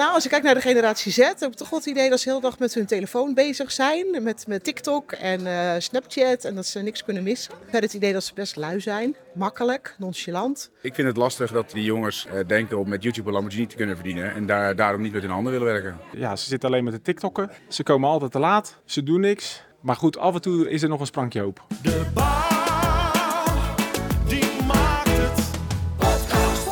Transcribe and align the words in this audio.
nou, 0.00 0.12
als 0.12 0.24
ik 0.24 0.30
kijk 0.30 0.42
naar 0.42 0.54
de 0.54 0.60
generatie 0.60 1.12
Z, 1.12 1.16
heb 1.18 1.42
ik 1.42 1.54
toch 1.54 1.70
wel 1.70 1.78
het 1.78 1.88
idee 1.88 2.10
dat 2.10 2.20
ze 2.20 2.28
heel 2.28 2.40
dag 2.40 2.58
met 2.58 2.74
hun 2.74 2.86
telefoon 2.86 3.34
bezig 3.34 3.72
zijn. 3.72 4.22
Met, 4.22 4.46
met 4.46 4.64
TikTok 4.64 5.12
en 5.12 5.40
uh, 5.40 5.72
Snapchat 5.78 6.44
en 6.44 6.54
dat 6.54 6.66
ze 6.66 6.80
niks 6.80 7.04
kunnen 7.04 7.22
missen. 7.22 7.54
Ik 7.66 7.72
heb 7.72 7.82
het 7.82 7.94
idee 7.94 8.12
dat 8.12 8.24
ze 8.24 8.34
best 8.34 8.56
lui 8.56 8.80
zijn, 8.80 9.16
makkelijk, 9.34 9.94
nonchalant. 9.98 10.70
Ik 10.80 10.94
vind 10.94 11.08
het 11.08 11.16
lastig 11.16 11.52
dat 11.52 11.70
die 11.70 11.84
jongens 11.84 12.26
uh, 12.26 12.40
denken 12.46 12.78
om 12.78 12.88
met 12.88 13.02
YouTube 13.02 13.28
een 13.28 13.34
Lamborghini 13.34 13.66
te 13.66 13.76
kunnen 13.76 13.94
verdienen 13.94 14.34
en 14.34 14.46
daar, 14.46 14.76
daarom 14.76 15.02
niet 15.02 15.12
met 15.12 15.22
hun 15.22 15.30
handen 15.30 15.52
willen 15.52 15.66
werken. 15.66 15.98
Ja, 16.16 16.36
ze 16.36 16.46
zitten 16.46 16.68
alleen 16.68 16.84
met 16.84 16.92
de 16.92 17.02
TikTokken. 17.02 17.50
Ze 17.68 17.82
komen 17.82 18.08
altijd 18.08 18.32
te 18.32 18.38
laat, 18.38 18.78
ze 18.84 19.02
doen 19.02 19.20
niks. 19.20 19.62
Maar 19.80 19.96
goed, 19.96 20.18
af 20.18 20.34
en 20.34 20.40
toe 20.40 20.70
is 20.70 20.82
er 20.82 20.88
nog 20.88 21.00
een 21.00 21.06
sprankje 21.06 21.40
hoop. 21.40 21.64
De 21.82 22.10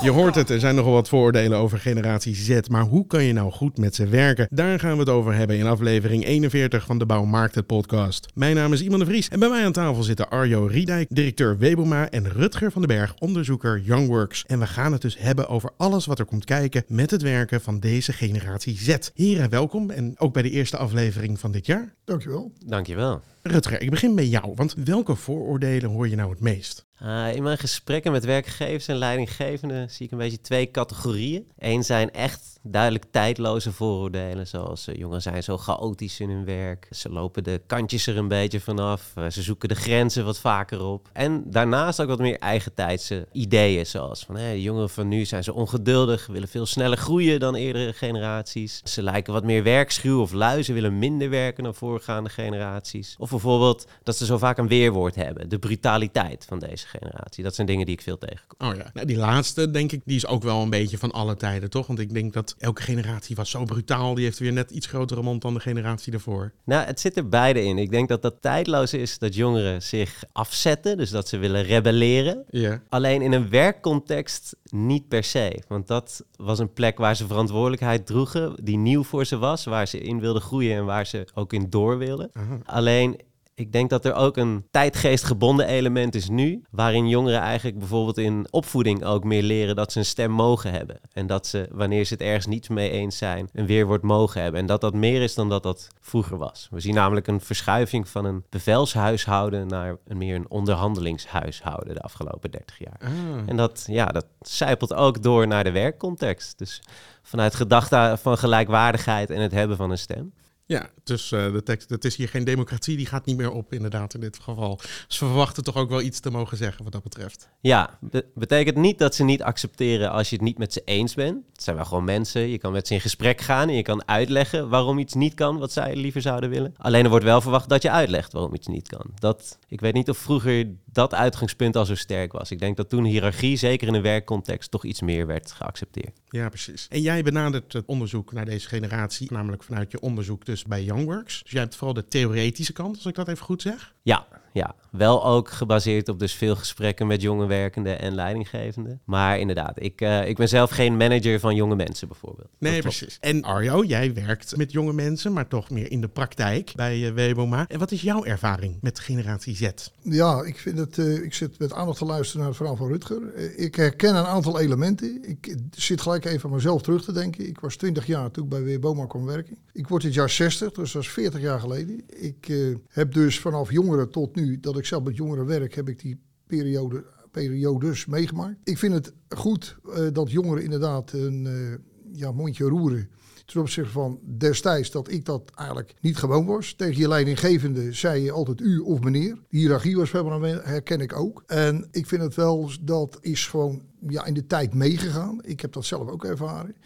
Je 0.09 0.15
hoort 0.15 0.35
het, 0.35 0.51
er 0.51 0.61
zijn 0.61 0.75
nogal 0.75 0.93
wat 0.93 1.09
vooroordelen 1.09 1.59
over 1.59 1.79
generatie 1.79 2.35
Z, 2.35 2.61
maar 2.71 2.83
hoe 2.83 3.07
kan 3.07 3.25
je 3.25 3.33
nou 3.33 3.53
goed 3.53 3.79
met 3.79 3.95
ze 3.95 4.07
werken? 4.07 4.47
Daar 4.51 4.79
gaan 4.79 4.93
we 4.93 4.99
het 4.99 5.09
over 5.09 5.35
hebben 5.35 5.57
in 5.57 5.67
aflevering 5.67 6.25
41 6.25 6.85
van 6.85 6.99
de 6.99 7.07
Bouwmarkt 7.07 7.55
het 7.55 7.67
podcast. 7.67 8.27
Mijn 8.35 8.55
naam 8.55 8.73
is 8.73 8.83
Iman 8.83 8.99
de 8.99 9.05
Vries 9.05 9.29
en 9.29 9.39
bij 9.39 9.49
mij 9.49 9.65
aan 9.65 9.73
tafel 9.73 10.03
zitten 10.03 10.31
Arjo 10.31 10.67
Riedijk, 10.67 11.07
directeur 11.11 11.59
Weboma 11.59 12.11
en 12.11 12.33
Rutger 12.33 12.73
van 12.73 12.83
den 12.83 12.97
Berg, 12.97 13.15
onderzoeker 13.19 13.81
Youngworks. 13.81 14.45
En 14.47 14.59
we 14.59 14.67
gaan 14.67 14.93
het 14.93 15.03
dus 15.03 15.19
hebben 15.19 15.49
over 15.49 15.71
alles 15.77 16.07
wat 16.07 16.19
er 16.19 16.25
komt 16.25 16.45
kijken 16.45 16.85
met 16.87 17.11
het 17.11 17.23
werken 17.23 17.61
van 17.61 17.81
deze 17.81 18.13
generatie 18.13 18.77
Z. 18.79 18.97
Heren, 19.15 19.51
welkom 19.51 19.91
en 19.91 20.15
ook 20.19 20.33
bij 20.33 20.43
de 20.43 20.51
eerste 20.51 20.77
aflevering 20.77 21.41
van 21.41 21.53
dit 21.53 21.67
jaar. 21.67 21.95
Dankjewel. 22.05 22.53
Dankjewel. 22.67 23.21
Rutger, 23.43 23.81
ik 23.81 23.91
begin 23.91 24.15
bij 24.15 24.27
jou, 24.27 24.53
want 24.55 24.75
welke 24.85 25.15
vooroordelen 25.15 25.91
hoor 25.91 26.09
je 26.09 26.17
nou 26.17 26.31
het 26.31 26.41
meest? 26.41 26.87
Uh, 27.03 27.35
in 27.35 27.43
mijn 27.43 27.59
gesprekken 27.59 28.13
met 28.13 28.25
werkgevers 28.25 28.89
en 28.89 28.97
leidinggevenden 28.97 29.91
zie 29.91 30.07
ik 30.07 30.13
een 30.13 30.19
beetje 30.19 30.41
twee 30.41 30.71
categorieën. 30.71 31.47
Eén 31.59 31.85
zijn 31.85 32.11
echt 32.11 32.58
duidelijk 32.71 33.05
tijdloze 33.11 33.73
vooroordelen, 33.73 34.47
zoals 34.47 34.89
uh, 34.89 34.95
jongeren 34.95 35.23
zijn 35.23 35.43
zo 35.43 35.57
chaotisch 35.57 36.21
in 36.21 36.31
hun 36.31 36.45
werk. 36.45 36.89
Ze 36.91 37.09
lopen 37.09 37.45
de 37.45 37.61
kantjes 37.67 38.07
er 38.07 38.17
een 38.17 38.29
beetje 38.29 38.61
vanaf. 38.61 39.13
Uh, 39.19 39.25
ze 39.31 39.43
zoeken 39.43 39.69
de 39.69 39.75
grenzen 39.75 40.25
wat 40.25 40.39
vaker 40.39 40.85
op. 40.85 41.09
En 41.13 41.43
daarnaast 41.47 42.01
ook 42.01 42.09
wat 42.09 42.19
meer 42.19 42.39
eigentijdse 42.39 43.27
ideeën, 43.33 43.87
zoals 43.87 44.25
van 44.25 44.37
hey, 44.37 44.53
de 44.53 44.63
jongeren 44.63 44.91
van 44.91 45.09
nu 45.09 45.25
zijn 45.25 45.45
zo 45.45 45.53
ongeduldig, 45.53 46.27
willen 46.27 46.49
veel 46.49 46.67
sneller 46.67 46.99
groeien 46.99 47.41
dan 47.41 47.55
eerdere 47.55 47.93
generaties. 47.93 48.81
Ze 48.85 49.03
lijken 49.03 49.33
wat 49.33 49.45
meer 49.45 49.63
werkschuw 49.63 50.21
of 50.21 50.33
lui, 50.33 50.63
ze 50.63 50.73
willen 50.73 50.99
minder 50.99 51.31
werken 51.31 51.65
dan 51.65 51.75
voorgaande 51.75 52.31
generaties. 52.31 53.15
Of 53.19 53.31
bijvoorbeeld 53.31 53.87
dat 54.03 54.17
ze 54.17 54.25
zo 54.25 54.39
vaak 54.39 54.59
een 54.59 54.69
weerwoord 54.69 55.15
hebben, 55.15 55.49
de 55.49 55.59
brutaliteit 55.59 56.45
van 56.49 56.59
deze 56.59 56.87
generatie. 56.87 57.45
Dat 57.45 57.55
zijn 57.55 57.67
dingen 57.67 57.87
die 57.87 57.95
ik 57.95 58.03
veel 58.03 58.19
tegenkom. 58.19 58.69
Oh 58.69 58.77
ja, 58.77 58.91
nou, 58.95 59.07
die 59.07 59.17
laatste 59.17 59.71
denk 59.71 59.93
ik, 59.93 60.03
die 60.05 60.17
is 60.17 60.27
ook 60.27 60.43
wel 60.43 60.63
een 60.63 60.71
beetje 60.71 60.99
van 60.99 61.11
alle 61.11 61.37
tijden, 61.37 61.71
toch? 61.71 61.87
Want 61.87 61.99
ik 61.99 62.15
denk 62.15 62.33
dat 62.33 62.55
elke 62.59 62.83
generatie 62.83 63.37
was 63.37 63.51
zo 63.51 63.65
brutaal, 63.65 64.15
die 64.15 64.25
heeft 64.25 64.39
weer 64.39 64.53
net 64.53 64.71
iets 64.71 64.87
grotere 64.87 65.23
mond 65.23 65.43
dan 65.43 65.55
de 65.55 65.61
generatie 65.61 66.13
daarvoor. 66.13 66.53
Nou, 66.65 66.87
het 66.87 67.01
zit 67.01 67.17
er 67.17 67.29
beide 67.29 67.65
in. 67.65 67.79
Ik 67.79 67.91
denk 67.91 68.09
dat 68.09 68.23
dat 68.23 68.43
tijdloos 68.43 68.95
is 68.95 69.19
dat 69.19 69.35
jongeren 69.35 69.83
zich 69.83 70.25
afzetten, 70.33 70.97
dus 70.97 71.11
dat 71.11 71.29
ze 71.29 71.39
willen 71.39 71.63
rebelleren. 71.63 72.45
Ja. 72.51 72.83
Alleen 72.89 73.23
in 73.23 73.33
een 73.33 73.51
werkcontext 73.51 74.57
niet 74.63 75.09
per 75.09 75.25
se, 75.25 75.63
want 75.69 75.87
dat 75.87 76.25
was 76.37 76.59
een 76.59 76.73
plek 76.73 76.99
waar 76.99 77.17
ze 77.17 77.27
verantwoordelijkheid 77.27 78.07
droegen, 78.07 78.55
die 78.63 78.79
nieuw 78.79 79.03
voor 79.03 79.25
ze 79.25 79.39
was, 79.39 79.65
waar 79.65 79.89
ze 79.89 80.01
in 80.01 80.21
wilden 80.21 80.43
groeien 80.43 80.77
en 80.77 80.85
waar 80.85 81.07
ze 81.07 81.27
ook 81.35 81.53
in 81.53 81.71
door 81.71 81.99
wilden. 81.99 82.31
Alleen 82.65 83.21
ik 83.59 83.73
denk 83.73 83.91
dat 83.91 84.05
er 84.05 84.15
ook 84.15 84.37
een 84.37 84.67
tijdgeestgebonden 84.71 85.67
element 85.67 86.15
is 86.15 86.29
nu, 86.29 86.63
waarin 86.71 87.09
jongeren 87.09 87.41
eigenlijk 87.41 87.79
bijvoorbeeld 87.79 88.19
in 88.19 88.47
opvoeding 88.51 89.05
ook 89.05 89.25
meer 89.25 89.43
leren 89.43 89.77
dat 89.77 89.93
ze 89.93 89.99
een 89.99 90.05
stem 90.05 90.31
mogen 90.31 90.73
hebben. 90.73 91.01
En 91.13 91.27
dat 91.27 91.47
ze, 91.47 91.69
wanneer 91.73 92.05
ze 92.05 92.13
het 92.13 92.23
ergens 92.23 92.47
niet 92.47 92.69
mee 92.69 92.91
eens 92.91 93.19
zijn, 93.19 93.49
een 93.53 93.67
weerwoord 93.67 94.03
mogen 94.03 94.43
hebben. 94.43 94.61
En 94.61 94.67
dat 94.67 94.81
dat 94.81 94.95
meer 94.95 95.23
is 95.23 95.35
dan 95.35 95.49
dat 95.49 95.63
dat 95.63 95.89
vroeger 96.01 96.39
was. 96.39 96.69
We 96.71 96.81
zien 96.81 96.95
namelijk 96.95 97.27
een 97.27 97.41
verschuiving 97.41 98.09
van 98.09 98.25
een 98.25 98.45
bevelshuishouden 98.49 99.67
naar 99.67 99.97
een 100.07 100.19
meer 100.19 100.35
een 100.35 100.51
onderhandelingshuishouden 100.51 101.95
de 101.95 102.01
afgelopen 102.01 102.51
30 102.51 102.79
jaar. 102.79 103.01
Ah. 103.01 103.11
En 103.47 103.57
dat, 103.57 103.85
ja, 103.87 104.07
dat 104.07 104.27
zijpelt 104.41 104.95
ook 104.95 105.23
door 105.23 105.47
naar 105.47 105.65
de 105.65 105.73
werkcontext. 105.73 106.59
Dus 106.59 106.83
vanuit 107.23 107.55
gedachte 107.55 108.17
van 108.21 108.39
gelijkwaardigheid 108.39 109.31
en 109.31 109.41
het 109.41 109.53
hebben 109.53 109.77
van 109.77 109.91
een 109.91 109.99
stem. 109.99 110.33
Ja, 110.69 110.91
dus 111.05 111.33
uh, 111.33 111.53
de 111.53 111.63
tekst, 111.63 111.91
het 111.91 112.05
is 112.05 112.17
hier 112.17 112.29
geen 112.29 112.45
democratie, 112.45 112.97
die 112.97 113.07
gaat 113.07 113.27
niet 113.27 113.37
meer 113.37 113.51
op 113.51 113.73
inderdaad 113.73 114.15
in 114.15 114.21
dit 114.21 114.39
geval. 114.39 114.81
We 115.09 115.15
verwachten 115.15 115.65
toch 115.65 115.77
ook 115.77 115.89
wel 115.89 116.01
iets 116.01 116.21
te 116.21 116.31
mogen 116.31 116.57
zeggen 116.57 116.85
wat 116.85 116.93
dat 116.93 117.03
betreft. 117.03 117.49
Ja, 117.61 117.99
be 118.01 118.27
betekent 118.35 118.77
niet 118.77 118.99
dat 118.99 119.15
ze 119.15 119.25
niet 119.25 119.43
accepteren 119.43 120.11
als 120.11 120.31
je 120.31 120.37
het 120.37 120.45
niet 120.45 120.59
met 120.59 120.73
ze 120.73 120.83
eens 120.85 121.15
bent. 121.15 121.45
Het 121.53 121.63
zijn 121.63 121.77
wel 121.77 121.85
gewoon 121.85 122.05
mensen, 122.05 122.49
je 122.49 122.59
kan 122.59 122.73
met 122.73 122.87
ze 122.87 122.95
in 122.95 123.01
gesprek 123.01 123.41
gaan 123.41 123.69
en 123.69 123.75
je 123.75 123.83
kan 123.83 124.09
uitleggen 124.09 124.69
waarom 124.69 124.99
iets 124.99 125.15
niet 125.15 125.35
kan 125.35 125.59
wat 125.59 125.73
zij 125.73 125.97
liever 125.97 126.21
zouden 126.21 126.51
willen. 126.51 126.75
Alleen 126.77 127.05
er 127.05 127.11
wordt 127.11 127.25
wel 127.25 127.41
verwacht 127.41 127.69
dat 127.69 127.83
je 127.83 127.91
uitlegt 127.91 128.33
waarom 128.33 128.55
iets 128.55 128.67
niet 128.67 128.89
kan. 128.89 129.07
Dat, 129.15 129.59
ik 129.69 129.81
weet 129.81 129.95
niet 129.95 130.11
of 130.11 130.19
vroeger 130.19 130.67
dat 130.99 131.15
uitgangspunt 131.15 131.77
al 131.77 131.85
zo 131.85 131.95
sterk 131.95 132.33
was. 132.33 132.51
Ik 132.51 132.59
denk 132.59 132.77
dat 132.77 132.89
toen 132.89 133.05
hiërarchie, 133.05 133.57
zeker 133.57 133.89
in 133.89 133.95
een 133.95 134.03
werkcontext, 134.03 134.71
toch 134.71 134.85
iets 134.85 135.01
meer 135.01 135.27
werd 135.27 135.53
geaccepteerd. 135.53 136.21
Ja, 136.29 136.49
precies. 136.49 136.87
En 136.89 137.01
jij 137.01 137.23
benadert 137.23 137.73
het 137.73 137.87
onderzoek 137.87 138.33
naar 138.33 138.45
deze 138.45 138.69
generatie, 138.69 139.33
namelijk 139.33 139.63
vanuit 139.63 139.91
je 139.91 140.01
onderzoek 140.01 140.45
dus 140.45 140.65
bij 140.65 140.83
Youngworks. 140.83 141.43
Dus 141.43 141.53
jij 141.53 141.61
hebt 141.61 141.77
vooral 141.77 141.95
de 141.95 142.09
theoretische 142.09 142.73
kant, 142.73 142.97
als 142.97 143.07
ik 143.07 143.15
dat 143.15 143.29
even 143.29 143.45
goed 143.45 143.63
zeg. 143.63 143.95
Ja, 144.03 144.27
ja, 144.59 144.75
wel 144.91 145.25
ook 145.25 145.51
gebaseerd 145.51 146.09
op 146.09 146.19
dus 146.19 146.33
veel 146.33 146.57
gesprekken 146.57 147.07
met 147.07 147.23
jonge 147.23 147.47
werkenden 147.47 148.01
en 148.01 148.15
leidinggevenden. 148.15 149.01
Maar 149.05 149.39
inderdaad, 149.39 149.83
ik, 149.83 150.01
uh, 150.01 150.29
ik 150.29 150.37
ben 150.37 150.49
zelf 150.49 150.71
geen 150.71 150.97
manager 150.97 151.41
van 151.41 151.55
jonge 151.55 151.77
mensen 151.77 152.09
bijvoorbeeld. 152.09 152.49
Nee, 152.59 152.81
precies. 152.81 153.19
En 153.21 153.43
Arjo, 153.43 153.85
jij 153.85 154.15
werkt 154.15 154.57
met 154.57 154.73
jonge 154.73 154.93
mensen, 154.93 155.33
maar 155.33 155.49
toch 155.49 155.71
meer 155.71 155.91
in 155.91 156.01
de 156.01 156.09
praktijk 156.09 156.73
bij 156.75 156.99
uh, 156.99 157.13
Weboma. 157.13 157.67
En 157.69 157.79
wat 157.79 157.93
is 157.93 158.03
jouw 158.03 158.25
ervaring 158.25 158.79
met 158.81 158.99
generatie 158.99 159.57
Z? 159.57 159.69
Ja, 160.03 160.43
ik 160.43 160.59
vind 160.59 160.79
het, 160.79 160.97
uh, 160.97 161.23
ik 161.23 161.35
zit 161.35 161.59
met 161.59 161.73
aandacht 161.73 161.99
te 161.99 162.05
luisteren 162.05 162.39
naar 162.39 162.49
het 162.49 162.57
verhaal 162.57 162.77
van 162.77 162.89
Rutger. 162.89 163.35
ik 163.57 163.75
herken 163.75 164.17
een 164.17 164.25
aantal 164.25 164.61
elementen. 164.61 165.29
Ik 165.29 165.57
zit 165.71 166.01
gelijk 166.01 166.25
even 166.25 166.49
aan 166.49 166.55
mezelf 166.55 166.83
terug 166.83 167.05
te 167.05 167.13
denken. 167.13 167.49
Ik 167.49 167.61
was 167.61 167.77
20 167.77 168.07
jaar 168.07 168.31
toen 168.31 168.45
ik 168.45 168.51
bij 168.51 168.63
Weboma 168.63 169.07
kwam 169.07 169.25
werken. 169.25 169.57
Ik 169.73 169.89
word 169.89 170.03
dit 170.03 170.15
jaar 170.15 170.31
60, 170.31 170.73
dus 170.73 170.93
dat 170.93 171.03
is 171.03 171.09
40 171.09 171.41
jaar 171.41 171.61
geleden. 171.61 172.03
Ik 172.07 172.53
heb 172.89 173.13
dus 173.13 173.41
vanaf 173.41 173.71
jongeren 173.71 174.11
tot 174.11 174.35
nu 174.35 174.48
dat 174.61 174.79
ik 174.79 174.85
zelf 174.85 175.05
met 175.05 175.17
jongeren 175.17 175.47
werk, 175.47 175.75
heb 175.75 175.89
ik 175.89 175.99
die 175.99 176.21
periode, 176.47 177.05
periodes 177.31 178.07
meegemaakt. 178.07 178.57
Ik 178.65 178.79
vind 178.79 178.95
het 178.95 179.13
goed 179.29 179.77
uh, 179.87 179.95
dat 180.13 180.31
jongeren 180.31 180.63
inderdaad 180.65 181.13
een 181.13 181.45
uh, 181.45 181.75
ja, 182.13 182.33
mondje 182.33 182.65
roeren. 182.65 183.09
Ten 183.45 183.61
opzichte 183.61 183.91
van 183.91 184.21
destijds 184.39 184.91
dat 184.91 185.11
ik 185.11 185.25
dat 185.25 185.51
eigenlijk 185.55 185.95
niet 186.01 186.17
gewoon 186.17 186.47
was. 186.47 186.75
Tegen 186.75 187.01
je 187.01 187.09
leidinggevende 187.09 187.93
zei 187.93 188.23
je 188.23 188.33
altijd 188.33 188.61
u 188.61 188.79
of 188.79 189.01
meneer. 189.01 189.39
Die 189.49 189.61
hiërarchie 189.61 189.97
was 189.97 190.13
herken 190.13 191.01
ik 191.01 191.17
ook. 191.17 191.43
En 191.47 191.89
ik 191.91 192.07
vind 192.07 192.23
het 192.23 192.35
wel, 192.35 192.71
dat 192.81 193.19
is 193.21 193.47
gewoon 193.47 193.83
ja, 194.09 194.25
in 194.25 194.35
de 194.35 194.47
tijd 194.47 194.75
meegegaan. 194.75 195.39
Ik 195.43 195.61
heb 195.61 195.73
dat 195.73 195.85
zelf 195.85 196.09
ook 196.09 196.25
ervaren. 196.25 196.77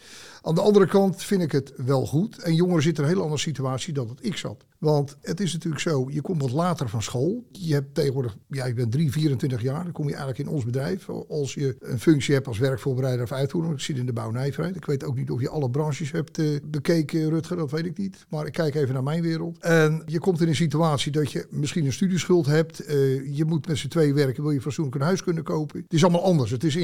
Aan 0.41 0.55
de 0.55 0.61
andere 0.61 0.87
kant 0.87 1.23
vind 1.23 1.41
ik 1.41 1.51
het 1.51 1.73
wel 1.75 2.05
goed. 2.05 2.37
En 2.37 2.55
jongeren 2.55 2.83
zitten 2.83 3.03
in 3.03 3.09
een 3.09 3.15
hele 3.15 3.25
andere 3.25 3.43
situatie 3.43 3.93
dan 3.93 4.07
dat 4.07 4.17
ik 4.21 4.37
zat. 4.37 4.65
Want 4.83 5.17
het 5.21 5.39
is 5.39 5.53
natuurlijk 5.53 5.81
zo, 5.81 6.07
je 6.09 6.21
komt 6.21 6.41
wat 6.41 6.51
later 6.51 6.89
van 6.89 7.01
school. 7.01 7.43
Je 7.51 7.73
hebt 7.73 7.95
tegenwoordig, 7.95 8.37
ja, 8.47 8.65
je 8.65 8.73
bent 8.73 8.91
3, 8.91 9.11
24 9.11 9.61
jaar. 9.61 9.83
Dan 9.83 9.91
kom 9.91 10.07
je 10.07 10.15
eigenlijk 10.15 10.47
in 10.47 10.55
ons 10.55 10.65
bedrijf. 10.65 11.09
Als 11.09 11.53
je 11.53 11.75
een 11.79 11.99
functie 11.99 12.33
hebt 12.33 12.47
als 12.47 12.57
werkvoorbereider 12.57 13.23
of 13.23 13.31
uitvoerder. 13.31 13.71
Ik 13.71 13.79
zit 13.79 13.97
in 13.97 14.05
de 14.05 14.13
bouwnijverheid. 14.13 14.75
Ik 14.75 14.85
weet 14.85 15.03
ook 15.03 15.15
niet 15.15 15.31
of 15.31 15.41
je 15.41 15.49
alle 15.49 15.69
branches 15.69 16.11
hebt 16.11 16.37
uh, 16.37 16.59
bekeken, 16.63 17.29
Rutger. 17.29 17.57
Dat 17.57 17.71
weet 17.71 17.85
ik 17.85 17.97
niet. 17.97 18.25
Maar 18.29 18.45
ik 18.45 18.51
kijk 18.51 18.75
even 18.75 18.93
naar 18.93 19.03
mijn 19.03 19.21
wereld. 19.21 19.57
En 19.59 20.03
je 20.05 20.19
komt 20.19 20.41
in 20.41 20.47
een 20.47 20.55
situatie 20.55 21.11
dat 21.11 21.31
je 21.31 21.47
misschien 21.49 21.85
een 21.85 21.93
studieschuld 21.93 22.45
hebt. 22.45 22.89
Uh, 22.89 23.37
je 23.37 23.45
moet 23.45 23.67
met 23.67 23.77
z'n 23.77 23.87
twee 23.87 24.13
werken. 24.13 24.43
Wil 24.43 24.51
je 24.51 24.61
fatsoenlijk 24.61 24.95
een 24.95 25.01
huis 25.01 25.23
kunnen 25.23 25.43
kopen. 25.43 25.81
Het 25.81 25.93
is 25.93 26.03
allemaal 26.03 26.23
anders. 26.23 26.51
Het 26.51 26.63
is 26.63 26.75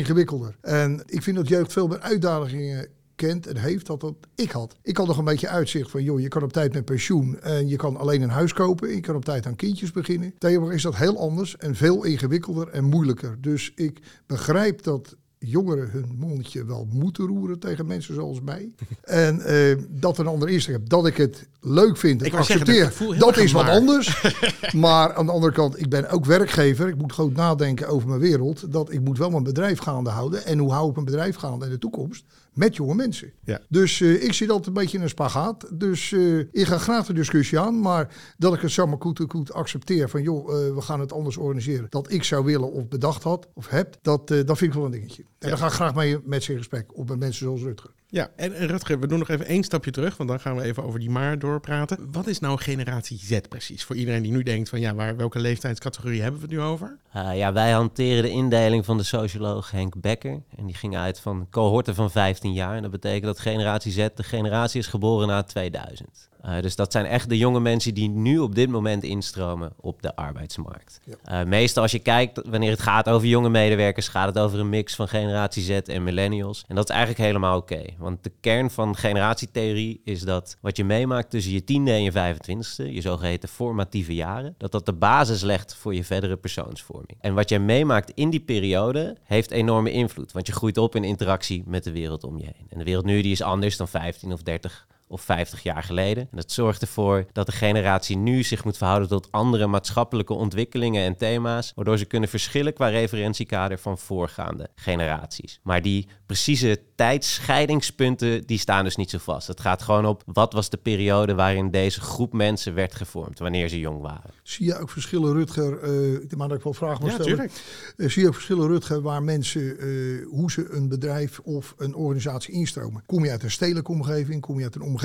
En 0.62 1.04
ik 1.06 1.24
vind 1.24 1.36
dat 1.36 1.48
jeugd 1.48 1.74
veel 1.74 1.88
meer 1.88 2.00
uitdagingen 2.00 2.88
kent 3.16 3.48
en 3.48 3.58
heeft 3.58 3.86
dat 3.86 4.02
dat 4.02 4.16
ik 4.36 4.52
had. 4.52 4.76
Ik 4.82 4.98
had 4.98 5.08
nog 5.08 5.18
een 5.18 5.24
beetje 5.24 5.48
uitzicht 5.48 5.92
van, 5.92 6.04
joh, 6.04 6.20
je 6.20 6.28
kan 6.28 6.44
op 6.44 6.54
tijd 6.54 6.74
met 6.74 6.86
pensioen 6.86 7.40
en 7.40 7.68
je 7.68 7.76
kan 7.76 7.98
alleen 7.98 8.22
een 8.22 8.30
huis 8.30 8.54
kopen. 8.54 8.96
Je 8.96 9.00
kan 9.00 9.16
op 9.16 9.26
tijd 9.26 9.46
aan 9.46 9.56
kindjes 9.56 9.92
beginnen. 9.92 10.34
Tegenwoordig 10.38 10.78
is 10.78 10.84
dat 10.84 10.96
heel 10.96 11.20
anders 11.20 11.58
en 11.58 11.76
veel 11.76 12.04
ingewikkelder 12.04 12.68
en 12.68 12.84
moeilijker. 12.84 13.38
Dus 13.42 13.72
ik 13.76 14.02
begrijp 14.26 14.84
dat 14.84 15.16
jongeren 15.40 15.90
hun 15.90 16.16
mondje 16.18 16.66
wel 16.66 16.88
moeten 16.92 17.28
roeren 17.28 17.60
tegen 17.60 17.86
mensen 17.86 18.14
zoals 18.14 18.42
mij. 18.42 18.72
en 19.04 19.42
uh, 19.48 19.78
dat 19.90 20.18
een 20.18 20.28
ander 20.28 20.48
eerste 20.48 20.72
heb. 20.72 20.90
Dat 20.90 21.08
ik 21.08 21.18
het 21.18 21.48
leuk 21.62 21.98
vind 21.98 22.22
en 22.22 22.28
ik 22.28 22.34
accepteer, 22.34 22.84
zeggen, 22.84 23.20
dat 23.20 23.38
is 23.38 23.52
wat 23.52 23.70
anders. 23.70 24.24
maar 24.76 25.14
aan 25.14 25.26
de 25.26 25.32
andere 25.32 25.54
kant, 25.54 25.80
ik 25.80 25.90
ben 25.90 26.10
ook 26.10 26.26
werkgever. 26.26 26.88
Ik 26.88 26.98
moet 26.98 27.14
goed 27.14 27.36
nadenken 27.36 27.88
over 27.88 28.08
mijn 28.08 28.20
wereld. 28.20 28.72
Dat 28.72 28.92
ik 28.92 29.02
moet 29.02 29.18
wel 29.18 29.30
mijn 29.30 29.44
bedrijf 29.44 29.80
gaande 29.80 30.10
houden. 30.10 30.46
En 30.46 30.58
hoe 30.58 30.72
hou 30.72 30.88
ik 30.90 30.94
mijn 30.94 31.06
bedrijf 31.06 31.36
gaande 31.36 31.66
in 31.66 31.72
de 31.72 31.78
toekomst? 31.78 32.26
Met 32.54 32.76
jonge 32.76 32.96
mensen. 32.96 33.32
Ja. 33.44 33.60
Dus 33.68 34.00
uh, 34.00 34.24
ik 34.24 34.34
zit 34.34 34.50
altijd 34.50 34.68
een 34.68 34.74
beetje 34.74 34.98
in 34.98 35.04
een 35.04 35.10
spagaat. 35.10 35.80
Dus 35.80 36.12
uh, 36.12 36.40
ik 36.52 36.66
ga 36.66 36.78
graag 36.78 37.06
de 37.06 37.14
discussie 37.14 37.60
aan. 37.60 37.80
Maar 37.80 38.16
dat 38.38 38.54
ik 38.54 38.62
het 38.62 38.72
zomaar 38.72 38.98
goed, 39.00 39.26
goed 39.28 39.54
accepteer 39.54 40.10
van 40.10 40.22
joh, 40.22 40.48
we 40.48 40.82
gaan 40.82 41.00
het 41.00 41.14
anders 41.14 41.38
organiseren. 41.38 41.88
Dat 41.90 42.12
ik 42.12 42.24
zou 42.24 42.46
willen 42.46 42.72
of 42.72 42.88
bedacht 42.88 43.24
had 43.24 43.48
of 43.54 43.68
heb, 43.70 43.98
dat, 44.02 44.28
dat 44.28 44.58
vind 44.58 44.62
ik 44.62 44.74
wel 44.74 44.86
een 44.86 44.92
dingetje. 44.92 45.24
En 45.24 45.30
ja. 45.40 45.50
dan 45.50 45.58
ga 45.58 45.66
ik 45.66 45.72
graag 45.72 45.96
mee 45.96 46.18
met 46.24 46.44
ze 46.44 46.52
in 46.52 46.58
gesprek. 46.58 46.98
Of 46.98 47.08
met 47.08 47.20
mensen 47.20 47.46
zoals 47.46 47.62
Rutger. 47.62 47.92
Ja, 48.12 48.30
en 48.36 48.54
en 48.54 48.68
Rutger, 48.68 49.00
we 49.00 49.08
doen 49.08 49.20
nog 49.20 49.30
even 49.30 49.46
één 49.46 49.64
stapje 49.64 49.92
terug, 49.92 50.18
want 50.18 50.30
dan 50.30 50.40
gaan 50.40 50.56
we 50.56 50.64
even 50.64 50.84
over 50.84 51.00
die 51.00 51.10
maar 51.10 51.40
doorpraten. 51.40 52.12
Wat 52.12 52.28
is 52.28 52.40
nou 52.40 52.60
generatie 52.60 53.18
Z 53.18 53.40
precies? 53.50 53.84
Voor 53.84 53.96
iedereen 53.96 54.22
die 54.22 54.32
nu 54.32 54.44
denkt 54.44 54.70
van 54.70 54.80
ja, 54.80 54.94
waar, 54.94 55.16
welke 55.16 55.40
leeftijdscategorie 55.40 56.22
hebben 56.22 56.42
we 56.42 56.46
het 56.48 56.56
nu 56.56 56.62
over? 56.62 56.98
Uh, 57.16 57.38
ja, 57.38 57.54
wij 57.54 57.72
hanteren 57.72 58.24
de 58.24 58.30
indeling 58.30 58.86
van 58.86 58.98
de 58.98 59.04
socioloog 59.04 59.72
Henk 59.72 60.02
Becker. 60.02 60.42
En 60.56 60.66
die 60.66 60.76
ging 60.76 60.98
uit 60.98 61.20
van 61.20 61.48
cohorten 61.50 61.96
van 61.96 62.12
15 62.12 62.54
jaar. 62.54 62.76
En 62.76 62.82
dat 62.82 62.92
betekent 62.92 63.26
dat 63.26 63.40
generatie 63.40 63.92
Z 63.92 64.08
de 64.16 64.24
generatie 64.24 64.80
is 64.80 64.88
geboren 64.88 65.28
na 65.28 65.44
2000. 65.44 66.29
Uh, 66.46 66.62
dus 66.62 66.76
dat 66.76 66.92
zijn 66.92 67.06
echt 67.06 67.30
de 67.30 67.38
jonge 67.38 67.60
mensen 67.60 67.94
die 67.94 68.10
nu 68.10 68.40
op 68.40 68.56
dit 68.56 68.70
moment 68.70 69.04
instromen 69.04 69.74
op 69.76 70.02
de 70.02 70.16
arbeidsmarkt. 70.16 71.00
Ja. 71.04 71.42
Uh, 71.42 71.48
meestal 71.48 71.84
als 71.84 71.92
je 71.92 72.00
kijkt, 72.00 72.42
wanneer 72.46 72.72
het 72.72 72.82
gaat 72.82 73.10
over 73.10 73.28
jonge 73.28 73.50
medewerkers, 73.50 74.08
gaat 74.08 74.28
het 74.28 74.40
over 74.40 74.60
een 74.60 74.70
mix 74.70 74.96
van 74.96 75.08
generatie 75.08 75.64
Z 75.64 75.70
en 75.70 76.04
millennials. 76.04 76.64
En 76.68 76.76
dat 76.76 76.84
is 76.84 76.96
eigenlijk 76.96 77.26
helemaal 77.26 77.58
oké. 77.58 77.82
Want 77.98 78.24
de 78.24 78.32
kern 78.40 78.70
van 78.70 78.96
generatietheorie 78.96 80.02
is 80.04 80.22
dat 80.22 80.58
wat 80.60 80.78
je 80.78 80.84
meemaakt 80.84 81.30
tussen 81.30 81.52
je 81.52 81.64
tiende 81.64 81.92
en 81.92 82.04
je 82.04 82.12
25ste, 82.12 82.94
je 82.94 83.02
zogeheten 83.02 83.50
formatieve 83.50 84.14
jaren, 84.14 84.56
dat 84.58 84.72
dat 84.72 84.86
de 84.86 84.94
basis 84.94 85.42
legt 85.42 85.76
voor 85.76 85.96
je 85.96 86.04
verdere 86.04 86.38
persoonsvorming. 86.38 87.18
En 87.20 87.34
wat 87.34 87.50
je 87.50 87.60
meemaakt 87.60 88.12
in 88.16 88.30
die 88.30 88.40
periode 88.40 89.18
heeft 89.24 89.52
enorme 89.52 89.92
invloed. 89.92 90.32
Want 90.32 90.48
je 90.48 90.54
groeit 90.54 90.78
op 90.78 90.96
in 90.96 91.04
interactie 91.04 91.64
met 91.66 91.84
de 91.84 91.92
wereld 91.92 92.24
om 92.24 92.38
je 92.38 92.44
heen. 92.44 92.68
En 92.70 92.78
de 92.78 92.84
wereld 92.84 93.06
nu 93.06 93.22
die 93.22 93.32
is 93.32 93.42
anders 93.42 93.78
dan 93.78 93.88
15 93.88 94.34
of 94.34 94.42
30 94.42 94.88
of 95.10 95.22
50 95.22 95.64
jaar 95.64 95.84
geleden. 95.84 96.24
En 96.32 96.38
dat 96.38 96.52
zorgt 96.52 96.82
ervoor 96.82 97.26
dat 97.32 97.46
de 97.46 97.52
generatie 97.52 98.18
nu 98.18 98.44
zich 98.44 98.64
moet 98.64 98.78
verhouden 98.78 99.08
tot 99.08 99.32
andere 99.32 99.68
maatschappelijke 99.68 100.34
ontwikkelingen 100.34 101.04
en 101.04 101.18
thema's, 101.18 101.72
waardoor 101.76 101.98
ze 101.98 102.06
kunnen 102.06 102.30
verschillen 102.30 102.74
qua 102.74 102.88
referentiekader 102.88 103.80
van 103.80 103.98
voorgaande 103.98 104.70
generaties. 104.76 105.60
Maar 105.64 105.82
die 105.82 106.08
precieze 106.26 106.80
tijdscheidingspunten, 106.96 108.48
die 108.48 108.58
staan 108.58 108.84
dus 108.84 108.96
niet 108.96 109.10
zo 109.10 109.18
vast. 109.18 109.48
Het 109.48 109.60
gaat 109.60 109.82
gewoon 109.82 110.06
op 110.06 110.24
wat 110.26 110.54
was 110.54 110.70
de 110.70 110.78
periode 110.78 111.36
waarin 111.36 111.72
deze 111.72 112.02
groep 112.02 112.34
mensen 112.34 112.74
werd 112.74 112.96
gevormd, 112.96 113.40
wanneer 113.40 113.70
ze 113.70 113.80
jong 113.80 114.02
waren. 114.02 114.32
Zie 114.44 114.66
je 114.66 114.80
ook 114.80 114.90
verschillen, 114.90 115.34
Rutger, 115.34 115.84
uh, 115.84 116.32
maar 116.38 116.48
dat 116.48 116.58
ik 116.58 116.64
wel 116.64 116.74
vragen 116.74 117.06
wil 117.06 117.14
stellen. 117.14 117.36
Ja, 117.36 117.50
uh, 117.98 118.10
zie 118.10 118.22
je 118.22 118.28
ook 118.28 118.34
verschillen, 118.34 118.68
Rutger, 118.68 119.02
waar 119.02 119.24
mensen, 119.24 119.86
uh, 119.86 120.28
hoe 120.28 120.52
ze 120.52 120.70
een 120.70 120.90
bedrijf 120.90 121.40
of 121.40 121.74
een 121.78 121.96
organisatie 121.96 122.54
instromen? 122.54 123.04
Kom 123.06 123.26
je 123.26 123.32
uit 123.32 123.44
een 123.44 123.52
stedelijke 123.52 123.92
omgeving? 123.92 124.42
Kom 124.42 124.58
je 124.58 124.64
uit 124.64 124.76
een 124.76 124.82
omgeving 124.82 124.99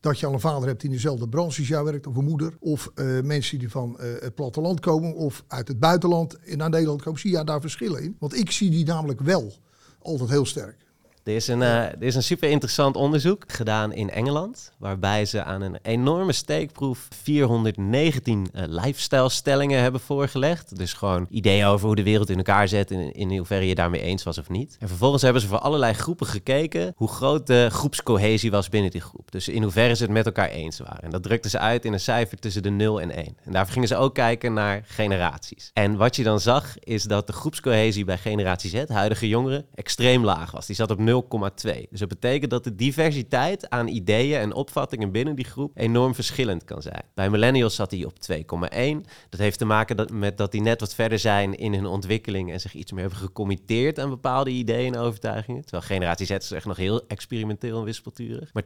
dat 0.00 0.18
je 0.18 0.26
al 0.26 0.32
een 0.32 0.40
vader 0.40 0.68
hebt 0.68 0.80
die 0.80 0.90
in 0.90 0.96
dezelfde 0.96 1.28
branche 1.28 1.58
als 1.58 1.68
jou 1.68 1.84
werkt, 1.84 2.06
of 2.06 2.16
een 2.16 2.24
moeder? 2.24 2.56
Of 2.60 2.90
mensen 3.22 3.58
die 3.58 3.70
van 3.70 3.96
het 4.00 4.34
platteland 4.34 4.80
komen 4.80 5.14
of 5.14 5.44
uit 5.48 5.68
het 5.68 5.78
buitenland 5.78 6.56
naar 6.56 6.70
Nederland 6.70 7.02
komen? 7.02 7.20
Zie 7.20 7.36
je 7.36 7.44
daar 7.44 7.60
verschillen 7.60 8.02
in? 8.02 8.16
Want 8.18 8.36
ik 8.36 8.50
zie 8.50 8.70
die 8.70 8.84
namelijk 8.84 9.20
wel 9.20 9.52
altijd 9.98 10.30
heel 10.30 10.46
sterk. 10.46 10.86
Er 11.28 11.34
is, 11.34 11.48
een, 11.48 11.60
uh, 11.60 11.84
er 11.84 12.02
is 12.02 12.14
een 12.14 12.22
super 12.22 12.50
interessant 12.50 12.96
onderzoek 12.96 13.44
gedaan 13.46 13.92
in 13.92 14.10
Engeland, 14.10 14.72
waarbij 14.78 15.24
ze 15.24 15.42
aan 15.42 15.60
een 15.60 15.78
enorme 15.82 16.32
steekproef 16.32 17.08
419 17.22 18.48
uh, 18.54 18.62
lifestyle-stellingen 18.66 19.80
hebben 19.80 20.00
voorgelegd. 20.00 20.76
Dus 20.76 20.92
gewoon 20.92 21.26
ideeën 21.30 21.66
over 21.66 21.86
hoe 21.86 21.96
de 21.96 22.02
wereld 22.02 22.30
in 22.30 22.36
elkaar 22.36 22.68
zet 22.68 22.90
en 22.90 23.12
in 23.12 23.36
hoeverre 23.36 23.66
je 23.66 23.74
daarmee 23.74 24.00
eens 24.00 24.22
was 24.22 24.38
of 24.38 24.48
niet. 24.48 24.76
En 24.80 24.88
vervolgens 24.88 25.22
hebben 25.22 25.42
ze 25.42 25.48
voor 25.48 25.58
allerlei 25.58 25.92
groepen 25.92 26.26
gekeken 26.26 26.92
hoe 26.96 27.08
groot 27.08 27.46
de 27.46 27.68
groepscohesie 27.70 28.50
was 28.50 28.68
binnen 28.68 28.90
die 28.90 29.00
groep. 29.00 29.30
Dus 29.30 29.48
in 29.48 29.62
hoeverre 29.62 29.94
ze 29.94 30.02
het 30.02 30.12
met 30.12 30.26
elkaar 30.26 30.48
eens 30.48 30.78
waren. 30.78 31.02
En 31.02 31.10
dat 31.10 31.22
drukten 31.22 31.50
ze 31.50 31.58
uit 31.58 31.84
in 31.84 31.92
een 31.92 32.00
cijfer 32.00 32.38
tussen 32.38 32.62
de 32.62 32.70
0 32.70 33.00
en 33.00 33.10
1. 33.10 33.36
En 33.44 33.52
daarvoor 33.52 33.72
gingen 33.72 33.88
ze 33.88 33.96
ook 33.96 34.14
kijken 34.14 34.52
naar 34.52 34.82
generaties. 34.86 35.70
En 35.72 35.96
wat 35.96 36.16
je 36.16 36.22
dan 36.22 36.40
zag, 36.40 36.78
is 36.78 37.02
dat 37.02 37.26
de 37.26 37.32
groepscohesie 37.32 38.04
bij 38.04 38.18
generatie 38.18 38.70
Z, 38.70 38.84
huidige 38.88 39.28
jongeren, 39.28 39.66
extreem 39.74 40.24
laag 40.24 40.50
was. 40.50 40.66
Die 40.66 40.76
zat 40.76 40.90
op 40.90 40.98
0,2. 41.24 41.88
Dus 41.90 41.98
dat 42.00 42.08
betekent 42.08 42.50
dat 42.50 42.64
de 42.64 42.74
diversiteit 42.74 43.70
aan 43.70 43.88
ideeën 43.88 44.40
en 44.40 44.52
opvattingen 44.52 45.12
binnen 45.12 45.36
die 45.36 45.44
groep 45.44 45.70
enorm 45.74 46.14
verschillend 46.14 46.64
kan 46.64 46.82
zijn. 46.82 47.02
Bij 47.14 47.30
millennials 47.30 47.74
zat 47.74 47.90
hij 47.90 48.04
op 48.04 48.14
2,1. 48.32 49.10
Dat 49.28 49.40
heeft 49.40 49.58
te 49.58 49.64
maken 49.64 50.18
met 50.18 50.36
dat 50.36 50.52
die 50.52 50.60
net 50.60 50.80
wat 50.80 50.94
verder 50.94 51.18
zijn 51.18 51.54
in 51.54 51.74
hun 51.74 51.86
ontwikkeling 51.86 52.52
en 52.52 52.60
zich 52.60 52.74
iets 52.74 52.92
meer 52.92 53.00
hebben 53.00 53.18
gecommitteerd 53.18 53.98
aan 53.98 54.08
bepaalde 54.08 54.50
ideeën 54.50 54.94
en 54.94 55.00
overtuigingen. 55.00 55.62
Terwijl 55.62 55.82
generatie 55.82 56.26
Z 56.26 56.30
is 56.30 56.50
echt 56.50 56.66
nog 56.66 56.76
heel 56.76 57.06
experimenteel 57.06 57.78
en 57.78 57.84
wispelturig. 57.84 58.52
Maar 58.52 58.64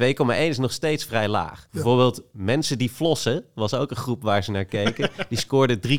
2,1 0.00 0.36
is 0.36 0.58
nog 0.58 0.72
steeds 0.72 1.04
vrij 1.04 1.28
laag. 1.28 1.66
Bijvoorbeeld 1.70 2.22
mensen 2.32 2.78
die 2.78 2.90
flossen, 2.90 3.44
was 3.54 3.74
ook 3.74 3.90
een 3.90 3.96
groep 3.96 4.22
waar 4.22 4.44
ze 4.44 4.50
naar 4.50 4.64
keken. 4.64 5.10
die 5.28 5.38
scoorden 5.38 5.80
3,1 5.86 5.90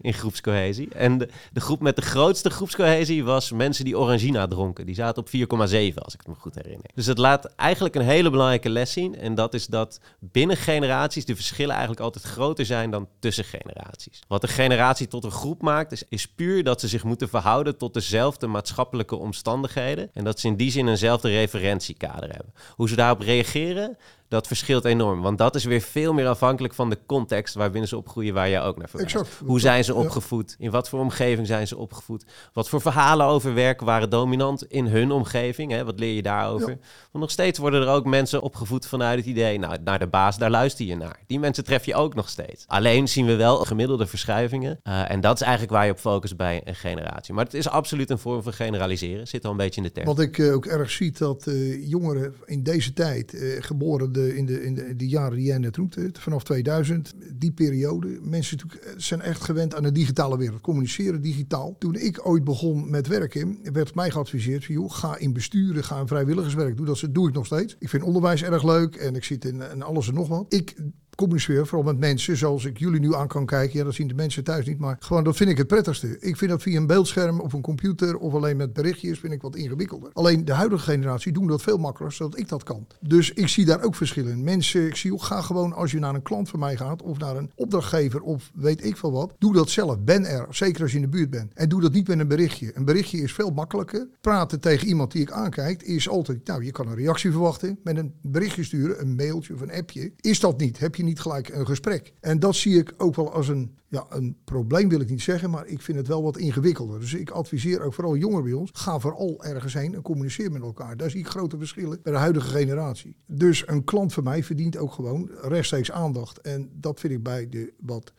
in 0.00 0.14
groepscohesie. 0.14 0.88
En 0.94 1.18
de, 1.18 1.28
de, 1.52 1.60
groep 1.60 1.80
met 1.80 1.96
de 1.96 2.02
grootste 2.02 2.50
groepscohesie 2.50 3.24
was 3.24 3.52
mensen 3.52 3.84
die 3.84 3.98
Orangina 3.98 4.46
dronken. 4.46 4.86
Die 4.86 4.94
zaten 4.94 5.22
op 5.22 5.28
4,7 5.28 5.94
als 5.94 6.14
ik 6.14 6.20
het 6.20 6.26
me 6.26 6.34
goed 6.34 6.54
herinner. 6.54 6.90
Dus 6.94 7.06
het 7.06 7.18
laat 7.18 7.44
eigenlijk 7.44 7.94
een 7.94 8.02
hele 8.02 8.30
belangrijke 8.30 8.70
les 8.70 8.92
zien. 8.92 9.16
En 9.16 9.34
dat 9.34 9.54
is 9.54 9.66
dat 9.66 10.00
binnen 10.18 10.56
generaties 10.56 11.24
de 11.24 11.34
verschillen 11.34 11.70
eigenlijk 11.70 12.00
altijd 12.00 12.24
groter 12.24 12.66
zijn 12.66 12.90
dan 12.90 13.08
tussen 13.18 13.44
generaties. 13.44 14.22
Wat 14.28 14.42
een 14.42 14.48
generatie 14.48 15.08
tot 15.08 15.24
een 15.24 15.30
groep 15.30 15.62
maakt, 15.62 15.92
is, 15.92 16.04
is 16.08 16.28
puur 16.28 16.64
dat 16.64 16.80
ze 16.80 16.88
zich 16.88 17.04
moeten 17.04 17.28
verhouden 17.28 17.76
tot 17.76 17.94
dezelfde 17.94 18.46
maatschappelijke 18.46 19.16
omstandigheden. 19.16 20.10
En 20.12 20.24
dat 20.24 20.40
ze 20.40 20.46
in 20.46 20.56
die 20.56 20.70
zin 20.70 20.88
eenzelfde 20.88 21.28
referentiekader 21.28 22.30
hebben. 22.30 22.52
Hoe 22.74 22.88
ze 22.88 22.96
daar 22.96 23.15
reageren, 23.20 23.98
dat 24.28 24.46
verschilt 24.46 24.84
enorm. 24.84 25.22
Want 25.22 25.38
dat 25.38 25.54
is 25.54 25.64
weer 25.64 25.80
veel 25.80 26.12
meer 26.12 26.26
afhankelijk 26.26 26.74
van 26.74 26.90
de 26.90 26.98
context 27.06 27.54
waarbinnen 27.54 27.88
ze 27.88 27.96
opgroeien, 27.96 28.34
waar 28.34 28.48
je 28.48 28.60
ook 28.60 28.76
naar 28.76 28.88
verwijst. 28.88 29.40
Hoe 29.44 29.60
zijn 29.60 29.84
ze 29.84 29.94
opgevoed? 29.94 30.56
In 30.58 30.70
wat 30.70 30.88
voor 30.88 31.00
omgeving 31.00 31.46
zijn 31.46 31.66
ze 31.66 31.76
opgevoed? 31.76 32.24
Wat 32.52 32.68
voor 32.68 32.80
verhalen 32.80 33.26
over 33.26 33.54
werk 33.54 33.80
waren 33.80 34.10
dominant 34.10 34.64
in 34.66 34.86
hun 34.86 35.10
omgeving? 35.10 35.72
Hè? 35.72 35.84
Wat 35.84 35.98
leer 35.98 36.14
je 36.14 36.22
daarover? 36.22 36.66
Want 36.66 37.24
nog 37.24 37.30
steeds 37.30 37.58
worden 37.58 37.82
er 37.82 37.88
ook 37.88 38.04
mensen 38.04 38.42
opgevoed 38.42 38.86
vanuit 38.86 39.18
het 39.18 39.26
idee, 39.26 39.58
nou, 39.58 39.76
naar 39.84 39.98
de 39.98 40.06
baas, 40.06 40.38
daar 40.38 40.50
luister 40.50 40.86
je 40.86 40.96
naar. 40.96 41.20
Die 41.26 41.38
mensen 41.38 41.64
tref 41.64 41.84
je 41.84 41.94
ook 41.94 42.14
nog 42.14 42.28
steeds. 42.28 42.64
Alleen 42.66 43.08
zien 43.08 43.26
we 43.26 43.36
wel 43.36 43.56
gemiddelde 43.56 44.06
verschuivingen. 44.06 44.80
Uh, 44.84 45.10
en 45.10 45.20
dat 45.20 45.34
is 45.34 45.40
eigenlijk 45.40 45.72
waar 45.72 45.86
je 45.86 45.92
op 45.92 45.98
focust 45.98 46.36
bij 46.36 46.60
een 46.64 46.74
generatie. 46.74 47.34
Maar 47.34 47.44
het 47.44 47.54
is 47.54 47.68
absoluut 47.68 48.10
een 48.10 48.18
vorm 48.18 48.42
van 48.42 48.52
generaliseren. 48.52 49.26
Zit 49.28 49.44
al 49.44 49.50
een 49.50 49.56
beetje 49.56 49.80
in 49.80 49.86
de 49.86 49.92
term. 49.92 50.06
Wat 50.06 50.20
ik 50.20 50.38
uh, 50.38 50.54
ook 50.54 50.66
erg 50.66 50.90
zie, 50.90 51.12
dat 51.18 51.46
uh, 51.46 51.88
jongeren 51.88 52.34
in 52.44 52.62
deze 52.62 52.92
tijd, 52.92 53.56
geboren 53.60 54.12
in, 54.16 54.46
de, 54.46 54.64
in 54.64 54.74
de, 54.74 54.96
de 54.96 55.08
jaren 55.08 55.36
die 55.36 55.46
jij 55.46 55.58
net 55.58 55.76
noemde, 55.76 56.10
vanaf 56.12 56.44
2000, 56.44 57.14
die 57.34 57.52
periode. 57.52 58.18
Mensen 58.22 58.58
zijn 58.96 59.20
echt 59.20 59.44
gewend 59.44 59.74
aan 59.74 59.82
de 59.82 59.92
digitale 59.92 60.38
wereld, 60.38 60.60
communiceren 60.60 61.20
digitaal. 61.20 61.76
Toen 61.78 61.94
ik 61.94 62.26
ooit 62.28 62.44
begon 62.44 62.90
met 62.90 63.06
werken, 63.06 63.58
werd 63.72 63.94
mij 63.94 64.10
geadviseerd: 64.10 64.64
joh, 64.64 64.92
ga 64.92 65.18
in 65.18 65.32
besturen, 65.32 65.84
ga 65.84 66.00
in 66.00 66.06
vrijwilligerswerk. 66.06 66.76
Doe 66.76 66.86
dat 66.86 67.06
doe 67.10 67.28
ik 67.28 67.34
nog 67.34 67.46
steeds. 67.46 67.76
Ik 67.78 67.88
vind 67.88 68.02
onderwijs 68.02 68.42
erg 68.42 68.64
leuk 68.64 68.94
en 68.94 69.14
ik 69.14 69.24
zit 69.24 69.44
in, 69.44 69.62
in 69.72 69.82
alles 69.82 70.08
en 70.08 70.14
nog 70.14 70.28
wat. 70.28 70.52
Ik 70.52 70.76
communiceer, 71.16 71.66
vooral 71.66 71.86
met 71.86 71.98
mensen 71.98 72.36
zoals 72.36 72.64
ik 72.64 72.78
jullie 72.78 73.00
nu 73.00 73.14
aan 73.14 73.28
kan 73.28 73.46
kijken. 73.46 73.78
Ja, 73.78 73.84
dat 73.84 73.94
zien 73.94 74.08
de 74.08 74.14
mensen 74.14 74.44
thuis 74.44 74.66
niet, 74.66 74.78
maar 74.78 74.96
gewoon 75.00 75.24
dat 75.24 75.36
vind 75.36 75.50
ik 75.50 75.58
het 75.58 75.66
prettigste. 75.66 76.18
Ik 76.20 76.36
vind 76.36 76.50
dat 76.50 76.62
via 76.62 76.76
een 76.76 76.86
beeldscherm 76.86 77.40
of 77.40 77.52
een 77.52 77.60
computer 77.60 78.16
of 78.18 78.34
alleen 78.34 78.56
met 78.56 78.72
berichtjes 78.72 79.18
vind 79.18 79.32
ik 79.32 79.42
wat 79.42 79.56
ingewikkelder. 79.56 80.10
Alleen 80.12 80.44
de 80.44 80.52
huidige 80.52 80.82
generatie 80.82 81.32
doen 81.32 81.46
dat 81.46 81.62
veel 81.62 81.78
makkelijker, 81.78 82.16
zodat 82.16 82.38
ik 82.38 82.48
dat 82.48 82.62
kan. 82.62 82.86
Dus 83.00 83.32
ik 83.32 83.48
zie 83.48 83.64
daar 83.64 83.82
ook 83.82 83.94
verschillen. 83.94 84.44
Mensen, 84.44 84.86
ik 84.86 84.96
zie 84.96 85.12
ook 85.12 85.22
ga 85.22 85.40
gewoon 85.40 85.72
als 85.72 85.90
je 85.90 85.98
naar 85.98 86.14
een 86.14 86.22
klant 86.22 86.48
van 86.48 86.58
mij 86.58 86.76
gaat 86.76 87.02
of 87.02 87.18
naar 87.18 87.36
een 87.36 87.50
opdrachtgever 87.54 88.20
of 88.20 88.50
weet 88.54 88.84
ik 88.84 88.96
veel 88.96 89.12
wat, 89.12 89.34
doe 89.38 89.52
dat 89.52 89.70
zelf. 89.70 89.98
Ben 89.98 90.24
er, 90.24 90.46
zeker 90.50 90.82
als 90.82 90.90
je 90.90 90.96
in 90.96 91.02
de 91.02 91.08
buurt 91.08 91.30
bent. 91.30 91.52
En 91.54 91.68
doe 91.68 91.80
dat 91.80 91.92
niet 91.92 92.08
met 92.08 92.18
een 92.18 92.28
berichtje. 92.28 92.70
Een 92.74 92.84
berichtje 92.84 93.18
is 93.18 93.32
veel 93.32 93.50
makkelijker. 93.50 94.08
Praten 94.20 94.60
tegen 94.60 94.88
iemand 94.88 95.12
die 95.12 95.22
ik 95.22 95.30
aankijkt 95.30 95.84
is 95.84 96.08
altijd, 96.08 96.46
nou 96.46 96.64
je 96.64 96.72
kan 96.72 96.88
een 96.88 96.94
reactie 96.94 97.30
verwachten 97.30 97.78
met 97.84 97.96
een 97.96 98.14
berichtje 98.22 98.64
sturen, 98.64 99.00
een 99.00 99.14
mailtje 99.14 99.54
of 99.54 99.60
een 99.60 99.72
appje. 99.72 100.12
Is 100.20 100.40
dat 100.40 100.58
niet? 100.58 100.78
Heb 100.78 100.94
je 100.94 101.04
niet 101.06 101.20
gelijk 101.20 101.48
een 101.48 101.66
gesprek. 101.66 102.12
En 102.20 102.38
dat 102.38 102.54
zie 102.54 102.78
ik 102.78 102.94
ook 102.96 103.14
wel 103.14 103.32
als 103.32 103.48
een, 103.48 103.76
ja, 103.88 104.06
een 104.08 104.36
probleem, 104.44 104.88
wil 104.88 105.00
ik 105.00 105.10
niet 105.10 105.22
zeggen, 105.22 105.50
maar 105.50 105.66
ik 105.66 105.80
vind 105.80 105.98
het 105.98 106.06
wel 106.06 106.22
wat 106.22 106.36
ingewikkelder. 106.36 107.00
Dus 107.00 107.14
ik 107.14 107.30
adviseer 107.30 107.80
ook 107.80 107.94
vooral 107.94 108.16
jongeren 108.16 108.44
bij 108.44 108.52
ons, 108.52 108.70
ga 108.72 108.98
vooral 108.98 109.44
ergens 109.44 109.74
heen 109.74 109.94
en 109.94 110.02
communiceer 110.02 110.52
met 110.52 110.62
elkaar. 110.62 110.96
Daar 110.96 111.10
zie 111.10 111.20
ik 111.20 111.26
grote 111.26 111.58
verschillen 111.58 111.98
bij 112.02 112.12
de 112.12 112.18
huidige 112.18 112.48
generatie. 112.48 113.16
Dus 113.26 113.68
een 113.68 113.84
klant 113.84 114.12
van 114.12 114.24
mij 114.24 114.44
verdient 114.44 114.76
ook 114.76 114.92
gewoon 114.92 115.30
rechtstreeks 115.42 115.90
aandacht. 115.90 116.40
En 116.40 116.70
dat 116.72 117.00
vind 117.00 117.12
ik 117.12 117.22
bij 117.22 117.48
de 117.48 117.72
wat 117.78 118.12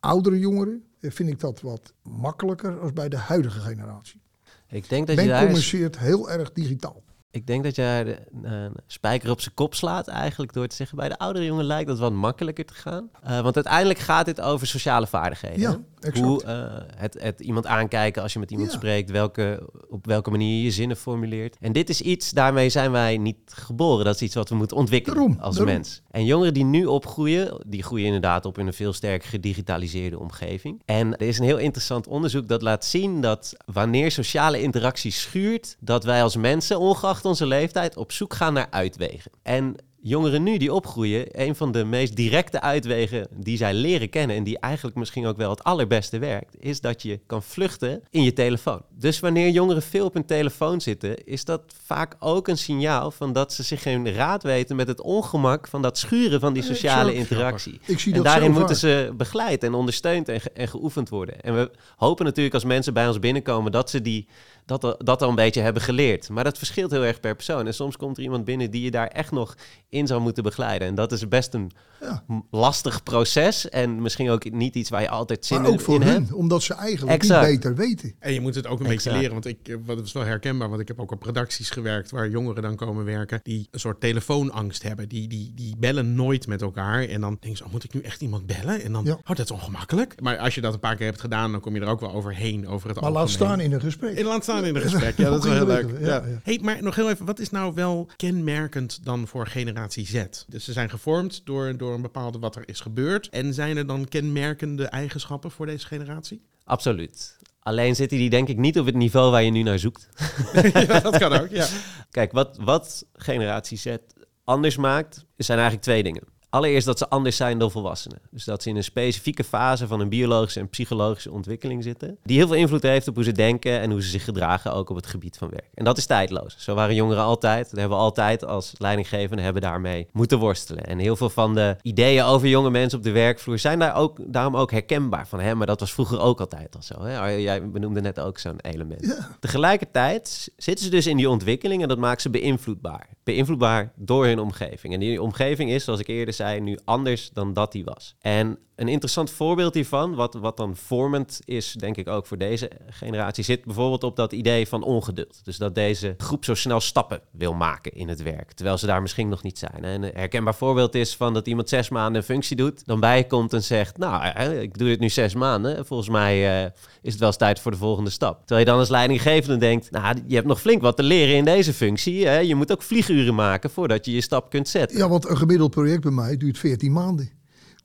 oudere 0.00 0.38
jongeren, 0.38 0.84
vind 1.00 1.28
ik 1.28 1.40
dat 1.40 1.60
wat 1.60 1.92
makkelijker 2.02 2.80
als 2.80 2.92
bij 2.92 3.08
de 3.08 3.16
huidige 3.16 3.60
generatie. 3.60 4.20
Ik 4.68 4.88
denk 4.88 5.06
dat 5.06 5.16
Men 5.16 5.24
je 5.24 5.30
daar 5.30 5.40
communiceert 5.40 5.98
heel 5.98 6.30
erg 6.30 6.52
digitaal. 6.52 7.02
Ik 7.30 7.46
denk 7.46 7.64
dat 7.64 7.76
jij 7.76 8.18
uh, 8.44 8.66
spijker 8.86 9.30
op 9.30 9.40
zijn 9.40 9.54
kop 9.54 9.74
slaat 9.74 10.08
eigenlijk 10.08 10.52
door 10.52 10.66
te 10.66 10.76
zeggen... 10.76 10.96
bij 10.96 11.08
de 11.08 11.18
oudere 11.18 11.44
jongen 11.44 11.64
lijkt 11.64 11.88
dat 11.88 11.98
wat 11.98 12.12
makkelijker 12.12 12.64
te 12.64 12.74
gaan. 12.74 13.10
Uh, 13.24 13.40
want 13.40 13.54
uiteindelijk 13.54 13.98
gaat 13.98 14.24
dit 14.24 14.40
over 14.40 14.66
sociale 14.66 15.06
vaardigheden. 15.06 15.60
Ja, 15.60 15.78
exact. 16.00 16.26
Hoe 16.26 16.42
uh, 16.44 16.50
het, 16.96 17.16
het, 17.20 17.40
iemand 17.40 17.66
aankijken 17.66 18.22
als 18.22 18.32
je 18.32 18.38
met 18.38 18.50
iemand 18.50 18.70
ja. 18.70 18.76
spreekt... 18.76 19.10
Welke, 19.10 19.68
op 19.88 20.06
welke 20.06 20.30
manier 20.30 20.56
je 20.56 20.62
je 20.62 20.70
zinnen 20.70 20.96
formuleert. 20.96 21.56
En 21.60 21.72
dit 21.72 21.88
is 21.88 22.00
iets, 22.00 22.30
daarmee 22.30 22.68
zijn 22.68 22.90
wij 22.90 23.16
niet 23.16 23.52
geboren. 23.52 24.04
Dat 24.04 24.14
is 24.14 24.22
iets 24.22 24.34
wat 24.34 24.48
we 24.48 24.54
moeten 24.54 24.76
ontwikkelen 24.76 25.16
daarom, 25.16 25.38
als 25.40 25.56
daarom. 25.56 25.74
mens. 25.74 26.02
En 26.10 26.24
jongeren 26.24 26.54
die 26.54 26.64
nu 26.64 26.86
opgroeien... 26.86 27.62
die 27.66 27.82
groeien 27.82 28.06
inderdaad 28.06 28.44
op 28.44 28.58
in 28.58 28.66
een 28.66 28.72
veel 28.72 28.92
sterker 28.92 29.28
gedigitaliseerde 29.28 30.18
omgeving. 30.18 30.82
En 30.84 31.16
er 31.16 31.26
is 31.26 31.38
een 31.38 31.44
heel 31.44 31.58
interessant 31.58 32.06
onderzoek 32.06 32.48
dat 32.48 32.62
laat 32.62 32.84
zien... 32.84 33.20
dat 33.20 33.56
wanneer 33.66 34.10
sociale 34.10 34.62
interactie 34.62 35.12
schuurt... 35.12 35.76
dat 35.80 36.04
wij 36.04 36.22
als 36.22 36.36
mensen, 36.36 36.78
ongeacht 36.78 37.17
ongeacht 37.18 37.40
onze 37.40 37.46
leeftijd, 37.46 37.96
op 37.96 38.12
zoek 38.12 38.34
gaan 38.34 38.52
naar 38.52 38.66
uitwegen. 38.70 39.30
En 39.42 39.76
jongeren 40.00 40.42
nu 40.42 40.56
die 40.56 40.72
opgroeien, 40.72 41.26
een 41.40 41.54
van 41.54 41.72
de 41.72 41.84
meest 41.84 42.16
directe 42.16 42.60
uitwegen 42.60 43.26
die 43.36 43.56
zij 43.56 43.74
leren 43.74 44.08
kennen 44.10 44.36
en 44.36 44.44
die 44.44 44.58
eigenlijk 44.58 44.96
misschien 44.96 45.26
ook 45.26 45.36
wel 45.36 45.50
het 45.50 45.64
allerbeste 45.64 46.18
werkt, 46.18 46.56
is 46.58 46.80
dat 46.80 47.02
je 47.02 47.20
kan 47.26 47.42
vluchten 47.42 48.02
in 48.10 48.22
je 48.22 48.32
telefoon. 48.32 48.82
Dus 48.90 49.20
wanneer 49.20 49.48
jongeren 49.50 49.82
veel 49.82 50.04
op 50.06 50.14
hun 50.14 50.24
telefoon 50.24 50.80
zitten, 50.80 51.24
is 51.24 51.44
dat 51.44 51.62
vaak 51.84 52.16
ook 52.18 52.48
een 52.48 52.58
signaal 52.58 53.10
van 53.10 53.32
dat 53.32 53.52
ze 53.52 53.62
zich 53.62 53.82
geen 53.82 54.12
raad 54.12 54.42
weten 54.42 54.76
met 54.76 54.88
het 54.88 55.00
ongemak 55.00 55.68
van 55.68 55.82
dat 55.82 55.98
schuren 55.98 56.40
van 56.40 56.52
die 56.52 56.62
sociale 56.62 57.14
interactie. 57.14 57.80
Ik 57.86 57.98
zie 57.98 58.14
En 58.14 58.22
daarin 58.22 58.52
moeten 58.52 58.76
ze 58.76 59.12
begeleid 59.16 59.62
en 59.62 59.74
ondersteund 59.74 60.28
en, 60.28 60.40
ge- 60.40 60.50
en 60.50 60.68
geoefend 60.68 61.08
worden. 61.08 61.40
En 61.40 61.54
we 61.54 61.70
hopen 61.96 62.24
natuurlijk 62.24 62.54
als 62.54 62.64
mensen 62.64 62.94
bij 62.94 63.06
ons 63.06 63.18
binnenkomen 63.18 63.72
dat 63.72 63.90
ze 63.90 64.02
die, 64.02 64.26
dat, 64.68 64.84
al- 64.84 64.98
dat 65.04 65.22
al 65.22 65.28
een 65.28 65.34
beetje 65.34 65.60
hebben 65.60 65.82
geleerd. 65.82 66.28
Maar 66.28 66.44
dat 66.44 66.58
verschilt 66.58 66.90
heel 66.90 67.04
erg 67.04 67.20
per 67.20 67.34
persoon. 67.34 67.66
En 67.66 67.74
soms 67.74 67.96
komt 67.96 68.16
er 68.16 68.22
iemand 68.22 68.44
binnen 68.44 68.70
die 68.70 68.82
je 68.82 68.90
daar 68.90 69.06
echt 69.08 69.30
nog 69.30 69.54
in 69.88 70.06
zou 70.06 70.20
moeten 70.20 70.42
begeleiden. 70.42 70.88
En 70.88 70.94
dat 70.94 71.12
is 71.12 71.28
best 71.28 71.54
een 71.54 71.70
Ja. 72.00 72.24
lastig 72.50 73.02
proces. 73.02 73.68
En 73.68 74.02
misschien 74.02 74.30
ook 74.30 74.50
niet 74.50 74.74
iets 74.74 74.90
waar 74.90 75.00
je 75.02 75.08
altijd 75.08 75.46
zin 75.46 75.58
Maar 75.60 75.66
ook 75.66 75.72
in, 75.74 75.80
voor 75.80 75.94
in 75.94 76.02
hun, 76.02 76.12
hebt. 76.14 76.32
omdat 76.32 76.62
ze 76.62 76.74
eigenlijk 76.74 77.12
Exact. 77.22 77.46
niet 77.50 77.60
beter 77.60 77.74
weten. 77.76 78.14
En 78.18 78.32
je 78.32 78.40
moet 78.40 78.54
het 78.54 78.66
ook 78.66 78.80
een 78.80 78.86
beetje 78.86 79.12
leren, 79.12 79.32
want 79.32 79.46
ik, 79.46 79.68
eh, 79.68 79.76
wat 79.84 80.00
is 80.00 80.12
wel 80.12 80.24
herkenbaar, 80.24 80.68
want 80.68 80.80
ik 80.80 80.88
heb 80.88 81.00
ook 81.00 81.10
op 81.12 81.18
producties 81.20 81.70
gewerkt 81.70 82.10
waar 82.10 82.28
jongeren 82.28 82.62
dan 82.62 82.76
komen 82.76 83.04
werken 83.04 83.40
die 83.42 83.68
een 83.70 83.80
soort 83.80 84.00
telefoonangst 84.00 84.82
hebben. 84.82 85.08
Die, 85.08 85.28
die, 85.28 85.52
die 85.54 85.74
bellen 85.78 86.14
nooit 86.14 86.46
met 86.46 86.62
elkaar 86.62 87.02
en 87.04 87.20
dan 87.20 87.36
denken 87.40 87.58
ze, 87.58 87.64
oh, 87.64 87.72
moet 87.72 87.84
ik 87.84 87.94
nu 87.94 88.00
echt 88.00 88.20
iemand 88.20 88.46
bellen? 88.46 88.82
En 88.82 88.92
dan, 88.92 89.04
Ja. 89.04 89.12
oh, 89.12 89.18
dat 89.24 89.38
is 89.38 89.50
ongemakkelijk. 89.50 90.20
Maar 90.20 90.38
als 90.38 90.54
je 90.54 90.60
dat 90.60 90.74
een 90.74 90.80
paar 90.80 90.96
keer 90.96 91.06
hebt 91.06 91.20
gedaan, 91.20 91.52
dan 91.52 91.60
kom 91.60 91.74
je 91.74 91.80
er 91.80 91.86
ook 91.88 92.00
wel 92.00 92.12
overheen, 92.12 92.68
over 92.68 92.88
het 92.88 93.00
Maar 93.00 93.10
laat 93.10 93.30
staan 93.30 93.60
in 93.60 93.72
een 93.72 93.80
gesprek. 93.80 94.16
En 94.16 94.24
laat 94.24 94.42
staan 94.42 94.57
in 94.64 94.76
een 94.76 94.82
gesprek. 94.82 95.16
Ja, 95.16 95.30
dat 95.30 95.44
is 95.44 95.50
wel 95.50 95.54
heel 95.54 95.66
leuk. 95.66 96.00
Ja. 96.00 96.06
ja, 96.06 96.26
ja. 96.26 96.40
Hey, 96.42 96.58
maar 96.62 96.82
nog 96.82 96.94
heel 96.94 97.10
even, 97.10 97.26
wat 97.26 97.38
is 97.38 97.50
nou 97.50 97.74
wel 97.74 98.08
kenmerkend 98.16 99.04
dan 99.04 99.26
voor 99.26 99.46
generatie 99.46 100.06
Z? 100.06 100.24
Dus 100.48 100.64
ze 100.64 100.72
zijn 100.72 100.90
gevormd 100.90 101.40
door, 101.44 101.76
door 101.76 101.94
een 101.94 102.02
bepaalde 102.02 102.38
wat 102.38 102.56
er 102.56 102.68
is 102.68 102.80
gebeurd. 102.80 103.28
En 103.28 103.54
zijn 103.54 103.76
er 103.76 103.86
dan 103.86 104.08
kenmerkende 104.08 104.84
eigenschappen 104.84 105.50
voor 105.50 105.66
deze 105.66 105.86
generatie? 105.86 106.42
Absoluut. 106.64 107.36
Alleen 107.60 107.96
zitten 107.96 108.18
die 108.18 108.30
denk 108.30 108.48
ik 108.48 108.56
niet 108.56 108.78
op 108.78 108.86
het 108.86 108.94
niveau 108.94 109.30
waar 109.30 109.42
je 109.42 109.50
nu 109.50 109.62
naar 109.62 109.78
zoekt. 109.78 110.08
ja, 110.72 111.00
dat 111.00 111.18
kan 111.18 111.32
ook. 111.32 111.48
Ja. 111.50 111.66
Kijk, 112.10 112.32
wat, 112.32 112.56
wat 112.60 113.06
generatie 113.12 113.78
Z 113.78 113.96
anders 114.44 114.76
maakt, 114.76 115.24
zijn 115.36 115.58
eigenlijk 115.58 115.86
twee 115.86 116.02
dingen. 116.02 116.22
Allereerst 116.50 116.86
dat 116.86 116.98
ze 116.98 117.08
anders 117.08 117.36
zijn 117.36 117.58
dan 117.58 117.70
volwassenen. 117.70 118.20
Dus 118.30 118.44
dat 118.44 118.62
ze 118.62 118.68
in 118.68 118.76
een 118.76 118.84
specifieke 118.84 119.44
fase 119.44 119.86
van 119.86 120.00
een 120.00 120.08
biologische 120.08 120.60
en 120.60 120.68
psychologische 120.68 121.30
ontwikkeling 121.30 121.82
zitten. 121.82 122.18
Die 122.22 122.36
heel 122.36 122.46
veel 122.46 122.56
invloed 122.56 122.82
heeft 122.82 123.08
op 123.08 123.14
hoe 123.14 123.24
ze 123.24 123.32
denken 123.32 123.80
en 123.80 123.90
hoe 123.90 124.02
ze 124.02 124.08
zich 124.08 124.24
gedragen, 124.24 124.72
ook 124.72 124.90
op 124.90 124.96
het 124.96 125.06
gebied 125.06 125.36
van 125.36 125.48
werk. 125.48 125.68
En 125.74 125.84
dat 125.84 125.98
is 125.98 126.06
tijdloos. 126.06 126.56
Zo 126.58 126.74
waren 126.74 126.94
jongeren 126.94 127.22
altijd. 127.22 127.70
Dat 127.70 127.78
hebben 127.78 127.96
we 127.98 128.04
altijd 128.04 128.44
als 128.44 128.72
leidinggevenden 128.78 129.44
hebben 129.44 129.62
daarmee 129.62 130.06
moeten 130.12 130.38
worstelen. 130.38 130.84
En 130.84 130.98
heel 130.98 131.16
veel 131.16 131.30
van 131.30 131.54
de 131.54 131.76
ideeën 131.82 132.24
over 132.24 132.48
jonge 132.48 132.70
mensen 132.70 132.98
op 132.98 133.04
de 133.04 133.10
werkvloer 133.10 133.58
zijn 133.58 133.78
daar 133.78 133.94
ook, 133.94 134.18
daarom 134.32 134.56
ook 134.56 134.70
herkenbaar. 134.70 135.28
Van, 135.28 135.40
hè, 135.40 135.54
maar 135.54 135.66
dat 135.66 135.80
was 135.80 135.92
vroeger 135.92 136.20
ook 136.20 136.40
altijd 136.40 136.76
al 136.76 136.82
zo. 136.82 137.02
Hè? 137.02 137.34
Oh, 137.34 137.40
Jij 137.40 137.70
benoemde 137.70 138.00
net 138.00 138.20
ook 138.20 138.38
zo'n 138.38 138.60
element. 138.60 139.18
Tegelijkertijd 139.40 140.50
zitten 140.56 140.84
ze 140.84 140.90
dus 140.90 141.06
in 141.06 141.16
die 141.16 141.30
ontwikkeling 141.30 141.82
en 141.82 141.88
dat 141.88 141.98
maakt 141.98 142.22
ze 142.22 142.30
beïnvloedbaar. 142.30 143.08
Beïnvloedbaar 143.28 143.92
door 143.96 144.26
hun 144.26 144.38
omgeving. 144.38 144.94
En 144.94 145.00
die 145.00 145.22
omgeving 145.22 145.70
is, 145.70 145.84
zoals 145.84 146.00
ik 146.00 146.06
eerder 146.06 146.34
zei, 146.34 146.60
nu 146.60 146.78
anders 146.84 147.30
dan 147.30 147.52
dat 147.52 147.72
die 147.72 147.84
was. 147.84 148.16
En 148.20 148.58
een 148.78 148.88
interessant 148.88 149.30
voorbeeld 149.30 149.74
hiervan, 149.74 150.14
wat, 150.14 150.34
wat 150.34 150.56
dan 150.56 150.76
vormend 150.76 151.40
is, 151.44 151.72
denk 151.72 151.96
ik 151.96 152.08
ook 152.08 152.26
voor 152.26 152.38
deze 152.38 152.70
generatie, 152.88 153.44
zit 153.44 153.64
bijvoorbeeld 153.64 154.04
op 154.04 154.16
dat 154.16 154.32
idee 154.32 154.68
van 154.68 154.82
ongeduld. 154.82 155.40
Dus 155.44 155.56
dat 155.56 155.74
deze 155.74 156.14
groep 156.18 156.44
zo 156.44 156.54
snel 156.54 156.80
stappen 156.80 157.20
wil 157.30 157.54
maken 157.54 157.92
in 157.92 158.08
het 158.08 158.22
werk, 158.22 158.52
terwijl 158.52 158.78
ze 158.78 158.86
daar 158.86 159.02
misschien 159.02 159.28
nog 159.28 159.42
niet 159.42 159.58
zijn. 159.58 159.84
En 159.84 160.02
een 160.02 160.10
herkenbaar 160.14 160.54
voorbeeld 160.54 160.94
is 160.94 161.16
van 161.16 161.34
dat 161.34 161.46
iemand 161.46 161.68
zes 161.68 161.88
maanden 161.88 162.20
een 162.20 162.26
functie 162.26 162.56
doet, 162.56 162.86
dan 162.86 163.00
bijkomt 163.00 163.52
en 163.52 163.62
zegt, 163.62 163.96
nou, 163.96 164.22
hè, 164.24 164.60
ik 164.60 164.78
doe 164.78 164.88
dit 164.88 165.00
nu 165.00 165.08
zes 165.08 165.34
maanden, 165.34 165.86
volgens 165.86 166.08
mij 166.08 166.62
eh, 166.64 166.70
is 167.02 167.10
het 167.10 167.18
wel 167.18 167.28
eens 167.28 167.38
tijd 167.38 167.60
voor 167.60 167.70
de 167.70 167.76
volgende 167.76 168.10
stap. 168.10 168.38
Terwijl 168.38 168.60
je 168.60 168.66
dan 168.66 168.78
als 168.78 168.88
leidinggevende 168.88 169.56
denkt, 169.56 169.90
nou, 169.90 170.16
je 170.26 170.34
hebt 170.34 170.46
nog 170.46 170.60
flink 170.60 170.82
wat 170.82 170.96
te 170.96 171.02
leren 171.02 171.36
in 171.36 171.44
deze 171.44 171.72
functie. 171.72 172.28
Je 172.28 172.54
moet 172.54 172.72
ook 172.72 172.82
vlieguren 172.82 173.34
maken 173.34 173.70
voordat 173.70 174.04
je 174.04 174.12
je 174.12 174.20
stap 174.20 174.50
kunt 174.50 174.68
zetten. 174.68 174.98
Ja, 174.98 175.08
want 175.08 175.28
een 175.28 175.36
gemiddeld 175.36 175.70
project 175.70 176.00
bij 176.00 176.10
mij 176.10 176.36
duurt 176.36 176.58
14 176.58 176.92
maanden. 176.92 177.37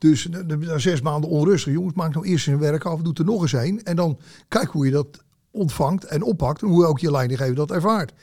Dus 0.04 0.28
na- 0.30 0.78
zes 0.78 1.02
maanden 1.02 1.30
onrustig. 1.30 1.74
Jongens, 1.74 1.94
maak 1.94 2.14
nou 2.14 2.26
eerst 2.26 2.48
een 2.48 2.60
werk 2.60 2.86
af, 2.86 3.02
doe 3.02 3.14
er 3.14 3.26
nog 3.26 3.42
eens 3.42 3.54
een. 3.54 3.84
En 3.84 3.96
dan 3.96 4.18
kijk 4.48 4.70
hoe 4.70 4.86
je 4.86 4.92
dat 4.92 5.24
ontvangt 5.52 6.04
en 6.04 6.24
oppakt. 6.24 6.62
En 6.62 6.68
hoe 6.68 6.86
ook 6.86 7.00
je 7.00 7.12
leidinggever 7.12 7.56
dat 7.56 7.72
ervaart. 7.72 8.14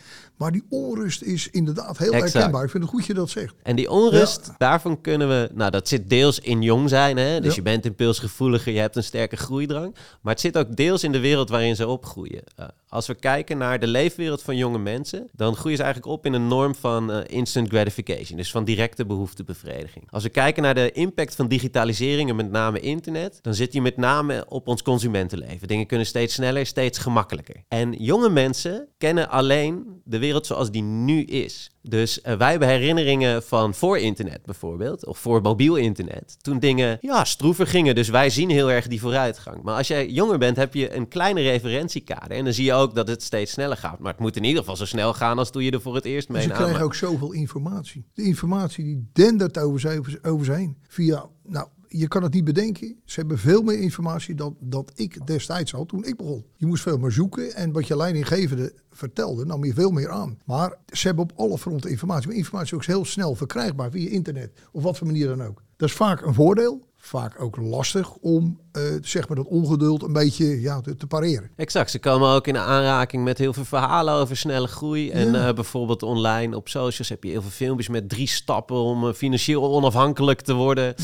Maar 0.40 0.52
die 0.52 0.64
onrust 0.68 1.22
is 1.22 1.48
inderdaad 1.50 1.98
heel 1.98 2.12
Exact. 2.12 2.32
herkenbaar. 2.32 2.64
Ik 2.64 2.70
vind 2.70 2.82
het 2.82 2.92
goed 2.92 3.06
je 3.06 3.14
dat 3.14 3.30
zegt. 3.30 3.54
En 3.62 3.76
die 3.76 3.90
onrust, 3.90 4.50
daarvan 4.58 5.00
kunnen 5.00 5.28
we... 5.28 5.50
Nou, 5.54 5.70
dat 5.70 5.88
zit 5.88 6.10
deels 6.10 6.38
in 6.38 6.62
jong 6.62 6.88
zijn, 6.88 7.16
hè? 7.16 7.40
Dus 7.40 7.48
Ja. 7.50 7.54
je 7.56 7.62
bent 7.62 7.84
impulsgevoeliger, 7.86 8.72
je 8.72 8.78
hebt 8.78 8.96
een 8.96 9.02
sterke 9.02 9.36
groeidrang. 9.36 9.94
Maar 10.20 10.32
het 10.32 10.40
zit 10.42 10.58
ook 10.58 10.76
deels 10.76 11.04
in 11.04 11.12
de 11.12 11.20
wereld 11.20 11.48
waarin 11.48 11.76
ze 11.76 11.86
opgroeien. 11.88 12.42
Eh, 12.56 12.66
als 12.88 13.06
we 13.06 13.14
kijken 13.14 13.58
naar 13.58 13.78
de 13.78 13.86
leefwereld 13.86 14.42
van 14.42 14.56
jonge 14.56 14.78
mensen... 14.78 15.28
dan 15.32 15.56
groeien 15.56 15.76
ze 15.76 15.82
eigenlijk 15.82 16.12
op 16.12 16.26
in 16.26 16.32
een 16.32 16.48
norm 16.48 16.74
van 16.74 17.12
eh, 17.12 17.36
instant 17.36 17.68
gratification. 17.68 18.36
Dus 18.36 18.50
van 18.50 18.64
directe 18.64 19.06
behoeftebevrediging. 19.06 20.04
Als 20.10 20.22
we 20.22 20.28
kijken 20.28 20.62
naar 20.62 20.74
de 20.74 20.92
impact 20.92 21.34
van 21.34 21.48
digitalisering 21.48 22.28
en 22.30 22.36
met 22.36 22.50
name 22.50 22.80
internet... 22.80 23.38
dan 23.42 23.54
zit 23.54 23.72
die 23.72 23.80
met 23.82 23.96
name 23.96 24.44
op 24.48 24.68
ons 24.68 24.82
consumentenleven. 24.82 25.68
Dingen 25.68 25.86
kunnen 25.86 26.06
steeds 26.06 26.34
sneller, 26.34 26.66
steeds 26.66 26.98
gemakkelijker. 26.98 27.64
En 27.68 27.92
jonge 27.92 28.28
mensen 28.28 28.88
kennen 28.98 29.28
alleen 29.28 30.00
de 30.04 30.18
wereld 30.18 30.28
zoals 30.38 30.70
die 30.70 30.82
nu 30.82 31.22
is. 31.22 31.70
Dus 31.82 32.20
eh, 32.20 32.36
wij 32.36 32.50
hebben 32.50 32.68
herinneringen 32.68 33.42
van 33.42 33.74
voor 33.74 33.98
internet 33.98 34.44
bijvoorbeeld, 34.44 35.06
of 35.06 35.18
voor 35.18 35.42
mobiel 35.42 35.76
internet. 35.76 36.36
Toen 36.40 36.58
dingen 36.58 36.98
ja, 37.00 37.24
stroever 37.24 37.66
gingen, 37.66 37.94
dus 37.94 38.08
wij 38.08 38.30
zien 38.30 38.50
heel 38.50 38.70
erg 38.70 38.86
die 38.86 39.00
vooruitgang. 39.00 39.62
Maar 39.62 39.76
als 39.76 39.88
jij 39.88 40.08
jonger 40.08 40.38
bent, 40.38 40.56
heb 40.56 40.74
je 40.74 40.94
een 40.94 41.08
kleine 41.08 41.40
referentiekader. 41.40 42.36
En 42.36 42.44
dan 42.44 42.52
zie 42.52 42.64
je 42.64 42.72
ook 42.72 42.94
dat 42.94 43.08
het 43.08 43.22
steeds 43.22 43.52
sneller 43.52 43.76
gaat. 43.76 43.98
Maar 43.98 44.12
het 44.12 44.20
moet 44.20 44.36
in 44.36 44.44
ieder 44.44 44.58
geval 44.58 44.76
zo 44.76 44.84
snel 44.84 45.14
gaan 45.14 45.38
als 45.38 45.50
toen 45.50 45.62
je 45.62 45.70
er 45.70 45.80
voor 45.80 45.94
het 45.94 46.04
eerst 46.04 46.28
mee 46.28 46.42
Ze 46.42 46.48
krijgen 46.48 46.84
ook 46.84 46.94
zoveel 46.94 47.32
informatie. 47.32 48.04
De 48.14 48.22
informatie 48.22 48.84
die 48.84 49.08
dendert 49.12 49.58
over 49.58 49.80
ze, 49.80 50.18
over 50.22 50.44
ze 50.44 50.52
heen. 50.52 50.76
Via, 50.88 51.26
nou, 51.46 51.68
je 51.92 52.08
kan 52.08 52.22
het 52.22 52.32
niet 52.32 52.44
bedenken. 52.44 53.00
Ze 53.04 53.20
hebben 53.20 53.38
veel 53.38 53.62
meer 53.62 53.78
informatie 53.78 54.34
dan 54.34 54.56
dat 54.60 54.92
ik 54.94 55.26
destijds 55.26 55.72
had 55.72 55.88
toen 55.88 56.04
ik 56.04 56.16
begon. 56.16 56.44
Je 56.56 56.66
moest 56.66 56.82
veel 56.82 56.98
meer 56.98 57.10
zoeken 57.10 57.54
en 57.54 57.72
wat 57.72 57.86
je 57.86 57.96
leidinggevende 57.96 58.72
vertelde, 58.90 59.44
nam 59.44 59.64
je 59.64 59.74
veel 59.74 59.90
meer 59.90 60.10
aan. 60.10 60.38
Maar 60.44 60.76
ze 60.92 61.06
hebben 61.06 61.24
op 61.24 61.32
alle 61.36 61.58
fronten 61.58 61.90
informatie. 61.90 62.28
Maar 62.28 62.36
informatie 62.36 62.66
is 62.66 62.82
ook 62.82 62.84
heel 62.84 63.04
snel 63.04 63.34
verkrijgbaar 63.34 63.90
via 63.90 64.10
internet 64.10 64.52
of 64.72 64.82
wat 64.82 64.98
voor 64.98 65.06
manier 65.06 65.26
dan 65.26 65.42
ook. 65.42 65.62
Dat 65.76 65.88
is 65.88 65.94
vaak 65.94 66.20
een 66.20 66.34
voordeel. 66.34 66.88
Vaak 67.02 67.40
ook 67.40 67.56
lastig 67.56 68.14
om 68.14 68.60
eh, 68.72 68.82
zeg 69.02 69.28
maar 69.28 69.36
dat 69.36 69.46
ongeduld 69.46 70.02
een 70.02 70.12
beetje 70.12 70.60
ja, 70.60 70.80
te, 70.80 70.96
te 70.96 71.06
pareren. 71.06 71.50
Exact, 71.56 71.90
ze 71.90 71.98
komen 71.98 72.28
ook 72.28 72.46
in 72.46 72.56
aanraking 72.58 73.24
met 73.24 73.38
heel 73.38 73.52
veel 73.52 73.64
verhalen 73.64 74.14
over 74.14 74.36
snelle 74.36 74.66
groei. 74.66 75.10
En 75.10 75.32
Ja. 75.32 75.48
eh, 75.48 75.54
bijvoorbeeld 75.54 76.02
online 76.02 76.56
op 76.56 76.68
socials 76.68 77.08
heb 77.08 77.24
je 77.24 77.30
heel 77.30 77.40
veel 77.42 77.50
filmpjes 77.50 77.88
met 77.88 78.08
drie 78.08 78.26
stappen 78.28 78.76
om 78.76 79.08
eh, 79.08 79.14
financieel 79.14 79.62
onafhankelijk 79.74 80.40
te 80.40 80.54
worden. 80.54 80.94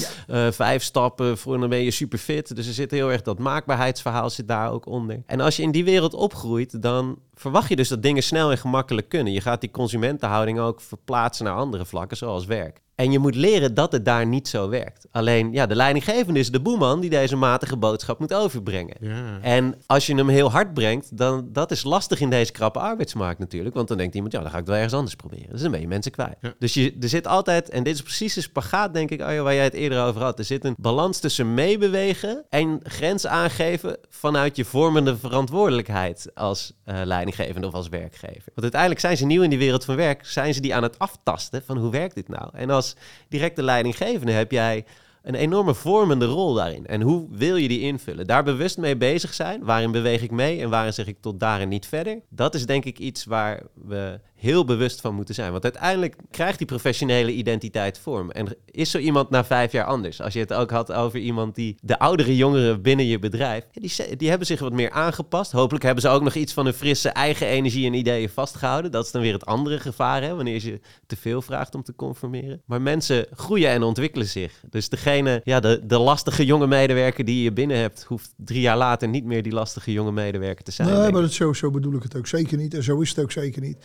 Vijf 0.51 0.83
stappen 0.83 1.39
voor 1.39 1.59
dan 1.61 1.69
ben 1.69 1.83
je 1.83 1.91
super 1.91 2.19
fit. 2.19 2.57
Dus 2.57 2.67
er 2.67 2.73
zit 2.73 2.91
heel 2.91 3.13
erg 3.13 3.23
dat 3.23 3.39
maakbaarheidsverhaal 3.39 4.31
zit 4.31 4.49
daar 4.49 4.73
ook 4.73 4.87
onder. 4.87 5.23
En 5.27 5.41
als 5.41 5.57
je 5.57 5.63
in 5.63 5.71
die 5.71 5.85
wereld 5.85 6.15
opgroeit, 6.15 6.83
dan 6.83 7.19
verwacht 7.35 7.69
je 7.69 7.77
dus 7.77 7.89
dat 7.89 8.03
dingen 8.03 8.23
snel 8.23 8.51
en 8.51 8.59
gemakkelijk 8.59 9.09
kunnen. 9.09 9.33
Je 9.33 9.41
gaat 9.41 9.61
die 9.61 9.71
consumentenhouding 9.71 10.59
ook 10.59 10.81
verplaatsen 10.81 11.45
naar 11.45 11.55
andere 11.55 11.87
vlakken, 11.87 12.17
zoals 12.17 12.47
werk. 12.47 12.85
En 12.97 13.13
je 13.13 13.19
moet 13.19 13.35
leren 13.35 13.75
dat 13.75 13.93
het 13.93 14.05
daar 14.05 14.27
niet 14.27 14.49
zo 14.49 14.69
werkt. 14.69 15.07
Alleen, 15.11 15.53
ja, 15.53 15.67
de 15.67 15.75
leidinggevende 15.75 16.41
is 16.41 16.51
de 16.51 16.61
boeman 16.61 17.01
die 17.01 17.11
deze 17.11 17.37
matige 17.37 17.77
boodschap 17.77 18.19
moet 18.19 18.35
overbrengen. 18.35 18.97
Ja. 19.01 19.39
En 19.41 19.75
als 19.87 20.07
je 20.07 20.15
hem 20.15 20.29
heel 20.29 20.51
hard 20.51 20.75
brengt, 20.75 21.17
dan 21.17 21.49
dat 21.53 21.71
is 21.71 21.85
lastig 21.85 22.21
in 22.21 22.31
deze 22.31 22.53
krappe 22.53 22.79
arbeidsmarkt 22.79 23.39
natuurlijk. 23.39 23.75
Want 23.75 23.89
dan 23.89 23.97
denkt 23.97 24.15
iemand, 24.15 24.33
ja, 24.33 24.41
dan 24.41 24.51
ga 24.51 24.55
ik 24.55 24.61
het 24.61 24.69
wel 24.69 24.77
ergens 24.77 24.95
anders 24.95 25.17
proberen. 25.17 25.51
Dus 25.51 25.61
dan 25.61 25.71
ben 25.71 25.81
je 25.81 25.89
mensen 25.89 26.13
kwijt. 26.13 26.37
Ja. 26.41 26.55
Dus 26.59 26.75
je, 26.75 26.97
er 27.01 27.09
zit 27.09 27.27
altijd, 27.27 27.69
en 27.69 27.83
dit 27.83 27.95
is 27.95 28.03
precies 28.03 28.35
de 28.35 28.41
spagaat, 28.41 28.95
denk 28.95 29.11
ik, 29.11 29.21
Arjo, 29.21 29.45
waar 29.45 29.55
jij 29.55 29.65
het 29.65 29.75
eerder 29.75 30.05
over 30.05 30.23
had. 30.23 30.39
Er 30.39 30.45
zit 30.45 30.65
een 30.65 30.75
balans 30.79 31.19
tussen 31.19 31.55
meebewegen 31.55 32.45
en 32.49 32.81
grens 32.83 33.27
aangeven 33.27 33.97
vanuit 34.09 34.57
je 34.57 34.65
vormende 34.65 35.17
verantwoordelijkheid 35.17 36.31
als 36.35 36.73
eh, 36.85 37.01
leidinggevende 37.05 37.67
of 37.67 37.75
als 37.75 37.89
werkgever. 37.89 38.45
Want 38.45 38.63
uiteindelijk 38.63 39.01
zijn 39.01 39.17
ze 39.17 39.27
nieuw 39.27 39.43
in 39.43 39.51
die 39.51 39.59
wereld 39.59 39.85
van 39.85 39.97
werk, 39.97 40.27
zijn 40.27 40.55
ze 40.55 40.61
die 40.61 40.75
aan 40.75 40.83
het 40.83 40.99
aftasten 40.99 41.63
van 41.65 41.79
hoe 41.79 41.91
werkt 41.91 42.15
dit 42.15 42.29
nou? 42.29 42.49
En 42.53 42.71
als 42.71 42.86
directe 43.29 43.63
leidinggevende 43.63 44.33
heb 44.33 44.51
jij 44.51 44.85
een 45.23 45.35
enorme 45.35 45.75
vormende 45.75 46.25
rol 46.25 46.55
daarin. 46.55 46.87
En 46.87 47.01
hoe 47.01 47.27
wil 47.31 47.57
je 47.57 47.69
die 47.69 47.81
invullen? 47.81 48.27
Daar 48.27 48.45
bewust 48.45 48.79
mee 48.79 48.97
bezig 48.97 49.35
zijn. 49.35 49.65
Waarin 49.65 49.91
beweeg 49.91 50.23
ik 50.23 50.31
mee 50.31 50.61
en 50.61 50.71
waarin 50.71 50.93
zeg 50.93 51.07
ik 51.07 51.21
tot 51.21 51.41
daar 51.41 51.61
en 51.61 51.69
niet 51.69 51.87
verder? 51.87 52.21
Dat 52.31 52.55
is 52.55 52.67
denk 52.67 52.85
ik 52.85 52.99
iets 52.99 53.25
waar 53.25 53.63
we 53.75 54.21
heel 54.37 54.65
bewust 54.65 55.01
van 55.01 55.15
moeten 55.15 55.35
zijn. 55.35 55.51
Want 55.53 55.65
uiteindelijk 55.65 56.17
krijgt 56.31 56.59
die 56.59 56.67
professionele 56.67 57.33
identiteit 57.33 57.99
vorm. 57.99 58.31
En 58.31 58.57
is 58.65 58.91
zo 58.91 58.99
iemand 58.99 59.31
na 59.31 59.45
vijf 59.45 59.73
jaar 59.73 59.85
anders? 59.85 60.21
Als 60.21 60.33
je 60.33 60.39
het 60.39 60.53
ook 60.53 60.71
had 60.71 60.93
over 60.93 61.19
iemand 61.19 61.55
die 61.55 61.77
de 61.83 61.99
oudere 61.99 62.37
jongeren 62.37 62.83
binnen 62.83 63.07
je 63.07 63.19
bedrijf, 63.19 63.65
die, 63.73 64.17
die 64.17 64.29
hebben 64.29 64.47
zich 64.47 64.61
wat 64.61 64.73
meer 64.73 64.91
aangepast. 64.91 65.53
Hopelijk 65.53 65.85
hebben 65.85 66.03
ze 66.03 66.09
ook 66.09 66.23
nog 66.23 66.35
iets 66.35 66.53
van 66.53 66.65
hun 66.65 66.75
frisse 66.75 67.09
eigen 67.09 67.47
energie 67.47 67.87
en 67.87 67.95
ideeën 67.95 68.29
vastgehouden. 68.29 68.91
Dat 68.91 69.05
is 69.05 69.11
dan 69.11 69.23
weer 69.23 69.33
het 69.33 69.47
andere 69.47 69.81
gevaar, 69.81 70.23
hè, 70.23 70.35
wanneer 70.35 70.65
je 70.65 70.81
te 71.07 71.17
veel 71.17 71.43
vraagt 71.43 71.75
om 71.75 71.83
te 71.83 71.95
conformeren. 71.95 72.63
Maar 72.65 72.83
mensen 72.83 73.27
groeien 73.31 73.71
en 73.71 73.83
ontwikkelen 73.83 74.27
zich. 74.27 74.63
Dus 74.71 74.89
degene, 74.89 75.41
ja, 75.45 75.61
de, 75.61 75.81
de 75.87 75.99
lastige 75.99 76.45
jonge 76.45 76.67
medewerker 76.67 77.25
die 77.25 77.43
je 77.43 77.53
binnen 77.53 77.77
hebt, 77.77 78.05
hoeft 78.05 78.35
drie 78.37 78.61
jaar 78.61 78.77
later 78.77 79.09
niet 79.09 79.25
meer 79.25 79.43
die 79.43 79.53
lastige 79.53 79.93
jonge 79.93 80.13
medewerker 80.13 80.65
te 80.65 80.71
zijn. 80.71 80.89
Nee, 80.89 81.13
maar 81.13 81.23
dat 81.23 81.33
zo, 81.33 81.53
zo 81.53 81.71
bedoel 81.71 81.95
ik 81.95 82.03
het 82.03 82.17
ook 82.17 82.27
zeker 82.27 82.57
niet. 82.57 82.75
En 82.75 82.83
zo 82.83 83.01
is 83.01 83.09
het 83.09 83.19
ook 83.19 83.33
zeker 83.33 83.63
niet. 83.63 83.77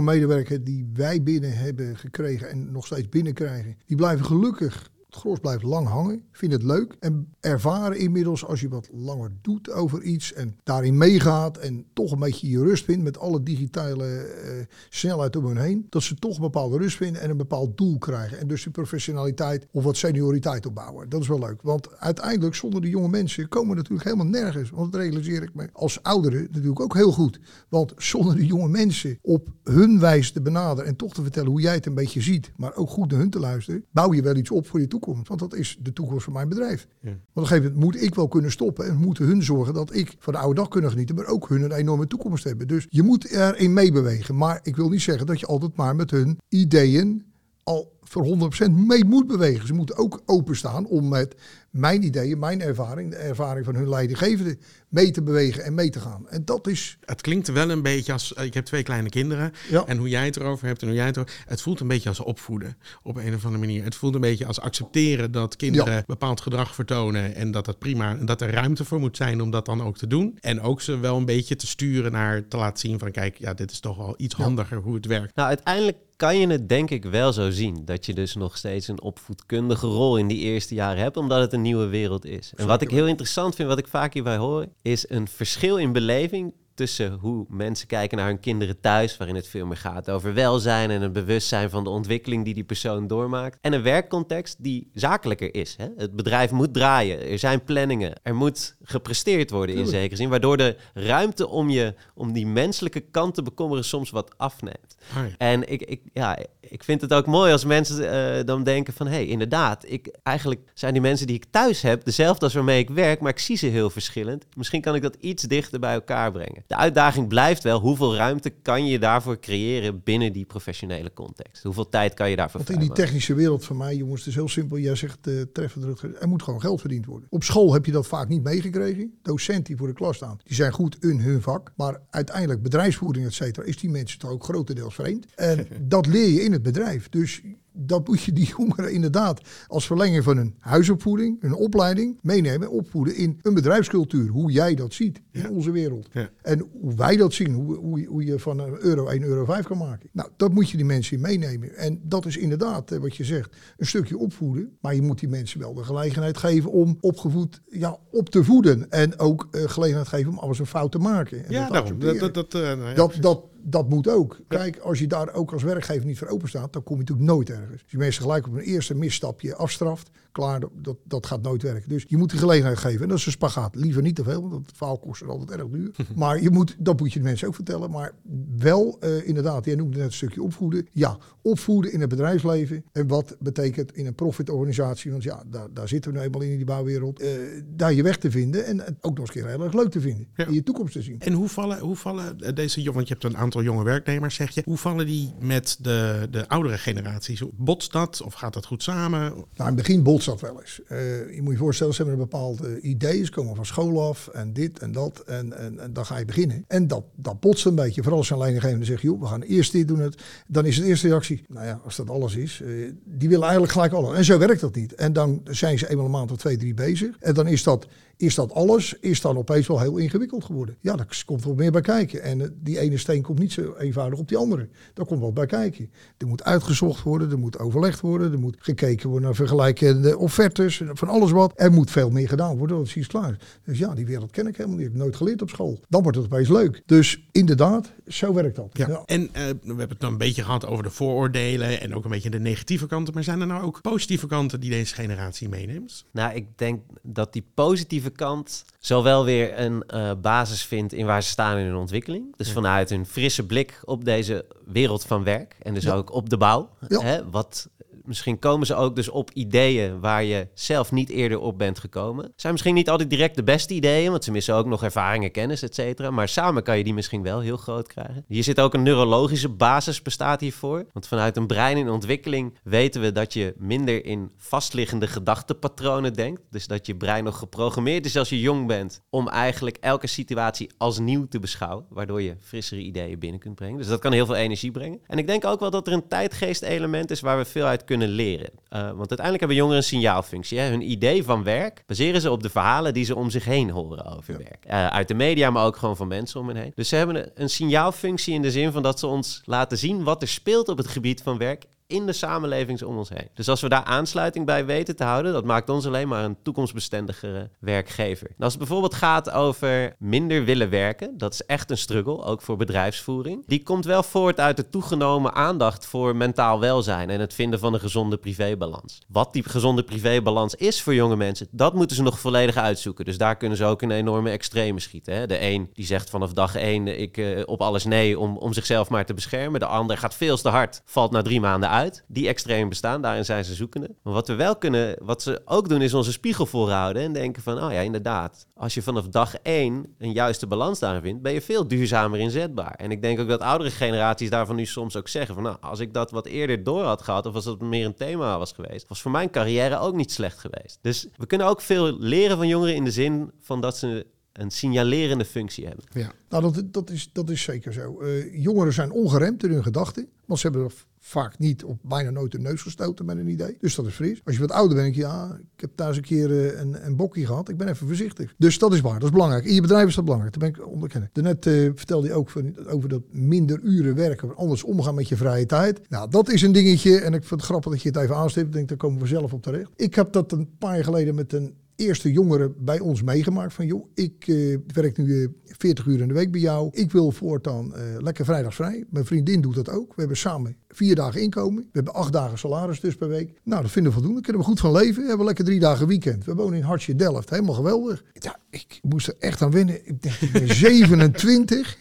Jonge 0.00 0.12
medewerker 0.12 0.64
die 0.64 0.90
wij 0.94 1.22
binnen 1.22 1.56
hebben 1.56 1.96
gekregen 1.96 2.50
en 2.50 2.72
nog 2.72 2.86
steeds 2.86 3.08
binnenkrijgen, 3.08 3.76
die 3.86 3.96
blijven 3.96 4.24
gelukkig 4.24 4.90
het 5.10 5.20
gros 5.20 5.38
blijft 5.38 5.62
lang 5.62 5.86
hangen, 5.86 6.22
vind 6.32 6.52
het 6.52 6.62
leuk 6.62 6.96
en 7.00 7.34
ervaren 7.40 7.98
inmiddels 7.98 8.44
als 8.44 8.60
je 8.60 8.68
wat 8.68 8.88
langer 8.92 9.32
doet 9.42 9.70
over 9.70 10.02
iets 10.02 10.32
en 10.32 10.56
daarin 10.62 10.96
meegaat 10.98 11.56
en 11.56 11.86
toch 11.92 12.12
een 12.12 12.18
beetje 12.18 12.50
je 12.50 12.62
rust 12.62 12.84
vindt 12.84 13.02
met 13.02 13.18
alle 13.18 13.42
digitale 13.42 14.06
uh, 14.06 14.64
snelheid 14.88 15.36
om 15.36 15.46
hen 15.46 15.56
heen, 15.56 15.86
dat 15.88 16.02
ze 16.02 16.14
toch 16.14 16.34
een 16.34 16.40
bepaalde 16.40 16.78
rust 16.78 16.96
vinden 16.96 17.22
en 17.22 17.30
een 17.30 17.36
bepaald 17.36 17.76
doel 17.76 17.98
krijgen. 17.98 18.38
En 18.38 18.48
dus 18.48 18.62
die 18.62 18.72
professionaliteit 18.72 19.66
of 19.70 19.84
wat 19.84 19.96
senioriteit 19.96 20.66
opbouwen. 20.66 21.08
Dat 21.08 21.20
is 21.20 21.28
wel 21.28 21.38
leuk, 21.38 21.62
want 21.62 21.98
uiteindelijk 21.98 22.54
zonder 22.54 22.80
die 22.80 22.90
jonge 22.90 23.08
mensen 23.08 23.48
komen 23.48 23.70
we 23.70 23.76
natuurlijk 23.76 24.04
helemaal 24.04 24.26
nergens. 24.26 24.70
Want 24.70 24.92
dat 24.92 25.00
realiseer 25.00 25.42
ik 25.42 25.54
me 25.54 25.68
als 25.72 26.02
ouderen 26.02 26.48
natuurlijk 26.50 26.80
ook 26.80 26.94
heel 26.94 27.12
goed. 27.12 27.40
Want 27.68 27.92
zonder 27.96 28.36
die 28.36 28.46
jonge 28.46 28.68
mensen 28.68 29.18
op 29.22 29.48
hun 29.64 30.00
wijze 30.00 30.32
te 30.32 30.42
benaderen 30.42 30.90
en 30.90 30.96
toch 30.96 31.12
te 31.12 31.22
vertellen 31.22 31.50
hoe 31.50 31.60
jij 31.60 31.74
het 31.74 31.86
een 31.86 31.94
beetje 31.94 32.20
ziet, 32.20 32.52
maar 32.56 32.76
ook 32.76 32.90
goed 32.90 33.10
naar 33.10 33.20
hun 33.20 33.30
te 33.30 33.38
luisteren, 33.38 33.84
bouw 33.90 34.12
je 34.12 34.22
wel 34.22 34.36
iets 34.36 34.50
op 34.50 34.66
voor 34.66 34.80
je 34.80 34.86
toekomst 34.86 34.99
toekomst. 35.00 35.28
Want 35.28 35.40
dat 35.40 35.54
is 35.54 35.78
de 35.80 35.92
toekomst 35.92 36.24
van 36.24 36.32
mijn 36.32 36.48
bedrijf. 36.48 36.86
Ja. 37.00 37.08
Want 37.08 37.18
op 37.32 37.36
een 37.36 37.46
gegeven 37.46 37.72
moment 37.72 37.92
moet 37.92 38.02
ik 38.02 38.14
wel 38.14 38.28
kunnen 38.28 38.50
stoppen. 38.50 38.86
En 38.86 38.96
moeten 38.96 39.24
hun 39.24 39.42
zorgen 39.42 39.74
dat 39.74 39.94
ik 39.94 40.16
van 40.18 40.32
de 40.32 40.38
oude 40.38 40.60
dag 40.60 40.68
kunnen 40.68 40.90
genieten. 40.90 41.14
Maar 41.14 41.26
ook 41.26 41.48
hun 41.48 41.62
een 41.62 41.72
enorme 41.72 42.06
toekomst 42.06 42.44
hebben. 42.44 42.68
Dus 42.68 42.86
je 42.88 43.02
moet 43.02 43.30
erin 43.30 43.72
meebewegen. 43.72 44.36
Maar 44.36 44.60
ik 44.62 44.76
wil 44.76 44.88
niet 44.88 45.02
zeggen 45.02 45.26
dat 45.26 45.40
je 45.40 45.46
altijd 45.46 45.76
maar 45.76 45.96
met 45.96 46.10
hun 46.10 46.38
ideeën 46.48 47.24
al 47.62 47.98
voor 48.10 48.50
100% 48.68 48.70
mee 48.70 49.04
moet 49.04 49.26
bewegen. 49.26 49.66
Ze 49.66 49.72
moeten 49.72 49.96
ook 49.96 50.22
openstaan 50.26 50.86
om 50.86 51.08
met 51.08 51.34
mijn 51.70 52.02
ideeën, 52.02 52.38
mijn 52.38 52.60
ervaring, 52.60 53.10
de 53.10 53.16
ervaring 53.16 53.64
van 53.64 53.74
hun 53.74 53.88
leidinggevende 53.88 54.58
mee 54.88 55.10
te 55.10 55.22
bewegen 55.22 55.64
en 55.64 55.74
mee 55.74 55.90
te 55.90 56.00
gaan. 56.00 56.28
En 56.28 56.44
dat 56.44 56.66
is. 56.66 56.98
Het 57.04 57.20
klinkt 57.20 57.48
wel 57.48 57.70
een 57.70 57.82
beetje 57.82 58.12
als. 58.12 58.32
Ik 58.32 58.54
heb 58.54 58.64
twee 58.64 58.82
kleine 58.82 59.08
kinderen. 59.08 59.52
Ja. 59.68 59.84
En 59.86 59.96
hoe 59.96 60.08
jij 60.08 60.24
het 60.24 60.36
erover 60.36 60.66
hebt 60.66 60.80
en 60.80 60.86
hoe 60.86 60.96
jij 60.96 61.06
het 61.06 61.16
erover. 61.16 61.44
Het 61.46 61.62
voelt 61.62 61.80
een 61.80 61.88
beetje 61.88 62.08
als 62.08 62.20
opvoeden 62.20 62.76
op 63.02 63.16
een 63.16 63.34
of 63.34 63.44
andere 63.44 63.64
manier. 63.66 63.84
Het 63.84 63.94
voelt 63.94 64.14
een 64.14 64.20
beetje 64.20 64.46
als 64.46 64.60
accepteren 64.60 65.32
dat 65.32 65.56
kinderen 65.56 66.04
bepaald 66.06 66.40
gedrag 66.40 66.74
vertonen. 66.74 67.34
En 67.34 67.50
dat 67.50 67.64
dat 67.64 67.78
prima. 67.78 68.16
En 68.18 68.26
dat 68.26 68.40
er 68.40 68.50
ruimte 68.50 68.84
voor 68.84 69.00
moet 69.00 69.16
zijn 69.16 69.40
om 69.40 69.50
dat 69.50 69.66
dan 69.66 69.82
ook 69.82 69.96
te 69.96 70.06
doen. 70.06 70.38
En 70.40 70.60
ook 70.60 70.80
ze 70.80 70.98
wel 70.98 71.16
een 71.16 71.24
beetje 71.24 71.56
te 71.56 71.66
sturen 71.66 72.12
naar 72.12 72.48
te 72.48 72.56
laten 72.56 72.78
zien 72.78 72.98
van 72.98 73.10
kijk, 73.10 73.38
ja, 73.38 73.54
dit 73.54 73.70
is 73.70 73.80
toch 73.80 73.96
wel 73.96 74.14
iets 74.16 74.34
handiger 74.34 74.78
hoe 74.78 74.94
het 74.94 75.06
werkt. 75.06 75.34
Nou, 75.34 75.48
uiteindelijk 75.48 75.96
kan 76.20 76.38
je 76.38 76.46
het 76.46 76.68
denk 76.68 76.90
ik 76.90 77.04
wel 77.04 77.32
zo 77.32 77.50
zien. 77.50 77.84
Dat 77.84 78.06
je 78.06 78.14
dus 78.14 78.34
nog 78.34 78.56
steeds 78.56 78.88
een 78.88 79.00
opvoedkundige 79.00 79.86
rol 79.86 80.16
in 80.16 80.26
die 80.26 80.38
eerste 80.38 80.74
jaren 80.74 81.02
hebt, 81.02 81.16
omdat 81.16 81.40
het 81.40 81.52
een 81.52 81.62
nieuwe 81.62 81.86
wereld 81.86 82.24
is. 82.24 82.52
En 82.56 82.66
wat 82.66 82.82
ik 82.82 82.90
heel 82.90 83.06
interessant 83.06 83.54
vind, 83.54 83.68
wat 83.68 83.78
ik 83.78 83.88
vaak 83.88 84.14
hierbij 84.14 84.36
hoor, 84.36 84.66
is 84.82 85.08
een 85.08 85.28
verschil 85.28 85.76
in 85.76 85.92
beleving 85.92 86.54
tussen 86.80 87.12
hoe 87.12 87.46
mensen 87.48 87.86
kijken 87.86 88.18
naar 88.18 88.26
hun 88.26 88.40
kinderen 88.40 88.80
thuis, 88.80 89.16
waarin 89.16 89.36
het 89.36 89.48
veel 89.48 89.66
meer 89.66 89.76
gaat 89.76 90.10
over 90.10 90.34
welzijn 90.34 90.90
en 90.90 91.02
het 91.02 91.12
bewustzijn 91.12 91.70
van 91.70 91.84
de 91.84 91.90
ontwikkeling 91.90 92.44
die 92.44 92.54
die 92.54 92.64
persoon 92.64 93.06
doormaakt. 93.06 93.58
En 93.60 93.72
een 93.72 93.82
werkcontext 93.82 94.56
die 94.58 94.90
zakelijker 94.94 95.54
is. 95.54 95.74
Hè? 95.76 95.86
Het 95.96 96.16
bedrijf 96.16 96.50
moet 96.50 96.74
draaien, 96.74 97.28
er 97.28 97.38
zijn 97.38 97.64
planningen, 97.64 98.12
er 98.22 98.34
moet 98.34 98.76
gepresteerd 98.82 99.50
worden 99.50 99.76
in 99.76 99.86
zekere 99.86 100.16
zin, 100.16 100.28
waardoor 100.28 100.56
de 100.56 100.76
ruimte 100.94 101.48
om 101.48 101.70
je, 101.70 101.94
om 102.14 102.32
die 102.32 102.46
menselijke 102.46 103.00
kant 103.00 103.34
te 103.34 103.42
bekommeren 103.42 103.84
soms 103.84 104.10
wat 104.10 104.38
afneemt. 104.38 104.96
En 105.38 105.72
ik, 105.72 105.82
ik, 105.82 106.00
ja, 106.12 106.38
ik 106.60 106.84
vind 106.84 107.00
het 107.00 107.14
ook 107.14 107.26
mooi 107.26 107.52
als 107.52 107.64
mensen 107.64 108.02
uh, 108.38 108.44
dan 108.44 108.64
denken 108.64 108.92
van... 108.92 109.06
hé, 109.06 109.12
hey, 109.12 109.26
inderdaad, 109.26 109.84
ik, 109.88 110.18
eigenlijk 110.22 110.70
zijn 110.74 110.92
die 110.92 111.02
mensen 111.02 111.26
die 111.26 111.36
ik 111.36 111.44
thuis 111.50 111.82
heb... 111.82 112.04
dezelfde 112.04 112.44
als 112.44 112.54
waarmee 112.54 112.78
ik 112.78 112.90
werk, 112.90 113.20
maar 113.20 113.30
ik 113.30 113.38
zie 113.38 113.56
ze 113.56 113.66
heel 113.66 113.90
verschillend. 113.90 114.46
Misschien 114.56 114.80
kan 114.80 114.94
ik 114.94 115.02
dat 115.02 115.16
iets 115.20 115.42
dichter 115.42 115.80
bij 115.80 115.92
elkaar 115.92 116.32
brengen. 116.32 116.62
De 116.70 116.76
uitdaging 116.76 117.28
blijft 117.28 117.62
wel, 117.62 117.80
hoeveel 117.80 118.16
ruimte 118.16 118.50
kan 118.50 118.86
je 118.86 118.98
daarvoor 118.98 119.38
creëren... 119.40 120.02
binnen 120.02 120.32
die 120.32 120.44
professionele 120.44 121.12
context? 121.12 121.62
Hoeveel 121.62 121.88
tijd 121.88 122.14
kan 122.14 122.30
je 122.30 122.36
daarvoor 122.36 122.60
Want 122.64 122.72
in 122.72 122.86
die 122.86 122.92
technische 122.92 123.34
wereld 123.34 123.64
van 123.64 123.76
mij, 123.76 123.96
jongens, 123.96 124.20
het 124.20 124.28
is 124.28 124.34
heel 124.34 124.48
simpel. 124.48 124.78
Jij 124.78 124.94
zegt 124.94 125.26
uh, 125.26 125.42
treffend, 125.52 126.02
er 126.20 126.28
moet 126.28 126.42
gewoon 126.42 126.60
geld 126.60 126.80
verdiend 126.80 127.06
worden. 127.06 127.28
Op 127.30 127.44
school 127.44 127.72
heb 127.72 127.86
je 127.86 127.92
dat 127.92 128.06
vaak 128.06 128.28
niet 128.28 128.42
meegekregen. 128.42 129.18
Docenten 129.22 129.64
die 129.64 129.76
voor 129.76 129.86
de 129.86 129.92
klas 129.92 130.16
staan, 130.16 130.38
die 130.44 130.54
zijn 130.54 130.72
goed 130.72 131.04
in 131.04 131.20
hun 131.20 131.42
vak. 131.42 131.72
Maar 131.76 132.00
uiteindelijk 132.10 132.62
bedrijfsvoering, 132.62 133.26
et 133.26 133.34
cetera, 133.34 133.66
is 133.66 133.78
die 133.78 133.90
mensen 133.90 134.18
toch 134.18 134.30
ook 134.30 134.44
grotendeels 134.44 134.94
vreemd. 134.94 135.26
En 135.34 135.66
dat 135.88 136.06
leer 136.06 136.28
je 136.28 136.42
in 136.42 136.52
het 136.52 136.62
bedrijf. 136.62 137.08
Dus 137.08 137.40
dat 137.72 138.08
moet 138.08 138.22
je 138.22 138.32
die 138.32 138.46
jongeren 138.58 138.92
inderdaad 138.92 139.40
als 139.66 139.86
verlenging 139.86 140.24
van 140.24 140.36
hun 140.36 140.54
huisopvoeding, 140.58 141.40
hun 141.40 141.54
opleiding, 141.54 142.18
meenemen, 142.22 142.70
opvoeden 142.70 143.16
in 143.16 143.38
een 143.42 143.54
bedrijfscultuur. 143.54 144.28
Hoe 144.28 144.50
jij 144.50 144.74
dat 144.74 144.94
ziet 144.94 145.20
in 145.30 145.50
onze 145.50 145.70
wereld. 145.70 146.08
En 146.42 146.68
hoe 146.80 146.94
wij 146.94 147.16
dat 147.16 147.32
zien, 147.32 147.52
hoe, 147.52 147.76
hoe, 147.76 148.06
hoe, 148.06 148.24
je 148.24 148.38
van 148.38 148.58
een 148.58 148.76
euro 148.78 149.06
1 149.06 149.22
euro 149.22 149.44
5 149.44 149.66
kan 149.66 149.78
maken. 149.78 150.08
Nou, 150.12 150.28
dat 150.36 150.52
moet 150.52 150.70
je 150.70 150.76
die 150.76 150.86
mensen 150.86 151.16
in 151.16 151.22
meenemen. 151.22 151.76
En 151.76 152.00
dat 152.02 152.26
is 152.26 152.36
inderdaad, 152.36 152.98
wat 152.98 153.16
je 153.16 153.24
zegt, 153.24 153.56
een 153.76 153.86
stukje 153.86 154.18
opvoeden. 154.18 154.76
Maar 154.80 154.94
je 154.94 155.02
moet 155.02 155.18
die 155.18 155.28
mensen 155.28 155.60
wel 155.60 155.74
de 155.74 155.84
gelegenheid 155.84 156.36
geven 156.36 156.70
om 156.70 156.96
opgevoed 157.00 157.60
ja, 157.68 157.98
op 158.10 158.28
te 158.28 158.44
voeden. 158.44 158.90
En 158.90 159.18
ook 159.18 159.48
uh, 159.50 159.62
gelegenheid 159.66 160.08
geven 160.08 160.32
om 160.32 160.38
alles 160.38 160.58
een 160.58 160.66
fout 160.66 160.92
te 160.92 160.98
maken. 160.98 161.44
En 161.44 161.52
ja, 161.52 161.62
dat 161.62 161.72
daarom. 161.72 162.18
Dat, 162.18 162.34
dat, 162.34 162.54
uh, 162.54 162.60
nou 162.60 162.88
ja, 162.88 162.94
dat, 162.94 163.16
dat, 163.20 163.42
dat 163.62 163.88
moet 163.88 164.08
ook. 164.08 164.40
Kijk, 164.48 164.78
als 164.78 164.98
je 164.98 165.06
daar 165.06 165.34
ook 165.34 165.52
als 165.52 165.62
werkgever 165.62 166.06
niet 166.06 166.18
voor 166.18 166.28
open 166.28 166.48
staat, 166.48 166.72
dan 166.72 166.82
kom 166.82 166.94
je 166.94 167.00
natuurlijk 167.00 167.28
nooit 167.28 167.50
ergens. 167.50 167.82
Als 167.82 167.90
je 167.90 167.98
mensen 167.98 168.22
gelijk 168.22 168.46
op 168.46 168.52
een 168.52 168.60
eerste 168.60 168.94
misstapje 168.94 169.56
afstraft, 169.56 170.10
klaar, 170.32 170.60
dat, 170.72 170.96
dat 171.04 171.26
gaat 171.26 171.42
nooit 171.42 171.62
werken. 171.62 171.88
Dus 171.88 172.04
je 172.08 172.16
moet 172.16 172.30
de 172.30 172.36
gelegenheid 172.36 172.78
geven. 172.78 173.02
En 173.02 173.08
dat 173.08 173.18
is 173.18 173.26
een 173.26 173.32
spagaat. 173.32 173.74
Liever 173.74 174.02
niet 174.02 174.14
te 174.14 174.24
veel, 174.24 174.48
want 174.48 174.66
het 174.66 174.76
verhaal 174.76 174.98
kost 174.98 175.22
altijd 175.26 175.60
erg 175.60 175.68
duur. 175.68 175.90
maar 176.16 176.42
je 176.42 176.50
moet, 176.50 176.76
dat 176.78 177.00
moet 177.00 177.12
je 177.12 177.18
de 177.18 177.24
mensen 177.24 177.48
ook 177.48 177.54
vertellen. 177.54 177.90
Maar 177.90 178.12
wel, 178.58 178.98
uh, 179.04 179.28
inderdaad, 179.28 179.64
jij 179.64 179.74
noemde 179.74 179.96
net 179.96 180.06
een 180.06 180.12
stukje 180.12 180.42
opvoeden. 180.42 180.86
Ja, 180.92 181.18
opvoeden 181.42 181.92
in 181.92 182.00
het 182.00 182.08
bedrijfsleven. 182.08 182.84
En 182.92 183.06
wat 183.06 183.36
betekent 183.38 183.96
in 183.96 184.06
een 184.06 184.14
profitorganisatie, 184.14 185.10
want 185.10 185.22
ja, 185.22 185.42
daar, 185.46 185.68
daar 185.72 185.88
zitten 185.88 186.12
we 186.12 186.18
nu 186.18 186.24
eenmaal 186.24 186.40
in, 186.40 186.50
in 186.50 186.56
die 186.56 186.66
bouwwereld. 186.66 187.22
Uh, 187.22 187.28
daar 187.66 187.92
je 187.92 188.02
weg 188.02 188.18
te 188.18 188.30
vinden 188.30 188.66
en 188.66 188.80
ook 188.80 189.18
nog 189.18 189.18
eens 189.18 189.28
een 189.28 189.42
keer 189.42 189.50
heel 189.50 189.64
erg 189.64 189.72
leuk 189.72 189.90
te 189.90 190.00
vinden. 190.00 190.28
Ja. 190.36 190.46
In 190.46 190.52
je 190.52 190.62
toekomst 190.62 190.92
te 190.92 191.02
zien. 191.02 191.20
En 191.20 191.32
hoe 191.32 191.48
vallen, 191.48 191.78
hoe 191.78 191.96
vallen 191.96 192.54
deze 192.54 192.78
jongen, 192.78 192.94
want 192.94 193.08
je 193.08 193.14
hebt 193.14 193.24
een 193.24 193.36
aantal 193.36 193.49
jonge 193.58 193.84
werknemers, 193.84 194.34
zeg 194.34 194.50
je. 194.50 194.62
Hoe 194.64 194.76
vallen 194.76 195.06
die 195.06 195.34
met 195.40 195.76
de, 195.80 196.28
de 196.30 196.48
oudere 196.48 196.78
generaties? 196.78 197.42
Botst 197.52 197.92
dat 197.92 198.22
of 198.22 198.34
gaat 198.34 198.52
dat 198.54 198.66
goed 198.66 198.82
samen? 198.82 199.20
Nou, 199.20 199.44
in 199.56 199.64
het 199.64 199.74
begin 199.74 200.02
botst 200.02 200.26
dat 200.26 200.40
wel 200.40 200.60
eens. 200.60 200.80
Uh, 200.88 200.98
je 201.34 201.42
moet 201.42 201.52
je 201.52 201.58
voorstellen, 201.58 201.94
ze 201.94 202.02
hebben 202.02 202.20
een 202.20 202.28
bepaald 202.28 202.60
idee. 202.82 203.24
Ze 203.24 203.30
komen 203.30 203.56
van 203.56 203.66
school 203.66 204.08
af 204.08 204.28
en 204.28 204.52
dit 204.52 204.78
en 204.78 204.92
dat. 204.92 205.22
En, 205.26 205.58
en, 205.58 205.92
dan 205.92 206.06
ga 206.06 206.18
je 206.18 206.24
beginnen. 206.24 206.64
En 206.68 206.86
dat, 206.86 207.04
dat 207.14 207.40
botst 207.40 207.66
een 207.66 207.74
beetje. 207.74 208.02
Vooral 208.02 208.18
als 208.18 208.30
een 208.30 208.38
leidinggevende 208.38 208.84
zegt, 208.84 209.02
joh, 209.02 209.20
we 209.20 209.26
gaan 209.26 209.42
eerst 209.42 209.72
dit 209.72 209.88
doen. 209.88 210.00
Het. 210.00 210.22
Dan 210.46 210.66
is 210.66 210.76
het 210.76 210.86
eerste 210.86 211.08
reactie, 211.08 211.44
nou 211.48 211.66
ja, 211.66 211.80
als 211.84 211.96
dat 211.96 212.10
alles 212.10 212.36
is. 212.36 212.60
Uh, 212.64 212.92
die 213.04 213.28
willen 213.28 213.44
eigenlijk 213.44 213.72
gelijk 213.72 213.92
alles. 213.92 214.16
En 214.16 214.24
zo 214.24 214.38
werkt 214.38 214.60
dat 214.60 214.74
niet. 214.74 214.94
En 214.94 215.12
dan 215.12 215.40
zijn 215.44 215.78
ze 215.78 215.90
eenmaal 215.90 216.04
een 216.04 216.10
maand 216.10 216.30
of 216.30 216.38
twee, 216.38 216.56
drie 216.56 216.74
bezig. 216.74 217.16
En 217.20 217.34
dan 217.34 217.46
is 217.46 217.62
dat 217.62 217.86
is 218.20 218.34
dat 218.34 218.52
alles, 218.52 218.96
is 219.00 219.20
dan 219.20 219.36
opeens 219.36 219.66
wel 219.66 219.80
heel 219.80 219.96
ingewikkeld 219.96 220.44
geworden. 220.44 220.76
Ja, 220.80 220.96
daar 220.96 221.22
komt 221.24 221.44
wel 221.44 221.54
meer 221.54 221.72
bij 221.72 221.80
kijken. 221.80 222.22
En 222.22 222.38
uh, 222.38 222.46
die 222.62 222.78
ene 222.78 222.96
steen 222.96 223.22
komt 223.22 223.38
niet 223.38 223.52
zo 223.52 223.74
eenvoudig 223.78 224.18
op 224.18 224.28
die 224.28 224.36
andere. 224.36 224.68
Daar 224.94 225.06
komt 225.06 225.20
wel 225.20 225.32
bij 225.32 225.46
kijken. 225.46 225.90
Er 226.16 226.26
moet 226.26 226.44
uitgezocht 226.44 227.02
worden, 227.02 227.30
er 227.30 227.38
moet 227.38 227.58
overlegd 227.58 228.00
worden, 228.00 228.32
er 228.32 228.38
moet 228.38 228.56
gekeken 228.58 229.08
worden 229.08 229.26
naar 229.26 229.36
vergelijkende 229.36 230.18
offertes, 230.18 230.82
van 230.92 231.08
alles 231.08 231.30
wat. 231.30 231.52
Er 231.56 231.72
moet 231.72 231.90
veel 231.90 232.10
meer 232.10 232.28
gedaan 232.28 232.56
worden, 232.56 232.76
dat 232.76 232.86
is 232.86 232.96
iets 232.96 233.06
klaar. 233.06 233.36
Dus 233.64 233.78
ja, 233.78 233.94
die 233.94 234.06
wereld 234.06 234.30
ken 234.30 234.46
ik 234.46 234.56
helemaal 234.56 234.78
niet. 234.78 234.86
Ik 234.86 234.92
heb 234.92 235.02
nooit 235.02 235.16
geleerd 235.16 235.42
op 235.42 235.48
school. 235.48 235.80
Dan 235.88 236.02
wordt 236.02 236.16
het 236.16 236.26
opeens 236.26 236.48
leuk. 236.48 236.82
Dus 236.86 237.26
inderdaad, 237.32 237.92
zo 238.06 238.34
werkt 238.34 238.56
dat. 238.56 238.70
Ja. 238.72 238.88
ja. 238.88 239.02
En 239.06 239.22
uh, 239.22 239.28
we 239.32 239.66
hebben 239.66 239.88
het 239.88 240.00
dan 240.00 240.12
een 240.12 240.18
beetje 240.18 240.42
gehad 240.42 240.66
over 240.66 240.82
de 240.82 240.90
vooroordelen 240.90 241.80
en 241.80 241.94
ook 241.94 242.04
een 242.04 242.10
beetje 242.10 242.30
de 242.30 242.40
negatieve 242.40 242.86
kanten. 242.86 243.14
Maar 243.14 243.24
zijn 243.24 243.40
er 243.40 243.46
nou 243.46 243.62
ook 243.62 243.80
positieve 243.80 244.26
kanten 244.26 244.60
die 244.60 244.70
deze 244.70 244.94
generatie 244.94 245.48
meeneemt? 245.48 246.04
Nou, 246.12 246.34
ik 246.34 246.46
denk 246.58 246.80
dat 247.02 247.32
die 247.32 247.44
positieve 247.54 248.09
kant 248.10 248.64
zowel 248.78 249.24
weer 249.24 249.58
een 249.58 249.84
uh, 249.94 250.10
basis 250.20 250.62
vindt 250.62 250.92
in 250.92 251.06
waar 251.06 251.22
ze 251.22 251.28
staan 251.28 251.56
in 251.58 251.66
hun 251.66 251.76
ontwikkeling. 251.76 252.36
Dus 252.36 252.52
vanuit 252.52 252.90
hun 252.90 253.06
frisse 253.06 253.46
blik 253.46 253.80
op 253.84 254.04
deze 254.04 254.44
wereld 254.64 255.04
van 255.04 255.24
werk 255.24 255.56
en 255.62 255.74
dus 255.74 255.84
ja. 255.84 255.94
ook 255.94 256.12
op 256.12 256.30
de 256.30 256.36
bouw. 256.36 256.68
Hè, 256.88 257.30
wat 257.30 257.68
misschien 258.04 258.38
komen 258.38 258.66
ze 258.66 258.74
ook 258.74 258.96
dus 258.96 259.08
op 259.08 259.30
ideeën 259.30 260.00
waar 260.00 260.24
je 260.24 260.48
zelf 260.54 260.92
niet 260.92 261.08
eerder 261.08 261.38
op 261.38 261.58
bent 261.58 261.78
gekomen. 261.78 262.32
Zijn 262.36 262.52
misschien 262.52 262.74
niet 262.74 262.90
altijd 262.90 263.10
direct 263.10 263.36
de 263.36 263.42
beste 263.42 263.74
ideeën, 263.74 264.10
want 264.10 264.24
ze 264.24 264.30
missen 264.30 264.54
ook 264.54 264.66
nog 264.66 264.82
ervaringen, 264.82 265.30
kennis, 265.30 265.62
et 265.62 265.74
cetera. 265.74 266.10
Maar 266.10 266.28
samen 266.28 266.62
kan 266.62 266.78
je 266.78 266.84
die 266.84 266.94
misschien 266.94 267.22
wel 267.22 267.40
heel 267.40 267.56
groot 267.56 267.86
krijgen. 267.86 268.24
Hier 268.28 268.42
zit 268.42 268.60
ook 268.60 268.74
een 268.74 268.82
neurologische 268.82 269.48
basis 269.48 270.02
bestaat 270.02 270.40
hiervoor. 270.40 270.86
Want 270.92 271.08
vanuit 271.08 271.36
een 271.36 271.46
brein 271.46 271.76
in 271.76 271.88
ontwikkeling 271.88 272.58
weten 272.62 273.00
we 273.00 273.12
dat 273.12 273.32
je 273.32 273.54
minder 273.56 274.04
in 274.04 274.30
vastliggende 274.36 275.06
gedachtenpatronen 275.06 276.14
denkt. 276.14 276.42
Dus 276.50 276.66
dat 276.66 276.86
je 276.86 276.96
brein 276.96 277.24
nog 277.24 277.38
geprogrammeerd 277.38 278.04
is 278.04 278.16
als 278.16 278.28
je 278.28 278.40
jong 278.40 278.66
bent 278.66 279.02
om 279.10 279.28
eigenlijk 279.28 279.76
elke 279.80 280.06
situatie 280.06 280.70
als 280.78 280.98
nieuw 280.98 281.28
te 281.28 281.38
beschouwen, 281.38 281.86
waardoor 281.88 282.22
je 282.22 282.36
frissere 282.40 282.80
ideeën 282.80 283.18
binnen 283.18 283.40
kunt 283.40 283.54
brengen. 283.54 283.78
Dus 283.78 283.86
dat 283.86 284.00
kan 284.00 284.12
heel 284.12 284.26
veel 284.26 284.34
energie 284.34 284.70
brengen. 284.70 285.00
En 285.06 285.18
ik 285.18 285.26
denk 285.26 285.44
ook 285.44 285.60
wel 285.60 285.70
dat 285.70 285.86
er 285.86 285.92
een 285.92 286.08
tijdgeest-element 286.08 287.10
is 287.10 287.20
waar 287.20 287.38
we 287.38 287.44
veel 287.44 287.64
uit 287.64 287.84
kunnen 287.84 287.99
leren. 288.08 288.50
Uh, 288.70 288.80
want 288.82 288.98
uiteindelijk 288.98 289.38
hebben 289.38 289.56
jongeren 289.56 289.78
een 289.78 289.88
signaalfunctie. 289.88 290.58
Hè? 290.58 290.68
Hun 290.68 290.90
idee 290.90 291.24
van 291.24 291.42
werk 291.42 291.82
baseren 291.86 292.20
ze 292.20 292.30
op 292.30 292.42
de 292.42 292.50
verhalen 292.50 292.94
die 292.94 293.04
ze 293.04 293.16
om 293.16 293.30
zich 293.30 293.44
heen 293.44 293.70
horen 293.70 294.16
over 294.16 294.38
werk. 294.38 294.64
Uh, 294.66 294.86
uit 294.86 295.08
de 295.08 295.14
media, 295.14 295.50
maar 295.50 295.64
ook 295.64 295.76
gewoon 295.76 295.96
van 295.96 296.08
mensen 296.08 296.40
om 296.40 296.48
hen 296.48 296.56
heen. 296.56 296.72
Dus 296.74 296.88
ze 296.88 296.96
hebben 296.96 297.16
een, 297.16 297.30
een 297.34 297.50
signaalfunctie 297.50 298.34
in 298.34 298.42
de 298.42 298.50
zin 298.50 298.72
van 298.72 298.82
dat 298.82 298.98
ze 298.98 299.06
ons 299.06 299.42
laten 299.44 299.78
zien 299.78 300.04
wat 300.04 300.22
er 300.22 300.28
speelt 300.28 300.68
op 300.68 300.76
het 300.76 300.88
gebied 300.88 301.22
van 301.22 301.38
werk 301.38 301.64
in 301.90 302.06
de 302.06 302.12
samenleving 302.12 302.82
om 302.82 302.96
ons 302.96 303.08
heen. 303.08 303.28
Dus 303.34 303.48
als 303.48 303.60
we 303.60 303.68
daar 303.68 303.84
aansluiting 303.84 304.46
bij 304.46 304.66
weten 304.66 304.96
te 304.96 305.04
houden, 305.04 305.32
dat 305.32 305.44
maakt 305.44 305.68
ons 305.68 305.86
alleen 305.86 306.08
maar 306.08 306.24
een 306.24 306.36
toekomstbestendigere 306.42 307.50
werkgever. 307.58 308.30
Als 308.38 308.52
het 308.52 308.58
bijvoorbeeld 308.58 308.94
gaat 308.94 309.30
over 309.30 309.96
minder 309.98 310.44
willen 310.44 310.70
werken, 310.70 311.18
dat 311.18 311.32
is 311.32 311.42
echt 311.42 311.70
een 311.70 311.78
struggle, 311.78 312.22
ook 312.22 312.42
voor 312.42 312.56
bedrijfsvoering. 312.56 313.46
Die 313.46 313.62
komt 313.62 313.84
wel 313.84 314.02
voort 314.02 314.40
uit 314.40 314.56
de 314.56 314.68
toegenomen 314.68 315.34
aandacht 315.34 315.86
voor 315.86 316.16
mentaal 316.16 316.60
welzijn 316.60 317.10
en 317.10 317.20
het 317.20 317.34
vinden 317.34 317.58
van 317.58 317.74
een 317.74 317.80
gezonde 317.80 318.16
privébalans. 318.16 318.98
Wat 319.08 319.32
die 319.32 319.48
gezonde 319.48 319.82
privébalans 319.82 320.54
is 320.54 320.82
voor 320.82 320.94
jonge 320.94 321.16
mensen, 321.16 321.48
dat 321.50 321.74
moeten 321.74 321.96
ze 321.96 322.02
nog 322.02 322.20
volledig 322.20 322.56
uitzoeken. 322.56 323.04
Dus 323.04 323.18
daar 323.18 323.36
kunnen 323.36 323.56
ze 323.56 323.64
ook 323.64 323.82
een 323.82 323.90
enorme 323.90 324.30
extreme 324.30 324.80
schieten. 324.80 325.14
Hè? 325.14 325.26
De 325.26 325.40
een 325.40 325.70
die 325.72 325.86
zegt 325.86 326.10
vanaf 326.10 326.32
dag 326.32 326.54
één 326.54 327.00
ik 327.00 327.16
uh, 327.16 327.42
op 327.46 327.60
alles 327.60 327.84
nee 327.84 328.18
om, 328.18 328.36
om 328.36 328.52
zichzelf 328.52 328.88
maar 328.88 329.06
te 329.06 329.14
beschermen. 329.14 329.60
De 329.60 329.66
ander 329.66 329.98
gaat 329.98 330.14
veel 330.14 330.36
te 330.36 330.48
hard, 330.48 330.82
valt 330.84 331.10
na 331.10 331.22
drie 331.22 331.40
maanden 331.40 331.68
uit. 331.68 331.79
Die 332.06 332.28
extremen 332.28 332.68
bestaan, 332.68 333.02
daarin 333.02 333.24
zijn 333.24 333.44
ze 333.44 333.54
zoekende. 333.54 333.94
Maar 334.02 334.12
wat 334.12 334.28
we 334.28 334.34
wel 334.34 334.56
kunnen, 334.56 334.96
wat 335.02 335.22
ze 335.22 335.42
ook 335.44 335.68
doen, 335.68 335.82
is 335.82 335.94
onze 335.94 336.12
spiegel 336.12 336.46
voorhouden 336.46 337.02
en 337.02 337.12
denken 337.12 337.42
van, 337.42 337.62
oh 337.62 337.72
ja, 337.72 337.80
inderdaad. 337.80 338.46
Als 338.54 338.74
je 338.74 338.82
vanaf 338.82 339.08
dag 339.08 339.34
één 339.34 339.94
een 339.98 340.12
juiste 340.12 340.46
balans 340.46 340.78
daarin 340.78 341.02
vindt, 341.02 341.22
ben 341.22 341.32
je 341.32 341.40
veel 341.40 341.68
duurzamer 341.68 342.18
inzetbaar. 342.18 342.74
En 342.74 342.90
ik 342.90 343.02
denk 343.02 343.20
ook 343.20 343.28
dat 343.28 343.40
oudere 343.40 343.70
generaties 343.70 344.30
daarvan 344.30 344.56
nu 344.56 344.66
soms 344.66 344.96
ook 344.96 345.08
zeggen 345.08 345.34
van, 345.34 345.44
nou, 345.44 345.56
als 345.60 345.80
ik 345.80 345.94
dat 345.94 346.10
wat 346.10 346.26
eerder 346.26 346.64
door 346.64 346.82
had 346.82 347.02
gehad, 347.02 347.26
of 347.26 347.34
als 347.34 347.44
dat 347.44 347.60
meer 347.60 347.84
een 347.84 347.94
thema 347.94 348.38
was 348.38 348.52
geweest, 348.52 348.88
was 348.88 349.02
voor 349.02 349.10
mijn 349.10 349.30
carrière 349.30 349.78
ook 349.78 349.94
niet 349.94 350.12
slecht 350.12 350.38
geweest. 350.38 350.78
Dus 350.82 351.06
we 351.16 351.26
kunnen 351.26 351.46
ook 351.46 351.60
veel 351.60 351.98
leren 351.98 352.36
van 352.36 352.48
jongeren 352.48 352.74
in 352.74 352.84
de 352.84 352.90
zin 352.90 353.30
van 353.40 353.60
dat 353.60 353.76
ze 353.76 354.06
een 354.32 354.50
signalerende 354.50 355.24
functie 355.24 355.66
hebben. 355.66 355.84
Ja, 355.92 356.12
nou 356.28 356.52
dat, 356.52 356.72
dat, 356.72 356.90
is, 356.90 357.10
dat 357.12 357.30
is 357.30 357.42
zeker 357.42 357.72
zo. 357.72 358.02
Uh, 358.02 358.42
jongeren 358.42 358.72
zijn 358.72 358.90
ongeremd 358.90 359.44
in 359.44 359.50
hun 359.50 359.62
gedachten, 359.62 360.08
want 360.26 360.40
ze 360.40 360.46
hebben 360.46 360.70
vaak 361.02 361.38
niet 361.38 361.64
of 361.64 361.76
bijna 361.82 362.10
nooit 362.10 362.32
de 362.32 362.38
neus 362.38 362.62
gestoten 362.62 363.04
met 363.04 363.16
een 363.16 363.28
idee. 363.28 363.56
Dus 363.60 363.74
dat 363.74 363.86
is 363.86 363.94
fris. 363.94 364.20
Als 364.24 364.34
je 364.34 364.40
wat 364.40 364.50
ouder 364.50 364.76
bent, 364.76 364.94
ja, 364.94 365.38
ik 365.54 365.60
heb 365.60 365.70
thuis 365.74 365.96
een 365.96 366.02
keer 366.02 366.30
uh, 366.30 366.60
een, 366.60 366.86
een 366.86 366.96
bokkie 366.96 367.26
gehad. 367.26 367.48
Ik 367.48 367.56
ben 367.56 367.68
even 367.68 367.86
voorzichtig. 367.86 368.34
Dus 368.38 368.58
dat 368.58 368.72
is 368.72 368.80
waar, 368.80 368.94
dat 368.94 369.02
is 369.02 369.10
belangrijk. 369.10 369.44
In 369.44 369.54
je 369.54 369.60
bedrijf 369.60 369.88
is 369.88 369.94
dat 369.94 370.04
belangrijk, 370.04 370.38
dat 370.38 370.42
ben 370.42 370.62
ik 370.62 370.72
onderkennen. 370.72 371.10
Daarnet 371.12 371.46
uh, 371.46 371.70
vertelde 371.74 372.06
je 372.06 372.14
ook 372.14 372.30
van, 372.30 372.66
over 372.66 372.88
dat 372.88 373.02
minder 373.10 373.60
uren 373.60 373.94
werken, 373.94 374.36
anders 374.36 374.62
omgaan 374.62 374.94
met 374.94 375.08
je 375.08 375.16
vrije 375.16 375.46
tijd. 375.46 375.80
Nou, 375.88 376.10
dat 376.10 376.30
is 376.30 376.42
een 376.42 376.52
dingetje 376.52 376.98
en 376.98 377.14
ik 377.14 377.24
vind 377.24 377.40
het 377.40 377.50
grappig 377.50 377.72
dat 377.72 377.82
je 377.82 377.88
het 377.88 377.98
even 377.98 378.16
aanstipt. 378.16 378.46
Ik 378.46 378.52
denk, 378.52 378.68
daar 378.68 378.76
komen 378.76 379.00
we 379.00 379.06
zelf 379.06 379.32
op 379.32 379.42
terecht. 379.42 379.70
Ik 379.76 379.94
heb 379.94 380.12
dat 380.12 380.32
een 380.32 380.48
paar 380.58 380.74
jaar 380.74 380.84
geleden 380.84 381.14
met 381.14 381.32
een 381.32 381.54
eerste 381.80 382.12
jongeren 382.12 382.54
bij 382.58 382.80
ons 382.80 383.02
meegemaakt. 383.02 383.52
Van 383.52 383.66
joh, 383.66 383.86
ik 383.94 384.26
uh, 384.26 384.58
werk 384.74 384.96
nu 384.96 385.04
uh, 385.06 385.28
40 385.44 385.86
uur 385.86 386.00
in 386.00 386.08
de 386.08 386.14
week 386.14 386.30
bij 386.30 386.40
jou. 386.40 386.68
Ik 386.72 386.92
wil 386.92 387.10
voortaan 387.10 387.72
uh, 387.76 387.82
lekker 387.98 388.24
vrijdagsvrij. 388.24 388.84
Mijn 388.90 389.04
vriendin 389.04 389.40
doet 389.40 389.54
dat 389.54 389.70
ook. 389.70 389.88
We 389.88 390.00
hebben 390.00 390.16
samen 390.16 390.56
vier 390.72 390.94
dagen 390.94 391.20
inkomen. 391.20 391.62
We 391.62 391.68
hebben 391.72 391.94
acht 391.94 392.12
dagen 392.12 392.38
salaris 392.38 392.80
dus 392.80 392.94
per 392.94 393.08
week. 393.08 393.40
Nou, 393.42 393.62
dat 393.62 393.70
vinden 393.70 393.92
we 393.92 393.98
voldoende. 393.98 394.22
Kunnen 394.22 394.42
we 394.42 394.48
goed 394.48 394.60
van 394.60 394.72
leven. 394.72 395.02
We 395.02 395.08
hebben 395.08 395.26
lekker 395.26 395.44
drie 395.44 395.60
dagen 395.60 395.86
weekend. 395.86 396.24
We 396.24 396.34
wonen 396.34 396.58
in 396.58 396.64
Hartje 396.64 396.94
Delft. 396.94 397.30
Helemaal 397.30 397.54
geweldig. 397.54 398.02
Ja, 398.12 398.36
ik 398.50 398.78
moest 398.82 399.06
er 399.08 399.14
echt 399.18 399.42
aan 399.42 399.50
wennen. 399.50 399.86
Ik 399.86 400.02
denk, 400.02 400.14
ik 400.14 400.32
ben 400.32 400.54
27. 400.66 401.76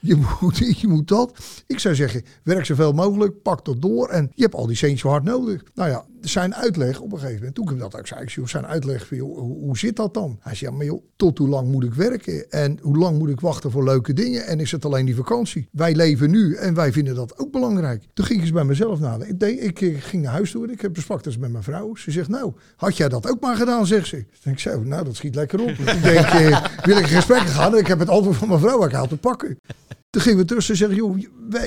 je, 0.00 0.16
moet, 0.40 0.78
je 0.80 0.88
moet 0.88 1.08
dat. 1.08 1.38
Ik 1.66 1.78
zou 1.78 1.94
zeggen, 1.94 2.24
werk 2.42 2.64
zoveel 2.64 2.92
mogelijk. 2.92 3.42
Pak 3.42 3.64
dat 3.64 3.82
door. 3.82 4.08
En 4.08 4.30
je 4.34 4.42
hebt 4.42 4.54
al 4.54 4.66
die 4.66 4.76
centjes 4.76 5.10
hard 5.10 5.24
nodig. 5.24 5.62
Nou 5.74 5.90
ja, 5.90 6.04
zijn 6.20 6.54
uitleg 6.54 7.00
op 7.00 7.12
een 7.12 7.18
gegeven 7.18 7.38
moment. 7.38 7.54
Toen 7.54 7.70
ik 7.70 7.78
dat 7.78 7.98
ook 7.98 8.06
zei, 8.06 8.22
ik 8.22 8.48
zijn 8.48 8.66
uitleg 8.66 9.06
van, 9.06 9.16
joh, 9.16 9.38
hoe, 9.38 9.58
hoe, 9.58 9.78
zit 9.78 9.96
dat 9.96 10.14
dan? 10.14 10.38
Hij 10.40 10.54
zei, 10.54 10.70
ja, 10.70 10.76
maar 10.76 10.86
joh, 10.86 11.02
tot 11.16 11.38
hoe 11.38 11.48
lang 11.48 11.68
moet 11.68 11.84
ik 11.84 11.94
werken? 11.94 12.50
En 12.50 12.78
hoe 12.82 12.98
lang 12.98 13.18
moet 13.18 13.28
ik 13.28 13.40
wachten 13.40 13.70
voor 13.70 13.84
leuke 13.84 14.12
dingen? 14.12 14.46
En 14.46 14.60
is 14.60 14.72
het 14.72 14.84
alleen 14.84 15.06
die 15.06 15.14
vakantie? 15.14 15.68
Wij 15.72 15.94
leven 15.94 16.30
nu 16.30 16.54
en 16.54 16.74
wij 16.74 16.92
vinden 16.92 17.14
dat 17.14 17.38
ook 17.38 17.52
belangrijk. 17.52 18.04
Toen 18.22 18.30
ging 18.30 18.40
ik 18.40 18.46
eens 18.46 18.56
bij 18.56 18.68
mezelf 18.68 19.00
nadenken. 19.00 19.64
Ik, 19.64 19.80
ik, 19.80 20.02
ging 20.02 20.22
naar 20.22 20.32
huis 20.32 20.50
toe 20.50 20.64
en 20.64 20.72
ik 20.72 20.80
heb 20.80 20.92
besprak 20.92 21.24
dus 21.24 21.38
met 21.38 21.50
mijn 21.50 21.64
vrouw. 21.64 21.94
Ze 21.96 22.10
zegt, 22.10 22.28
nou, 22.28 22.52
had 22.76 22.96
jij 22.96 23.08
dat 23.08 23.30
ook 23.30 23.40
maar 23.40 23.56
gedaan, 23.56 23.86
zegt 23.86 24.06
ze. 24.06 24.16
Ik 24.16 24.26
denk 24.42 24.58
zo, 24.58 24.82
nou, 24.82 25.04
dat 25.04 25.16
schiet 25.16 25.34
lekker 25.34 25.60
op. 25.60 25.68
ik 25.68 26.02
denk, 26.02 26.26
eh, 26.26 26.64
wil 26.82 26.96
ik 26.96 27.02
in 27.02 27.16
gesprek 27.16 27.40
gaan? 27.40 27.76
Ik 27.76 27.86
heb 27.86 27.98
het 27.98 28.08
antwoord 28.08 28.36
van 28.36 28.48
mijn 28.48 28.60
vrouw, 28.60 28.84
ik 28.84 28.92
haal 28.92 29.06
te 29.06 29.16
pakken. 29.16 29.58
Toen 30.12 30.22
gingen 30.22 30.38
we 30.38 30.44
tussen 30.44 30.76
zeggen, 30.76 30.96
joh, 30.96 31.18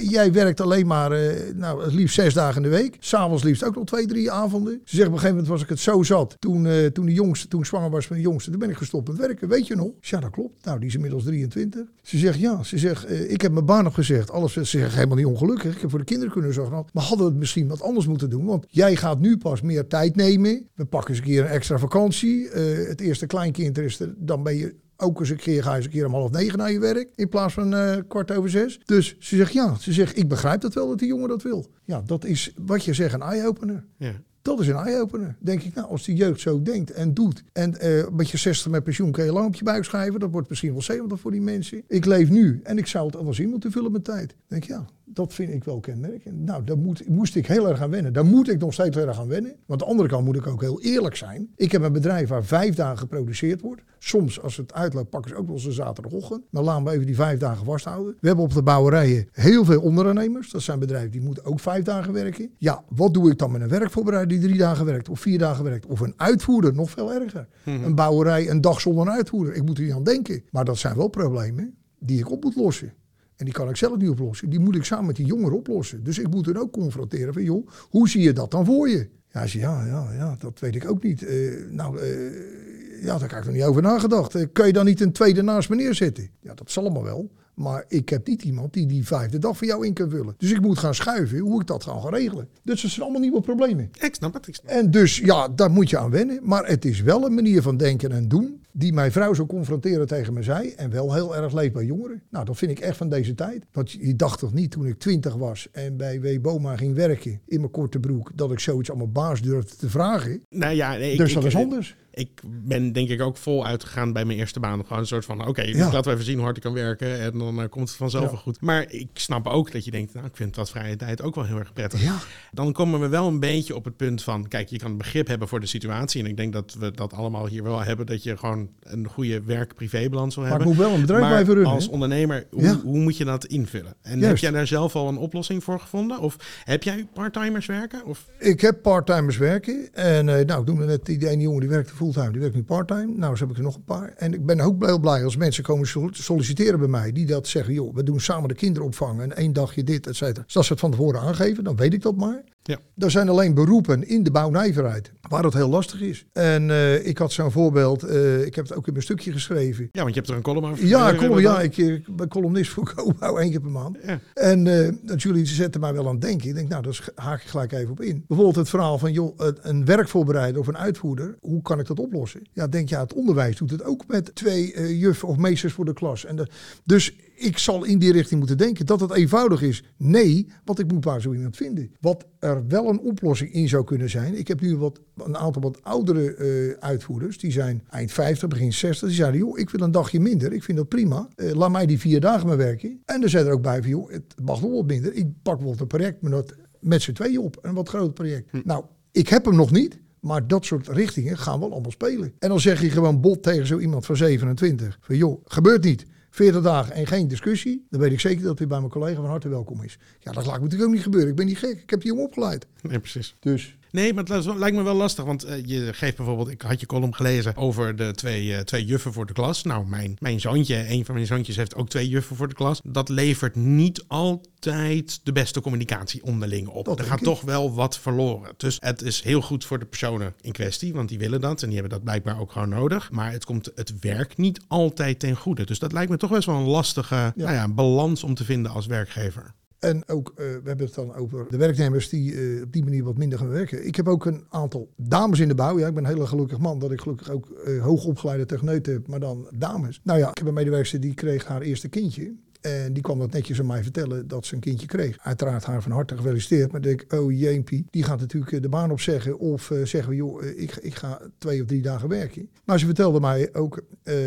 jij 0.02 0.32
werkt 0.32 0.62
alleen 0.62 0.88
maar, 0.88 1.12
uh, 1.12 1.34
nou, 1.56 1.84
het 1.84 1.94
liefst 1.94 2.16
zes 2.16 2.34
dagen 2.34 2.64
in 2.64 2.70
de 2.70 2.76
week. 2.76 2.98
S'avonds 3.00 3.44
liefst 3.44 3.64
ook 3.64 3.76
nog 3.76 3.86
twee, 3.86 4.06
drie 4.06 4.32
avonden. 4.32 4.82
Ze 4.84 4.96
zegt, 4.96 5.08
op 5.08 5.14
een 5.14 5.20
gegeven 5.20 5.36
moment 5.36 5.48
was 5.48 5.62
ik 5.62 5.70
het 5.70 5.80
zo 5.80 6.04
zat. 6.04 6.36
Toen, 6.40 6.66
uh, 6.66 6.86
toen, 6.86 7.06
de 7.06 7.14
jongste, 7.14 7.48
toen 7.48 7.66
zwanger 7.66 7.90
was 7.90 8.08
van 8.08 8.16
de 8.16 8.22
jongste, 8.22 8.50
toen 8.50 8.60
ben 8.60 8.70
ik 8.70 8.78
gestopt 8.78 9.08
met 9.08 9.18
werken. 9.18 9.48
Weet 9.48 9.68
je 9.68 9.76
nog? 9.76 9.92
Ja, 10.02 10.20
dat 10.20 10.30
klopt. 10.30 10.66
Nou, 10.66 10.80
die 10.80 10.88
is 10.88 10.96
inmiddels 10.96 11.24
23. 11.24 11.86
Ze 12.02 12.18
zegt, 12.18 12.40
ja, 12.40 12.64
ze 12.64 12.78
zegt, 12.78 13.12
uh, 13.12 13.32
ik 13.32 13.42
heb 13.42 13.52
mijn 13.52 13.66
baan 13.66 13.94
gezegd. 13.94 14.32
Alles, 14.32 14.54
ze 14.54 14.64
zegt, 14.64 14.94
helemaal 14.94 15.18
niet 15.18 15.26
ongelukkig. 15.26 15.76
Ik 15.76 15.82
heb 15.82 15.90
voor 15.90 16.00
de 16.00 16.06
kinderen 16.06 16.34
kunnen 16.34 16.54
zorgen. 16.54 16.86
Maar 16.94 17.04
hadden 17.04 17.26
we 17.26 17.32
het 17.32 17.40
misschien 17.40 17.68
wat 17.68 17.82
anders 17.82 18.08
moeten 18.08 18.30
doen? 18.30 18.46
Want 18.46 18.66
jij 18.70 18.96
gaat 18.96 19.20
nu 19.20 19.38
pas 19.38 19.62
meer 19.62 19.88
tijd 19.88 20.16
nemen. 20.16 20.68
We 20.74 20.86
pakken 20.86 21.10
eens 21.10 21.20
een 21.20 21.26
keer 21.26 21.42
een 21.42 21.50
extra 21.50 21.78
vakantie. 21.78 22.50
het 22.88 23.02
eerste 23.02 23.26
kleinkind 23.26 23.78
is 23.78 24.00
er, 24.00 24.14
dan 24.18 24.44
ben 24.44 24.56
je 24.56 24.76
ook 24.98 25.20
eens 25.20 25.30
een 25.30 25.38
keer 25.38 25.64
ga 25.64 25.70
je 25.70 25.76
eens 25.76 25.86
een 25.86 25.92
keer 25.92 26.06
om 26.06 26.14
half 26.14 26.32
negen 26.32 26.58
naar 26.58 26.72
je 26.72 26.80
werk. 26.80 27.10
In 27.16 27.30
plaats 27.30 27.54
van 27.54 27.74
uh, 27.74 27.96
kwart 28.08 28.32
over 28.32 28.50
zes. 28.50 28.80
Dus 28.86 29.16
ze 29.20 29.36
zegt 29.36 29.54
ja. 29.54 29.76
Ze 29.76 29.94
zegt 29.94 30.18
ik 30.18 30.28
begrijp 30.28 30.62
dat 30.62 30.74
wel 30.74 30.88
dat 30.88 31.00
die 31.00 31.08
jongen 31.08 31.30
dat 31.30 31.42
wil. 31.42 31.66
Ja, 31.84 32.02
dat 32.06 32.26
is 32.26 32.54
wat 32.66 32.84
je 32.84 32.94
zegt 32.94 33.14
een 33.14 33.22
eye-opener. 33.22 33.84
Ja. 33.98 34.14
Dat 34.42 34.60
is 34.60 34.68
een 34.68 34.76
eye-opener. 34.76 35.36
Denk 35.40 35.62
ik, 35.62 35.74
nou, 35.74 35.88
als 35.88 36.04
die 36.04 36.16
jeugd 36.16 36.42
zo 36.42 36.62
denkt 36.62 36.92
en 36.92 37.14
doet. 37.14 37.44
En 37.54 37.76
uh, 37.84 38.08
met 38.12 38.30
je 38.30 38.38
60 38.38 38.72
met 38.72 38.84
pensioen 38.84 39.12
kan 39.12 39.26
je 39.26 39.32
lang 39.32 39.48
op 39.48 39.56
je 39.56 39.64
buik 39.64 39.84
schrijven. 39.84 40.20
Dat 40.20 40.32
wordt 40.32 40.50
misschien 40.50 40.72
wel 40.72 40.82
70 40.82 41.20
voor 41.20 41.32
die 41.32 41.42
mensen. 41.42 41.84
Ik 41.88 42.06
leef 42.06 42.30
nu 42.30 42.60
en 42.64 42.78
ik 42.78 42.88
zou 42.88 43.06
het 43.06 43.16
anders 43.16 43.40
in 43.40 43.50
moeten 43.50 43.72
vullen 43.72 43.92
met 43.92 44.04
tijd. 44.04 44.36
Denk 44.48 44.64
ja, 44.64 44.86
dat 45.06 45.34
vind 45.34 45.50
ik 45.50 45.64
wel 45.64 45.80
kenmerkend. 45.80 46.40
Nou, 46.46 46.64
daar 46.64 46.78
moet, 46.78 47.08
moest 47.08 47.36
ik 47.36 47.48
heel 47.48 47.70
erg 47.70 47.82
aan 47.82 47.90
wennen. 47.90 48.14
Daar 48.14 48.26
moet 48.26 48.50
ik 48.50 48.60
nog 48.60 48.74
steeds 48.74 48.96
heel 48.96 49.08
erg 49.08 49.20
aan 49.20 49.28
wennen. 49.28 49.52
Want 49.52 49.82
aan 49.82 49.88
de 49.88 49.94
andere 49.94 50.10
kant 50.10 50.26
moet 50.26 50.36
ik 50.36 50.48
ook 50.48 50.62
heel 50.62 50.82
eerlijk 50.82 51.16
zijn. 51.16 51.50
Ik 51.56 51.72
heb 51.72 51.82
een 51.82 51.94
bedrijf 51.94 52.30
waar 52.30 52.44
vijf 52.44 52.76
dagen 52.76 52.98
geproduceerd 52.98 53.62
wordt. 53.62 53.82
Soms, 54.00 54.42
als 54.42 54.58
het 54.58 54.74
uitloopt, 54.74 55.10
pakken 55.10 55.32
ze 55.32 55.38
ook 55.38 55.46
wel 55.46 55.56
eens 55.56 55.66
een 55.66 55.72
zaterdagochtend. 55.72 56.44
Maar 56.50 56.64
laten 56.64 56.84
we 56.84 56.92
even 56.92 57.06
die 57.06 57.16
vijf 57.16 57.40
dagen 57.40 57.66
vasthouden. 57.66 58.18
We 58.20 58.28
hebben 58.28 58.46
op 58.46 58.54
de 58.54 58.64
bouwerijen 58.64 59.28
heel 59.32 59.66
veel 59.66 59.82
ondernemers. 59.82 60.52
Dat 60.52 60.62
zijn 60.62 60.80
bedrijven 60.80 61.12
die 61.12 61.22
moeten 61.22 61.46
ook 61.46 61.60
vijf 61.60 61.84
dagen 61.84 62.14
werken. 62.14 62.50
Ja, 62.58 62.84
wat 62.90 63.14
doe 63.14 63.32
ik 63.32 63.38
dan 63.38 63.52
met 63.52 63.62
een 63.62 63.70
werkvoorbereider 63.70 64.40
die 64.40 64.48
drie 64.48 64.60
dagen 64.60 64.86
werkt 64.86 65.10
of 65.10 65.20
vier 65.20 65.38
dagen 65.38 65.64
werkt? 65.64 65.86
Of 65.86 66.00
een 66.00 66.14
uitvoerder, 66.18 66.74
nog 66.74 66.90
veel 66.90 67.14
erger. 67.14 67.48
Mhm. 67.64 67.84
Een 67.84 67.96
bouwerij 67.96 68.50
een 68.50 68.62
dag 68.62 68.82
zonder 68.82 69.08
een 69.08 69.14
uitvoerder. 69.14 69.56
Ik 69.56 69.66
moet 69.66 69.78
er 69.78 69.84
niet 69.84 69.94
aan 69.94 70.04
denken. 70.04 70.44
Maar 70.52 70.66
dat 70.66 70.78
zijn 70.78 70.96
wel 70.96 71.08
problemen 71.08 71.76
die 72.00 72.20
ik 72.20 72.32
op 72.32 72.44
moet 72.44 72.56
lossen. 72.56 72.94
En 73.36 73.46
die 73.46 73.54
kan 73.54 73.70
ik 73.70 73.76
zelf 73.76 73.98
niet 73.98 74.10
oplossen. 74.10 74.50
Die 74.50 74.60
moet 74.60 74.76
ik 74.76 74.84
samen 74.84 75.06
met 75.06 75.16
die 75.16 75.26
jongeren 75.26 75.58
oplossen. 75.58 76.04
Dus 76.04 76.20
ik 76.20 76.30
moet 76.30 76.48
er 76.48 76.60
ook 76.60 76.72
confronteren 76.72 77.34
van, 77.34 77.44
joh, 77.44 77.68
hoe 77.90 78.10
zie 78.10 78.22
je 78.22 78.34
dat 78.34 78.52
dan 78.52 78.66
voor 78.66 78.90
je? 78.90 79.10
Ja, 79.32 79.48
zei, 79.48 79.64
ja, 79.64 79.86
ja, 79.86 80.14
ja, 80.14 80.36
dat 80.40 80.60
weet 80.60 80.76
ik 80.76 80.90
ook 80.90 81.04
niet. 81.04 81.22
Uh, 81.22 81.70
nou, 81.70 82.02
uh, 82.02 83.04
ja, 83.04 83.18
daar 83.18 83.30
heb 83.30 83.40
ik 83.40 83.46
nog 83.46 83.54
niet 83.54 83.64
over 83.64 83.82
nagedacht. 83.82 84.36
Uh, 84.36 84.46
kan 84.54 84.68
je 84.68 84.74
dan 84.74 84.86
niet 84.86 85.02
een 85.02 85.12
tweede 85.12 85.42
naast 85.42 85.70
me 85.70 85.76
neerzetten? 85.76 86.30
Ja, 86.40 86.54
dat 86.54 86.72
zal 86.72 86.84
allemaal 86.84 87.04
wel. 87.04 87.32
Maar 87.54 87.86
ik 87.88 88.10
heb 88.10 88.28
niet 88.28 88.44
iemand 88.44 88.74
die 88.74 88.86
die 88.86 89.06
vijfde 89.06 89.40
dag 89.40 89.58
voor 89.58 89.68
jou 89.68 89.86
in 89.86 89.94
kan 89.94 90.10
vullen. 90.10 90.34
Dus 90.38 90.52
ik 90.52 90.62
moet 90.62 90.78
gaan 90.78 90.96
schuiven 90.96 91.38
hoe 91.38 91.62
ik 91.62 91.68
dat 91.68 91.84
ga 91.84 92.00
gaan 92.00 92.14
regelen. 92.14 92.50
Dus 92.64 92.82
dat 92.82 92.92
zijn 92.92 93.02
allemaal 93.02 93.22
nieuwe 93.22 93.42
problemen. 93.42 93.90
Ik 94.00 94.16
snap 94.16 94.34
het. 94.34 94.48
Ik 94.48 94.56
snap. 94.56 94.72
En 94.72 94.92
dus 94.92 95.18
ja, 95.18 95.50
daar 95.50 95.72
moet 95.72 95.90
je 95.90 95.98
aan 95.98 96.10
wennen. 96.10 96.40
Maar 96.44 96.66
het 96.68 96.86
is 96.86 97.02
wel 97.02 97.26
een 97.26 97.34
manier 97.34 97.62
van 97.62 97.78
denken 97.78 98.12
en 98.12 98.28
doen 98.28 98.65
die 98.78 98.94
mijn 98.94 99.12
vrouw 99.12 99.34
zo 99.34 99.46
confronteren 99.46 100.08
tegen 100.08 100.34
me 100.34 100.44
zei. 100.44 100.70
En 100.70 100.90
wel 100.90 101.14
heel 101.14 101.36
erg 101.36 101.54
leeft 101.54 101.74
bij 101.74 101.86
jongeren. 101.86 102.22
Nou, 102.30 102.46
dat 102.46 102.58
vind 102.58 102.72
ik 102.72 102.80
echt 102.80 102.98
van 102.98 103.10
deze 103.10 103.36
tijd. 103.36 103.66
Want 103.72 103.92
je 103.92 104.16
dacht 104.16 104.40
toch 104.40 104.54
niet 104.54 104.72
toen 104.72 104.86
ik 104.86 105.00
twintig 105.00 105.36
was 105.36 105.68
en 105.72 105.98
bij 105.98 106.22
W. 106.22 106.42
Boma 106.42 106.78
ging 106.78 106.96
werken 106.96 107.42
in 107.48 107.60
mijn 107.60 107.72
korte 107.72 108.00
broek, 108.00 108.32
dat 108.36 108.52
ik 108.52 108.60
zoiets 108.60 108.94
mijn 108.94 109.12
baas 109.12 109.42
durfde 109.42 109.76
te 109.76 109.90
vragen. 109.90 110.42
Nou 110.50 110.74
ja, 110.76 110.96
nee, 110.96 111.18
dus 111.18 111.34
dat 111.34 111.46
is 111.46 111.56
anders. 111.56 111.96
Ik 112.12 112.42
ben 112.46 112.92
denk 112.92 113.10
ik 113.10 113.22
ook 113.22 113.38
vol 113.38 113.66
uitgegaan 113.66 114.14
bij 114.14 114.26
mijn 114.26 114.38
eerste 114.38 114.60
baan. 114.60 114.82
Gewoon 114.84 115.00
een 115.00 115.08
soort 115.08 115.26
van, 115.26 115.48
oké, 115.48 115.62
Ja. 115.62 115.84
laten 115.92 116.04
we 116.04 116.12
even 116.12 116.24
zien 116.26 116.36
hoe 116.36 116.44
hard 116.44 116.58
ik 116.58 116.64
kan 116.64 116.74
werken. 116.74 117.20
En 117.20 117.38
dan 117.38 117.62
eh, 117.62 117.70
komt 117.70 117.88
het 117.88 117.98
vanzelf 117.98 118.24
Ja. 118.24 118.30
wel 118.30 118.40
goed. 118.40 118.62
Maar 118.62 118.92
ik 118.92 119.08
snap 119.14 119.48
ook 119.48 119.72
dat 119.72 119.86
je 119.86 119.92
denkt, 119.92 120.14
nou, 120.14 120.26
ik 120.26 120.36
vind 120.36 120.56
wat 120.56 120.70
vrije 120.70 120.96
tijd 120.96 121.22
ook 121.22 121.36
wel 121.36 121.46
heel 121.46 121.58
erg 121.58 121.74
prettig. 121.74 122.02
Ja, 122.04 122.18
Dan 122.52 122.74
komen 122.74 123.00
we 123.00 123.08
wel 123.08 123.28
een 123.28 123.40
beetje 123.40 123.76
op 123.76 123.86
het 123.86 123.98
punt 123.98 124.24
van, 124.24 124.48
kijk, 124.48 124.70
je 124.70 124.78
kan 124.78 124.98
begrip 124.98 125.28
hebben 125.28 125.48
voor 125.48 125.60
de 125.60 125.66
situatie. 125.66 126.24
En 126.24 126.30
ik 126.30 126.38
denk 126.38 126.54
dat 126.54 126.76
we 126.80 126.92
dat 126.92 127.14
allemaal 127.14 127.48
hier 127.48 127.64
wel 127.64 127.80
hebben, 127.84 128.06
dat 128.06 128.24
je 128.24 128.38
gewoon 128.38 128.65
een 128.84 129.08
goede 129.08 129.42
werk-privé-balans 129.44 130.36
wil 130.36 130.44
maar 130.44 130.54
ik 130.54 130.60
hebben. 130.60 130.76
moet 130.78 130.86
wel 130.86 130.96
een 130.96 131.02
bedrijf 131.02 131.22
maar 131.22 131.30
blijven 131.32 131.54
runnen. 131.54 131.72
als 131.72 131.88
ondernemer, 131.88 132.46
hoe, 132.52 132.62
Ja. 132.64 132.80
hoe 132.84 132.98
moet 133.00 133.18
je 133.18 133.26
dat 133.26 133.46
invullen? 133.46 133.94
En 134.02 134.22
heb 134.22 134.38
jij 134.38 134.52
daar 134.52 134.68
zelf 134.68 134.96
al 134.96 135.08
een 135.08 135.18
oplossing 135.18 135.64
voor 135.64 135.80
gevonden? 135.80 136.20
Of 136.20 136.38
heb 136.64 136.84
jij 136.84 137.08
parttimers 137.14 137.66
werken? 137.66 138.06
Of 138.06 138.26
Ik 138.40 138.62
heb 138.62 138.82
parttimers 138.82 139.38
werken. 139.38 139.94
En 139.94 140.30
eh, 140.30 140.46
nou, 140.46 140.62
ik 140.62 140.68
noemde 140.68 140.86
net 140.86 141.06
die, 141.06 141.30
ene 141.30 141.42
jongen 141.42 141.60
die 141.60 141.70
werkte 141.70 141.96
fulltime. 141.96 142.32
Die 142.32 142.42
werkt 142.42 142.56
nu 142.56 142.64
parttime. 142.64 143.14
Nou, 143.16 143.36
zo 143.36 143.42
heb 143.44 143.52
ik 143.52 143.58
er 143.58 143.64
nog 143.64 143.76
een 143.76 143.84
paar. 143.84 144.14
En 144.18 144.34
ik 144.34 144.46
ben 144.46 144.60
ook 144.60 144.86
heel 144.86 145.00
blij 145.00 145.24
als 145.24 145.38
mensen 145.38 145.64
komen 145.64 145.88
sol- 145.88 146.10
solliciteren 146.12 146.80
bij 146.80 146.88
mij. 146.88 147.12
Die 147.12 147.26
dat 147.26 147.48
zeggen, 147.48 147.74
joh, 147.74 147.96
we 147.96 148.04
doen 148.04 148.20
samen 148.20 148.48
de 148.50 148.56
kinderopvang. 148.56 149.22
En 149.22 149.36
één 149.36 149.54
dagje 149.54 149.84
dit, 149.84 150.08
et 150.08 150.16
cetera. 150.16 150.44
Dus 150.46 150.58
als 150.58 150.66
ze 150.68 150.72
het 150.72 150.82
van 150.82 150.92
tevoren 150.92 151.22
aangeven, 151.22 151.64
dan 151.64 151.76
weet 151.76 151.94
ik 151.94 152.02
dat 152.02 152.16
maar. 152.16 152.44
Ja. 152.68 152.78
Er 152.98 153.12
zijn 153.12 153.30
alleen 153.30 153.54
beroepen 153.54 154.08
in 154.08 154.24
de 154.24 154.32
bouwnijverheid 154.32 155.12
waar 155.30 155.44
het 155.44 155.54
heel 155.54 155.70
lastig 155.70 156.02
is. 156.02 156.26
En 156.34 156.70
eh, 156.70 157.08
ik 157.08 157.18
had 157.18 157.32
zo'n 157.32 157.52
voorbeeld. 157.52 158.04
eh, 158.04 158.46
ik 158.46 158.56
heb 158.56 158.68
het 158.68 158.78
ook 158.78 158.86
in 158.88 158.92
mijn 158.94 159.04
stukje 159.06 159.32
geschreven. 159.32 159.90
ja, 159.92 160.02
want 160.02 160.14
je 160.14 160.20
hebt 160.20 160.30
er 160.32 160.36
een 160.36 160.42
column 160.42 160.66
over. 160.72 160.86
Ja, 160.86 161.16
column, 161.16 161.42
ja 161.42 161.54
dan? 161.54 161.62
ik, 161.62 161.78
ik 161.78 162.16
ben 162.16 162.28
columnist 162.28 162.72
voor 162.72 162.94
Cobouw 162.96 163.38
één 163.38 163.50
keer 163.50 163.60
per 163.62 163.72
maand. 163.72 163.98
Ja. 164.06 164.20
En 164.34 164.68
eh, 164.86 164.94
dat 165.02 165.22
jullie 165.22 165.46
zetten 165.46 165.82
mij 165.82 165.94
wel 165.94 166.06
aan 166.08 166.12
het 166.12 166.22
denken. 166.22 166.50
Ik 166.50 166.56
denk, 166.56 166.70
nou, 166.70 166.84
daar 166.84 167.08
haak 167.16 167.42
ik 167.42 167.48
gelijk 167.48 167.72
even 167.72 167.92
op 167.92 168.02
in. 168.02 168.24
Bijvoorbeeld 168.28 168.58
het 168.58 168.70
verhaal 168.70 168.98
van, 168.98 169.12
joh, 169.14 169.40
een- 169.62 169.86
werkvoorbereider 169.86 170.62
of 170.62 170.68
een 170.68 170.78
uitvoerder. 170.78 171.38
Hoe 171.42 171.62
kan 171.62 171.80
ik 171.80 171.88
dat 171.88 172.00
oplossen? 172.00 172.42
Ja, 172.54 172.68
denk 172.68 172.90
je, 172.90 172.96
ja, 172.96 173.02
het 173.02 173.14
onderwijs 173.14 173.58
doet 173.58 173.72
het 173.72 173.84
ook 173.84 174.04
met 174.08 174.36
twee 174.36 174.74
eh 174.74 175.00
juffen 175.00 175.28
of 175.28 175.38
meesters 175.38 175.74
voor 175.74 175.86
de 175.86 175.94
klas. 175.94 176.26
En 176.26 176.36
de, 176.36 176.48
dus 176.84 177.16
ik 177.36 177.58
zal 177.58 177.84
in 177.84 178.00
die 178.00 178.12
richting 178.12 178.40
moeten 178.40 178.58
denken. 178.58 178.86
Dat 178.86 179.00
het 179.00 179.14
eenvoudig 179.14 179.62
is, 179.62 179.84
nee, 179.98 180.48
want 180.64 180.80
ik 180.80 180.92
moet 180.92 181.06
waar 181.06 181.22
zo 181.22 181.34
iemand 181.34 181.58
vinden. 181.58 181.92
Wat 182.00 182.26
er 182.40 182.68
wel 182.68 182.90
een 182.90 183.00
oplossing 183.00 183.54
in 183.54 183.68
zou 183.68 183.84
kunnen 183.84 184.10
zijn. 184.10 184.38
Ik 184.38 184.48
heb 184.48 184.62
nu 184.62 184.78
wat, 184.78 185.02
een 185.18 185.38
aantal 185.38 185.62
wat 185.62 185.84
oudere 185.84 186.36
eh, 186.36 186.88
uitvoerders. 186.88 187.38
Die 187.38 187.52
zijn 187.52 187.84
eind 187.90 188.12
50, 188.12 188.50
begin 188.50 188.74
60. 188.74 189.08
Die 189.08 189.18
zeiden, 189.18 189.40
joh, 189.40 189.60
ik 189.60 189.70
wil 189.70 189.82
een 189.82 189.92
dagje 189.92 190.20
minder. 190.20 190.54
Ik 190.54 190.64
vind 190.64 190.78
dat 190.78 190.90
prima. 190.90 191.28
Eh, 191.36 191.52
laat 191.52 191.72
mij 191.72 191.86
die 191.86 192.00
vier 192.00 192.20
dagen 192.20 192.48
maar 192.48 192.58
werken. 192.58 193.02
En 193.06 193.24
er 193.24 193.30
zijn 193.30 193.46
er 193.46 193.52
ook 193.52 193.62
bij 193.62 193.82
van, 193.82 193.90
joh, 193.90 194.12
het 194.12 194.36
mag 194.44 194.62
nog 194.62 194.72
wat 194.72 194.88
minder. 194.88 195.14
Ik 195.14 195.28
pak 195.42 195.62
wel 195.62 195.76
een 195.80 195.88
project 195.88 196.22
met, 196.22 196.32
dat, 196.32 196.54
met 196.80 197.02
z'n 197.02 197.12
tweeën 197.12 197.40
op. 197.40 197.58
Een 197.62 197.74
wat 197.74 197.90
groot 197.90 198.14
project. 198.14 198.66
Nou, 198.66 198.84
ik 199.12 199.30
heb 199.30 199.46
hem 199.46 199.56
nog 199.56 199.72
niet. 199.72 200.04
Maar 200.26 200.48
dat 200.48 200.66
soort 200.66 200.88
richtingen 200.88 201.38
gaan 201.38 201.60
wel 201.60 201.72
allemaal 201.72 201.92
spelen. 201.92 202.34
En 202.40 202.50
dan 202.50 202.60
zeg 202.60 202.82
je 202.82 202.90
gewoon 202.90 203.22
bot 203.22 203.44
tegen 203.44 203.68
zo 203.68 203.80
iemand 203.80 204.06
van 204.06 204.18
27. 204.18 204.98
Van 205.02 205.18
joh, 205.18 205.42
gebeurt 205.46 205.84
niet. 205.84 206.06
40 206.36 206.62
dagen 206.62 206.94
en 206.94 207.08
geen 207.08 207.28
discussie. 207.28 207.86
Dan 207.90 208.00
weet 208.00 208.12
ik 208.12 208.20
zeker 208.20 208.44
dat 208.44 208.58
hij 208.58 208.68
bij 208.68 208.80
mijn 208.80 208.92
collega 208.92 209.16
van 209.16 209.30
harte 209.30 209.50
welkom 209.50 209.84
is. 209.84 209.98
Ja, 210.20 210.32
dat 210.32 210.46
laat 210.46 210.62
natuurlijk 210.62 210.90
ook 210.90 210.94
niet 210.94 211.04
gebeuren. 211.04 211.30
Ik 211.30 211.36
ben 211.36 211.46
niet 211.46 211.58
gek. 211.58 211.82
Ik 211.82 211.90
heb 211.90 212.02
die 212.02 212.10
jongen 212.10 212.26
opgeleid. 212.26 212.66
Nee, 212.82 213.00
precies. 213.00 213.36
Dus 213.40 213.78
Nee, 213.96 214.14
maar 214.14 214.24
het 214.24 214.46
lijkt- 214.58 214.76
me 214.76 214.84
wel 214.84 214.96
lastig. 214.96 215.26
Want 215.26 215.44
eh, 215.44 215.66
je 215.66 215.94
geeft 215.94 216.18
bijvoorbeeld, 216.18 216.50
ik 216.50 216.62
had 216.62 216.80
je 216.80 216.86
column 216.86 217.16
gelezen 217.16 217.56
over 217.56 217.96
de 217.96 218.12
twee, 218.12 218.56
eh, 218.56 218.60
twee 218.60 218.86
juffen 218.86 219.14
voor 219.14 219.26
de 219.26 219.34
klas. 219.34 219.64
Nou, 219.64 219.88
mijn, 219.88 220.16
mijn 220.20 220.40
zoontje, 220.40 220.90
een 220.90 221.06
van 221.06 221.14
mijn 221.16 221.28
zoontjes 221.28 221.56
heeft 221.56 221.76
ook 221.76 221.90
twee 221.90 222.10
juffen 222.10 222.36
voor 222.36 222.48
de 222.48 222.54
klas. 222.54 222.82
Dat 222.84 223.10
levert 223.10 223.56
niet 223.56 224.04
altijd 224.08 225.20
de 225.24 225.32
beste 225.32 225.62
communicatie 225.62 226.24
onderling 226.24 226.68
op. 226.68 226.86
Dat 226.86 227.00
er 227.00 227.06
gaat 227.06 227.20
ik. 227.20 227.24
toch 227.24 227.42
wel 227.42 227.74
wat 227.74 228.00
verloren. 228.00 228.54
Dus 228.58 228.78
het 228.80 229.02
is 229.02 229.22
heel 229.22 229.42
goed 229.42 229.66
voor 229.66 229.80
de 229.80 229.86
personen 229.86 230.34
in 230.42 230.52
kwestie, 230.52 230.94
want 230.94 231.10
die 231.10 231.18
willen 231.20 231.42
dat. 231.42 231.62
En 231.62 231.70
die 231.70 231.80
hebben 231.80 231.94
dat 231.98 232.04
blijkbaar 232.04 232.40
ook 232.40 232.52
gewoon 232.52 232.70
nodig. 232.70 233.12
Maar 233.12 233.32
het 233.32 233.46
komt 233.46 233.72
het 233.76 234.00
werk 234.00 234.38
niet 234.38 234.62
altijd 234.68 235.20
ten 235.20 235.36
goede. 235.36 235.66
Dus 235.66 235.80
dat 235.80 235.92
lijkt 235.92 236.12
me 236.12 236.18
toch 236.18 236.32
best 236.32 236.46
wel 236.46 236.56
een 236.56 236.68
lastige 236.68 237.34
Nou 237.36 237.54
ja, 237.54 237.68
balans 237.68 238.24
om 238.24 238.34
te 238.34 238.46
vinden 238.46 238.72
als 238.72 238.86
werkgever. 238.86 239.54
En 239.86 240.08
ook, 240.08 240.30
eh, 240.30 240.36
we 240.36 240.62
hebben 240.64 240.86
het 240.86 240.96
dan 240.96 241.16
over 241.16 241.46
de 241.50 241.58
werknemers 241.58 242.10
die 242.10 242.34
eh, 242.34 242.62
op 242.62 242.74
die 242.74 242.84
manier 242.84 243.04
wat 243.04 243.18
minder 243.18 243.40
gaan 243.40 243.50
werken. 243.50 243.86
Ik 243.88 243.96
heb 243.96 244.08
ook 244.08 244.26
een 244.26 244.44
aantal 244.50 244.90
dames 244.96 245.40
in 245.40 245.48
de 245.48 245.56
bouw. 245.56 245.80
Ja, 245.80 245.88
ik 245.88 245.94
ben 245.94 246.04
een 246.04 246.10
hele 246.10 246.28
gelukkig 246.28 246.58
man 246.58 246.80
dat 246.80 246.92
ik 246.92 247.02
gelukkig 247.02 247.30
ook 247.30 247.50
eh, 247.50 247.84
hoogopgeleide 247.84 248.46
techneuten 248.46 248.94
heb, 248.94 249.08
maar 249.08 249.20
dan 249.20 249.48
dames. 249.58 250.02
Nou 250.04 250.20
ja, 250.20 250.30
ik 250.30 250.38
heb 250.38 250.48
een 250.48 250.54
medewerker 250.54 251.00
die 251.00 251.14
kreeg 251.14 251.46
haar 251.46 251.62
eerste 251.62 251.90
kindje. 251.90 252.34
En 252.66 252.94
die 252.94 253.04
kwam 253.04 253.20
dat 253.20 253.32
netjes 253.32 253.60
aan 253.60 253.66
mij 253.66 253.84
vertellen 253.84 254.28
dat 254.28 254.46
ze 254.46 254.54
een 254.54 254.60
kindje 254.60 254.88
kreeg. 254.88 255.18
Uiteraard 255.22 255.64
haar 255.64 255.82
van 255.82 255.92
harte 255.92 256.16
gefeliciteerd. 256.16 256.72
Maar 256.72 256.86
ik 256.86 256.88
denk, 256.88 257.22
oh 257.22 257.32
jeempie, 257.32 257.86
die 257.90 258.04
gaat 258.04 258.20
natuurlijk 258.20 258.52
eh, 258.52 258.62
de 258.62 258.70
baan 258.70 258.92
opzeggen. 258.92 259.40
Of 259.40 259.72
eh, 259.72 259.86
zeggen 259.86 260.10
we, 260.10 260.16
joh, 260.16 260.44
eh, 260.44 260.62
ik, 260.62 260.76
ik 260.76 260.96
ga 260.96 261.22
twee 261.38 261.62
of 261.62 261.68
drie 261.68 261.82
dagen 261.82 262.10
werken. 262.10 262.50
Maar 262.64 262.80
ze 262.80 262.86
vertelde 262.86 263.20
mij 263.20 263.54
ook, 263.54 263.82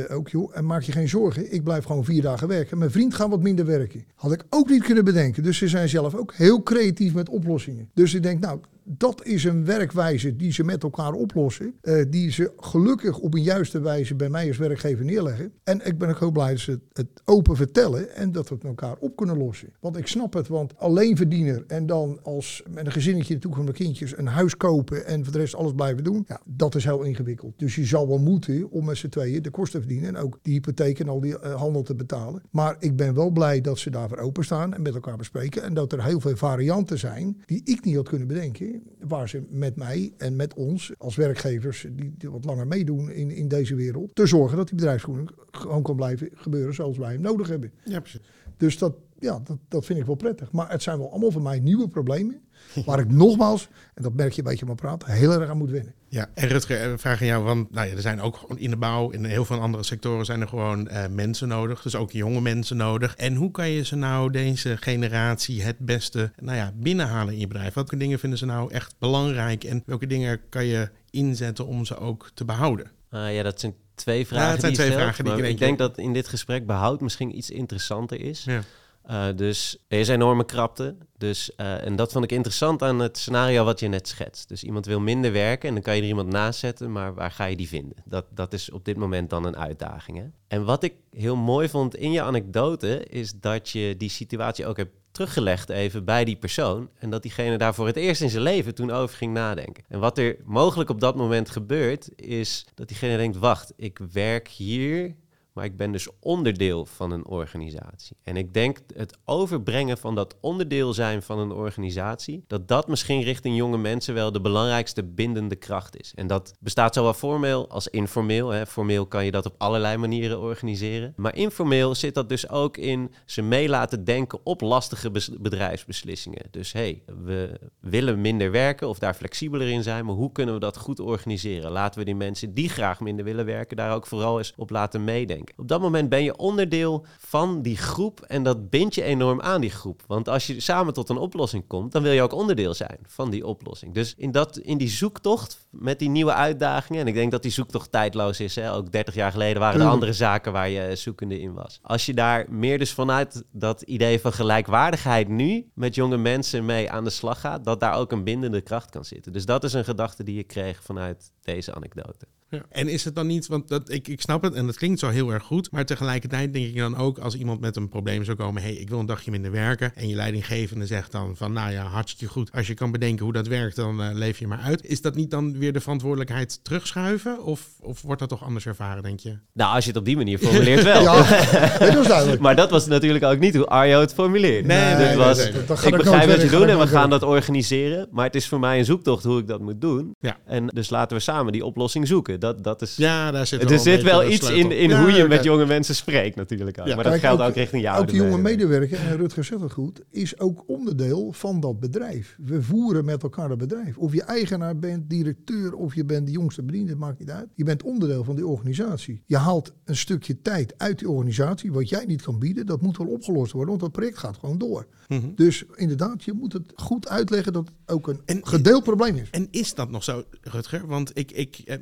ook, 0.09 0.29
joh, 0.29 0.57
en 0.57 0.66
maak 0.66 0.83
je 0.83 0.92
geen 0.92 1.09
zorgen. 1.09 1.53
Ik 1.53 1.62
blijf 1.62 1.85
gewoon 1.85 2.05
vier 2.05 2.22
dagen 2.22 2.48
werken. 2.48 2.79
Mijn 2.79 2.90
vriend 2.90 3.14
gaat 3.14 3.31
wat 3.31 3.42
minder 3.42 3.64
werken. 3.64 4.05
Had 4.14 4.33
ik 4.33 4.44
ook 4.51 4.68
niet 4.68 4.83
kunnen 4.83 5.05
bedenken. 5.05 5.42
Dus 5.42 5.59
ze 5.59 5.68
zijn 5.68 5.88
zelf 5.88 6.14
ook 6.14 6.35
heel 6.35 6.62
creatief 6.62 7.14
met 7.14 7.29
oplossingen. 7.29 7.90
Dus 7.94 8.14
ik 8.14 8.22
denk, 8.22 8.40
nou, 8.40 8.61
dat 8.88 9.24
is 9.24 9.44
een 9.44 9.64
werkwijze 9.64 10.37
die 10.37 10.53
ze 10.53 10.64
met 10.64 10.83
elkaar 10.83 11.12
oplossen. 11.12 11.74
eh, 11.81 12.05
die 12.09 12.31
ze 12.31 12.53
gelukkig 12.57 13.18
op 13.18 13.35
een 13.35 13.42
juiste 13.42 13.81
wijze 13.81 14.14
bij 14.14 14.29
mij 14.29 14.48
als 14.48 14.57
werkgever 14.57 15.05
neerleggen. 15.05 15.53
En 15.64 15.87
ik 15.87 15.98
ben 15.98 16.09
ook 16.09 16.18
heel 16.18 16.31
blij 16.31 16.51
dat 16.51 16.59
ze 16.59 16.81
het 16.92 17.09
open 17.24 17.57
vertellen 17.57 18.14
en 18.14 18.33
dat 18.33 18.48
we 18.48 18.55
het 18.55 18.62
met 18.62 18.72
elkaar 18.72 18.96
op 19.01 19.16
kunnen 19.16 19.38
lossen. 19.38 19.68
Want 19.81 19.96
ik 19.96 20.07
snap 20.07 20.33
het, 20.33 20.48
want 20.48 20.79
alleen 20.79 21.16
verdiener 21.16 21.64
en 21.66 21.87
dan 21.87 22.18
als 22.22 22.62
met 22.70 22.87
een 22.87 22.92
gezinnetje 22.92 23.35
de 23.35 23.40
toekomst 23.40 23.72
kindjes 23.72 24.18
een 24.18 24.27
huis 24.27 24.57
kopen 24.57 25.07
en 25.07 25.24
voor 25.24 25.33
de 25.33 25.38
rest 25.38 25.55
alles 25.55 25.72
blijven 25.72 26.05
doen. 26.05 26.24
Ja, 26.29 26.40
dat 26.44 26.74
is 26.74 26.85
heel 26.85 27.03
ingewikkeld. 27.03 27.53
Dus 27.57 27.74
je 27.74 27.85
zal 27.85 28.09
wel 28.09 28.18
moeten 28.18 28.70
om 28.70 28.85
met 28.85 28.96
z'n 28.96 29.09
tweeën 29.09 29.42
de 29.42 29.51
kosten 29.51 29.81
te 29.81 29.87
verdienen 29.87 30.16
en 30.16 30.22
ook 30.22 30.38
die 30.42 30.53
hypotheek 30.53 30.98
en 31.01 31.09
al 31.09 31.20
die 31.20 31.38
eh, 31.38 31.55
handel 31.55 31.83
te 31.83 31.94
betalen. 31.94 32.42
Maar 32.51 32.77
ik 32.79 32.96
ben 32.96 33.14
wel 33.14 33.31
blij 33.31 33.61
dat 33.61 33.79
ze 33.79 33.90
daarvoor 33.90 34.18
openstaan 34.18 34.74
en 34.74 34.83
met 34.83 34.94
elkaar 34.94 35.16
bespreken. 35.16 35.62
En 35.62 35.74
dat 35.74 35.92
er 35.92 36.05
heel 36.05 36.20
veel 36.20 36.37
varianten 36.37 36.98
zijn 36.98 37.42
die 37.46 37.61
ik 37.64 37.85
niet 37.85 37.96
had 37.96 38.09
kunnen 38.09 38.29
bedenken. 38.29 38.77
Waar 39.00 39.28
ze 39.28 39.42
met 39.50 39.76
mij 39.76 40.12
en 40.16 40.36
met 40.36 40.54
ons 40.54 40.92
als 40.98 41.16
werkgevers 41.16 41.86
die, 41.90 42.14
die 42.18 42.30
wat 42.30 42.44
langer 42.44 42.66
meedoen 42.66 43.10
in, 43.10 43.30
in 43.30 43.48
deze 43.48 43.74
wereld. 43.74 44.14
Te 44.14 44.26
zorgen 44.26 44.56
dat 44.56 44.66
die 44.66 44.76
bedrijfsvoering 44.76 45.30
gewoon 45.50 45.82
kan 45.82 45.96
blijven 45.96 46.28
gebeuren 46.34 46.74
zoals 46.74 46.98
wij 46.98 47.12
hem 47.12 47.20
nodig 47.20 47.48
hebben. 47.48 47.72
Ja, 47.84 48.00
precies. 48.00 48.20
Dus 48.56 48.78
dat, 48.78 48.94
ja, 49.18 49.40
dat, 49.44 49.58
dat 49.68 49.84
vind 49.84 49.98
ik 49.98 50.06
wel 50.06 50.14
prettig. 50.14 50.52
Maar 50.52 50.70
het 50.70 50.82
zijn 50.82 50.98
wel 50.98 51.10
allemaal 51.10 51.30
voor 51.30 51.42
mij 51.42 51.60
nieuwe 51.60 51.88
problemen. 51.88 52.40
Waar 52.84 52.98
ik 52.98 53.10
nogmaals, 53.10 53.68
en 53.94 54.02
dat 54.02 54.14
merk 54.14 54.32
je 54.32 54.38
een 54.38 54.48
beetje 54.48 54.60
aan 54.60 54.66
mijn 54.66 54.96
praat, 54.98 55.04
heel 55.04 55.32
erg 55.32 55.50
aan 55.50 55.58
moet 55.58 55.70
wennen. 55.70 55.94
Ja, 56.11 56.29
en 56.35 56.49
Rutger, 56.49 56.92
eh, 56.92 56.99
vraag 56.99 57.21
aan 57.21 57.27
jou, 57.27 57.44
want 57.44 57.71
nou 57.71 57.88
ja, 57.88 57.94
er 57.94 58.01
zijn 58.01 58.21
ook 58.21 58.37
gewoon 58.37 58.59
in 58.59 58.71
de 58.71 58.77
bouw, 58.77 59.11
in 59.11 59.25
heel 59.25 59.44
veel 59.44 59.61
andere 59.61 59.83
sectoren 59.83 60.25
zijn 60.25 60.40
er 60.40 60.49
gewoon 60.49 60.88
eh, 60.88 61.09
mensen 61.11 61.49
nodig, 61.49 61.83
dus 61.83 61.94
ook 61.94 62.12
jonge 62.12 62.40
mensen 62.40 62.77
nodig. 62.77 63.16
En 63.16 63.35
hoe 63.35 63.51
kan 63.51 63.71
je 63.71 63.85
ze 63.85 63.97
nou, 63.97 64.31
deze 64.31 64.77
generatie, 64.77 65.62
het 65.62 65.79
beste 65.79 66.33
nou 66.37 66.57
ja, 66.57 66.73
binnenhalen 66.75 67.33
in 67.33 67.40
je 67.40 67.47
bedrijf? 67.47 67.75
Welke 67.75 67.97
dingen 67.97 68.18
vinden 68.18 68.38
ze 68.38 68.47
nou 68.47 68.73
echt 68.73 68.94
belangrijk 68.99 69.64
en 69.64 69.83
welke 69.87 70.07
dingen 70.07 70.40
kan 70.49 70.64
je 70.64 70.90
inzetten 71.11 71.66
om 71.66 71.85
ze 71.85 71.99
ook 71.99 72.31
te 72.35 72.44
behouden? 72.44 72.90
Ah, 73.11 73.35
ja, 73.35 73.42
dat 73.42 73.61
zijn 73.61 73.75
twee 73.94 74.27
vragen. 74.27 74.51
het 74.51 74.61
zijn 74.61 74.73
die 74.73 74.83
je 74.83 74.88
twee 74.88 74.99
stelt, 74.99 75.14
vragen 75.14 75.25
die 75.25 75.33
ik 75.33 75.49
in 75.49 75.55
ik 75.55 75.59
denk 75.59 75.79
dat 75.79 75.99
in 75.99 76.12
dit 76.12 76.29
gesprek 76.29 76.66
behoud 76.66 77.01
misschien 77.01 77.37
iets 77.37 77.51
interessanter 77.51 78.21
is. 78.21 78.44
Ja. 78.44 78.61
Eh, 79.09 79.27
dus 79.37 79.79
er 79.88 79.99
is 79.99 80.09
enorme 80.09 80.44
krapte. 80.44 80.97
Dus, 81.18 81.55
eh, 81.55 81.85
en 81.85 81.97
dat 81.97 82.12
vond 82.12 82.25
ik 82.25 82.33
interessant 82.33 82.83
aan 82.83 82.99
het 82.99 83.18
scenario 83.18 83.64
wat 83.64 83.81
je 83.81 83.88
net 83.88 84.09
schetst. 84.09 84.49
Dus 84.49 84.64
iemand 84.64 84.87
wil 84.87 85.01
minder 85.01 85.33
werken 85.33 85.68
en 85.68 85.75
dan 85.75 85.83
kan 85.83 85.97
je 85.97 86.03
er 86.03 86.09
iemand 86.09 86.29
naast 86.29 86.59
zetten, 86.59 86.92
maar 86.92 87.14
waar 87.14 87.31
ga 87.31 87.44
je 87.44 87.57
die 87.57 87.68
vinden? 87.68 87.97
Dat, 88.05 88.25
dat 88.31 88.53
is 88.53 88.71
op 88.71 88.85
dit 88.85 88.97
moment 88.97 89.31
dan 89.31 89.44
een 89.44 89.57
uitdaging. 89.57 90.18
Hè? 90.18 90.25
En 90.49 90.64
wat 90.64 90.83
ik 90.83 90.94
heel 91.11 91.37
mooi 91.37 91.68
vond 91.68 91.97
in 91.97 92.12
je 92.12 92.23
anekdote, 92.23 93.05
is 93.05 93.33
dat 93.33 93.68
je 93.68 93.94
die 93.97 94.11
situatie 94.11 94.66
ook 94.66 94.77
hebt 94.77 94.97
teruggelegd 95.11 95.68
even 95.68 96.05
bij 96.05 96.25
die 96.25 96.37
persoon. 96.37 96.88
En 96.99 97.11
dat 97.11 97.23
diegene 97.23 97.59
daar 97.59 97.75
voor 97.75 97.87
het 97.87 97.97
eerst 97.97 98.21
in 98.21 98.31
zijn 98.31 98.42
leven 98.42 98.75
toen 98.75 98.90
over 98.90 99.16
ging 99.16 99.33
nadenken. 99.33 99.85
En 99.88 100.01
wat 100.01 100.18
er 100.18 100.37
mogelijk 100.44 100.90
op 100.90 101.01
dat 101.01 101.16
moment 101.16 101.51
gebeurt, 101.51 102.11
is 102.16 102.66
dat 102.75 102.88
diegene 102.88 103.16
denkt, 103.16 103.37
wacht, 103.37 103.73
ik 103.77 103.99
werk 104.12 104.49
hier 104.49 105.14
maar 105.59 105.66
ik 105.66 105.77
ben 105.77 105.92
dus 105.92 106.09
onderdeel 106.21 106.87
van 106.87 107.11
een 107.11 107.27
organisatie. 107.27 108.16
En 108.23 108.37
ik 108.37 108.55
denk 108.55 108.79
het 108.94 109.18
overbrengen 109.25 109.99
van 109.99 110.14
dat 110.14 110.37
onderdeel 110.40 110.92
zijn 110.92 111.23
van 111.23 111.38
een 111.38 111.53
organisatie, 111.53 112.44
dat 112.47 112.68
dat 112.68 112.88
misschien 112.88 113.23
richting 113.23 113.57
jonge 113.57 113.79
mensen 113.79 114.14
wel 114.14 114.33
de 114.33 114.40
belangrijkste 114.40 115.03
bindende 115.03 115.57
kracht 115.57 116.01
is. 116.01 116.12
En 116.14 116.27
dat 116.27 116.55
bestaat 116.61 116.94
zowel 116.94 117.14
formeel 117.14 117.68
als 117.68 117.88
informeel. 117.88 118.49
Hè. 118.49 118.66
Formeel 118.66 119.07
kan 119.07 119.25
je 119.25 119.31
dat 119.31 119.47
op 119.47 119.55
allerlei 119.59 119.97
manieren 119.97 120.40
organiseren. 120.40 121.12
Maar 121.16 121.37
informeel 121.37 121.94
zit 121.94 122.14
dat 122.14 122.29
dus 122.29 122.49
ook 122.49 122.77
in 122.77 123.12
ze 123.27 123.42
mee 123.42 123.68
laten 123.68 124.05
denken 124.05 124.40
op 124.44 124.61
lastige 124.61 125.11
bes- 125.11 125.31
bedrijfsbeslissingen. 125.40 126.47
Dus 126.51 126.73
hey, 126.73 127.03
we 127.25 127.61
willen 127.81 128.21
minder 128.21 128.51
werken 128.51 128.88
of 128.88 128.99
daar 128.99 129.14
flexibeler 129.14 129.68
in 129.68 129.83
zijn, 129.83 130.05
maar 130.05 130.14
hoe 130.14 130.33
kunnen 130.33 130.55
we 130.55 130.61
dat 130.61 130.77
goed 130.77 131.01
organiseren? 131.01 131.71
Laten 131.71 131.99
we 131.99 132.05
die 132.05 132.16
mensen 132.16 132.55
die 132.55 132.68
graag 132.68 133.01
minder 133.01 133.25
willen 133.25 133.44
werken 133.44 133.77
daar 133.77 133.94
ook 133.94 134.07
vooral 134.07 134.38
eens 134.38 134.53
op 134.57 134.71
laten 134.71 135.05
meedenken. 135.05 135.47
Op 135.56 135.68
dat 135.68 135.80
moment 135.80 136.08
ben 136.08 136.22
je 136.22 136.37
onderdeel 136.37 137.06
van 137.18 137.62
die 137.62 137.76
groep 137.76 138.20
en 138.20 138.42
dat 138.42 138.70
bindt 138.70 138.94
je 138.94 139.02
enorm 139.02 139.40
aan 139.40 139.61
die 139.61 139.70
groep. 139.70 140.02
Want 140.06 140.28
als 140.28 140.46
je 140.46 140.61
samen 140.61 140.94
tot 140.94 141.08
een 141.08 141.18
oplossing 141.18 141.66
komt, 141.66 141.92
dan 141.92 142.02
wil 142.02 142.12
je 142.12 142.22
ook 142.22 142.32
onderdeel 142.32 142.74
zijn 142.74 142.98
van 143.06 143.30
die 143.30 143.46
oplossing. 143.46 143.94
Dus 143.94 144.14
in, 144.16 144.30
dat, 144.30 144.58
in 144.58 144.78
die 144.78 144.88
zoektocht 144.88 145.66
met 145.70 145.98
die 145.98 146.08
nieuwe 146.08 146.32
uitdagingen, 146.32 147.00
en 147.00 147.06
ik 147.06 147.14
denk 147.14 147.30
dat 147.30 147.42
die 147.42 147.50
zoektocht 147.50 147.92
tijdloos 147.92 148.40
is, 148.40 148.54
hè? 148.54 148.72
ook 148.72 148.92
30 148.92 149.14
jaar 149.14 149.32
geleden 149.32 149.61
waren 149.61 149.80
er 149.80 149.87
andere 149.87 150.12
zaken 150.12 150.52
waar 150.52 150.68
je 150.68 150.96
zoekende 150.96 151.40
in 151.40 151.52
was. 151.52 151.78
Als 151.82 152.06
je 152.06 152.14
daar 152.14 152.46
meer 152.48 152.78
dus 152.78 152.92
vanuit 152.92 153.44
dat 153.52 153.82
idee 153.82 154.20
van 154.20 154.32
gelijkwaardigheid 154.32 155.28
nu 155.28 155.70
met 155.74 155.94
jonge 155.94 156.16
mensen 156.16 156.64
mee 156.64 156.90
aan 156.90 157.04
de 157.04 157.11
slag 157.11 157.40
gaat, 157.40 157.64
dat 157.64 157.80
daar 157.80 157.94
ook 157.94 158.12
een 158.12 158.24
bindende 158.24 158.61
kracht 158.61 158.90
kan 158.90 159.04
zitten. 159.04 159.32
Dus 159.32 159.46
dat 159.46 159.64
is 159.64 159.72
een 159.72 159.84
gedachte 159.84 160.22
die 160.24 160.38
ik 160.38 160.46
kreeg 160.46 160.82
vanuit 160.82 161.32
deze 161.42 161.74
anekdote. 161.74 162.26
Ja. 162.50 162.62
En 162.68 162.88
is 162.88 163.04
het 163.04 163.14
dan 163.14 163.26
niet, 163.26 163.46
want 163.46 163.68
dat, 163.68 163.90
ik, 163.90 164.08
ik 164.08 164.20
snap 164.20 164.42
het 164.42 164.54
en 164.54 164.66
dat 164.66 164.76
klinkt 164.76 165.00
zo 165.00 165.08
heel 165.08 165.32
erg 165.32 165.42
goed, 165.42 165.70
maar 165.70 165.84
tegelijkertijd 165.84 166.52
denk 166.52 166.66
ik 166.66 166.76
dan 166.76 166.96
ook 166.96 167.18
als 167.18 167.34
iemand 167.34 167.61
met 167.61 167.76
een 167.76 167.88
probleem 167.88 168.24
zou 168.24 168.37
komen, 168.37 168.62
hé, 168.62 168.68
hey, 168.68 168.76
ik 168.76 168.88
wil 168.88 168.98
een 168.98 169.06
dagje 169.06 169.30
minder 169.30 169.50
werken 169.50 169.92
en 169.94 170.08
je 170.08 170.14
leidinggevende 170.14 170.87
zegt 170.87 171.12
dan 171.12 171.37
van, 171.37 171.52
nou 171.52 171.72
ja, 171.72 171.84
hartstikke 171.84 172.32
goed, 172.32 172.52
als 172.52 172.66
je 172.66 172.74
kan 172.74 172.90
bedenken 172.90 173.24
hoe 173.24 173.32
dat 173.32 173.46
werkt, 173.46 173.76
dan 173.76 174.00
uh, 174.00 174.08
leef 174.12 174.38
je 174.38 174.46
maar 174.46 174.58
uit. 174.58 174.84
Is 174.84 175.00
dat 175.00 175.14
niet 175.14 175.30
dan 175.30 175.58
weer 175.58 175.72
de 175.72 175.80
verantwoordelijkheid 175.80 176.64
terugschuiven 176.64 177.44
of, 177.44 177.68
of 177.80 178.02
wordt 178.02 178.20
dat 178.20 178.28
toch 178.28 178.44
anders 178.44 178.66
ervaren, 178.66 179.02
denk 179.02 179.20
je? 179.20 179.38
Nou, 179.52 179.74
als 179.74 179.84
je 179.84 179.90
het 179.90 179.98
op 179.98 180.04
die 180.04 180.16
manier 180.16 180.38
formuleert 180.38 180.82
wel. 180.82 181.02
ja, 181.08 181.78
dat 181.78 181.94
was 181.94 182.06
duidelijk. 182.06 182.40
maar 182.40 182.56
dat 182.56 182.70
was 182.70 182.87
natuurlijk 182.87 183.24
ook 183.24 183.38
niet 183.38 183.56
hoe 183.56 183.66
Arjo 183.66 184.00
het 184.00 184.14
formuleerde. 184.14 184.68
Nee, 184.68 184.94
nee, 184.94 185.08
Dit 185.08 185.16
was, 185.16 185.38
nee, 185.38 185.52
nee. 185.52 185.64
Dat 185.64 185.78
gaat 185.78 185.92
ik 185.92 185.96
begrijp 185.96 186.28
wat 186.28 186.42
je 186.42 186.48
doet 186.48 186.66
en 186.66 186.78
we 186.78 186.87
gaan 186.87 187.11
dat 187.11 187.22
organiseren, 187.22 188.08
maar 188.11 188.24
het 188.24 188.34
is 188.34 188.48
voor 188.48 188.61
mij 188.61 188.78
een 188.78 188.84
zoektocht 188.84 189.24
hoe 189.24 189.38
ik 189.38 189.46
dat 189.46 189.61
moet 189.61 189.80
doen. 189.80 190.14
Ja. 190.20 190.37
En 190.46 190.66
dus 190.66 190.90
laten 190.90 191.16
we 191.16 191.22
samen 191.22 191.52
die 191.52 191.64
oplossing 191.64 192.06
zoeken. 192.06 192.38
Dat, 192.38 192.64
dat 192.64 192.83
is... 192.83 192.96
Ja, 192.96 193.31
daar 193.31 193.46
zit 193.46 193.62
wel 193.62 193.72
er 193.72 193.79
zit 193.79 194.03
wel 194.03 194.31
iets 194.31 194.51
in, 194.51 194.72
in 194.72 194.88
Ja, 194.88 195.01
hoe 195.03 195.12
je 195.12 195.29
met 195.29 195.44
jonge 195.44 195.66
mensen 195.66 195.94
spreekt 195.94 196.37
natuurlijk 196.37 196.81
ook. 196.81 196.87
Ja. 196.87 196.94
Maar 196.94 197.05
dat 197.05 197.12
Kijk, 197.12 197.24
geldt 197.24 197.42
ook, 197.42 197.55
richting 197.55 197.83
jou. 197.83 198.01
Ook 198.01 198.07
de 198.07 198.12
die 198.12 198.22
jonge 198.22 198.38
medewerker. 198.38 198.98
en 198.98 199.16
Rutger 199.16 199.44
zegt 199.44 199.61
het 199.61 199.72
goed, 199.72 200.01
is 200.11 200.38
ook 200.40 200.64
onderdeel 200.66 201.33
van 201.33 201.61
dat 201.61 201.81
bedrijf. 201.81 202.37
We 202.44 202.62
voeren 202.62 203.05
met 203.05 203.22
elkaar 203.22 203.48
dat 203.48 203.59
bedrijf. 203.59 203.96
Of 203.96 204.12
je 204.12 204.22
eigenaar 204.22 204.79
bent, 204.79 205.11
directeur, 205.11 205.74
of 205.74 205.94
je 205.94 206.05
bent 206.05 206.27
de 206.27 206.33
jongste 206.33 206.62
bediende, 206.62 206.90
het 206.90 206.98
maakt 206.98 207.18
niet 207.18 207.31
uit. 207.31 207.48
Je 207.55 207.64
bent 207.64 207.83
onderdeel 207.83 208.24
van 208.24 208.37
die 208.37 208.46
organisatie. 208.46 209.22
Je 209.27 209.37
haalt 209.37 209.72
een 209.85 209.96
stukje 209.96 210.42
tijd 210.42 210.74
uit 210.77 210.98
die 210.98 211.09
organisatie, 211.11 211.72
wat 211.72 211.88
jij 211.88 212.05
niet 212.07 212.22
kan 212.22 212.38
bieden, 212.38 212.66
dat 212.66 212.81
moet 212.83 212.96
wel 212.98 213.07
opgelost 213.07 213.53
worden, 213.53 213.68
want 213.68 213.81
dat 213.81 213.92
project 213.92 214.18
gaat 214.18 214.37
gewoon 214.37 214.59
door. 214.59 214.87
Mhm. 215.09 215.20
Dus 215.35 215.64
inderdaad, 215.74 216.24
je 216.24 216.33
moet 216.33 216.53
het 216.53 216.72
goed 216.74 217.09
uitleggen 217.09 217.53
dat 217.53 217.64
het 217.68 217.94
ook 217.96 218.09
een 218.09 218.20
En- 218.24 218.46
gedeeld 218.46 218.83
probleem 218.85 219.16
is. 219.16 219.31
En 219.31 219.48
is 219.51 219.74
dat 219.74 219.90
nog 219.90 220.05
zo, 220.05 220.22
Rutger? 220.40 220.87
Want 220.87 221.11
ik, 221.14 221.31
ik, 221.33 221.61
eh, 221.64 221.77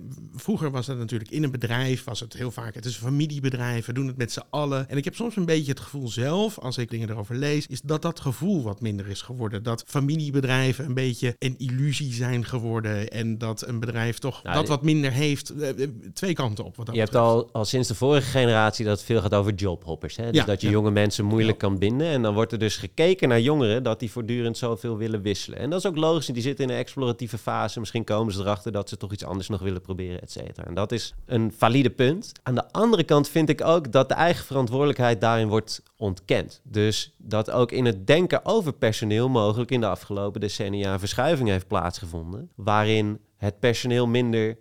vroeger 0.47 0.71
was 0.71 0.87
dat 0.87 0.97
natuurlijk 0.97 1.31
in 1.31 1.43
een 1.43 1.51
bedrijf, 1.51 2.05
was 2.05 2.21
het 2.21 2.33
heel 2.33 2.51
vaak, 2.51 2.75
het 2.75 2.85
is 2.85 2.95
een 2.95 3.07
familiebedrijf, 3.07 3.87
we 3.87 3.93
doen 3.93 4.07
het 4.07 4.17
met 4.17 4.33
z'n 4.33 4.43
allen. 4.51 4.89
En 4.89 4.97
ik 4.97 5.05
heb 5.05 5.15
soms 5.15 5.37
een 5.37 5.45
beetje 5.45 5.71
het 5.71 5.81
gevoel 5.81 6.09
zelf, 6.09 6.59
als 6.59 6.79
ik 6.79 6.91
dingen 6.91 7.11
erover 7.11 7.37
lees, 7.37 7.67
is 7.67 7.81
dat 7.81 8.03
dat 8.03 8.21
gevoel 8.21 8.63
wat 8.63 8.81
minder 8.81 9.09
is 9.09 9.23
geworden. 9.23 9.63
Dat 9.63 9.85
familiebedrijven 9.87 10.85
een 10.85 10.95
beetje 10.95 11.37
een 11.39 11.55
illusie 11.59 12.13
zijn 12.13 12.45
geworden 12.45 13.09
en 13.09 13.39
dat 13.39 13.67
een 13.67 13.81
bedrijf 13.81 14.19
toch 14.19 14.43
Nou, 14.43 14.57
dat 14.57 14.69
wat 14.69 14.83
minder 14.83 15.13
heeft, 15.13 15.51
eh, 15.51 15.69
eh, 15.69 15.91
twee 16.13 16.33
kanten 16.33 16.65
op. 16.65 16.77
Wat 16.77 16.87
dat 16.87 16.95
Je 16.95 17.01
hebt 17.01 17.15
al, 17.15 17.49
al 17.53 17.65
sinds 17.65 17.89
de 17.89 17.95
vorige 17.95 18.31
generatie 18.31 18.85
dat 18.85 18.97
het 18.97 19.07
veel 19.07 19.21
gaat 19.21 19.35
over 19.35 19.55
jobhoppers. 19.55 20.17
Hè? 20.17 20.31
Dus 20.31 20.41
Ja, 20.41 20.45
dat 20.45 20.61
je 20.61 20.67
ja. 20.67 20.73
jonge 20.73 20.91
mensen 20.91 21.25
moeilijk 21.25 21.59
kan 21.59 21.79
binden. 21.79 22.07
En 22.07 22.23
dan 22.23 22.35
wordt 22.35 22.53
er 22.53 22.59
dus 22.59 22.77
gekeken 22.77 23.29
naar 23.29 23.41
jongeren 23.41 23.83
dat 23.83 24.01
die 24.01 24.11
voortdurend 24.11 24.59
zoveel 24.59 24.97
willen 24.97 25.23
wisselen. 25.23 25.59
En 25.59 25.71
dat 25.71 25.79
is 25.79 25.87
ook 25.87 25.97
logisch. 25.97 26.27
Die 26.27 26.43
zitten 26.43 26.65
in 26.65 26.71
een 26.71 26.79
exploratieve 26.79 27.39
fase. 27.39 27.79
Misschien 27.79 28.05
komen 28.05 28.33
ze 28.33 28.41
erachter 28.41 28.73
dat 28.73 28.89
ze 28.89 28.97
toch 28.97 29.13
iets 29.13 29.25
anders 29.25 29.49
nog 29.49 29.61
willen 29.61 29.81
proberen, 29.81 30.23
et 30.23 30.35
En 30.37 30.75
dat 30.75 30.93
is 30.93 31.15
een 31.27 31.53
valide 31.57 31.91
punt. 31.91 32.33
Aan 32.43 32.55
de 32.55 32.73
andere 32.73 33.05
kant 33.05 33.29
vind 33.29 33.49
ik 33.49 33.65
ook 33.65 33.93
dat 33.93 34.09
de 34.09 34.15
eigen 34.15 34.45
verantwoordelijkheid 34.45 35.21
daarin 35.21 35.49
wordt 35.49 35.83
ontkend. 35.97 36.61
Dus 36.63 37.15
dat 37.17 37.51
ook 37.51 37.73
in 37.73 37.85
het 37.85 38.07
denken 38.07 38.45
over 38.45 38.73
personeel 38.73 39.29
mogelijk 39.29 39.71
in 39.71 39.81
de 39.81 39.87
afgelopen 39.87 40.41
decennia 40.41 40.99
verschuiving 40.99 41.49
heeft 41.49 41.67
plaatsgevonden. 41.67 42.51
Waarin 42.55 43.21
het 43.37 43.61
personeel 43.61 44.07
minder 44.07 44.57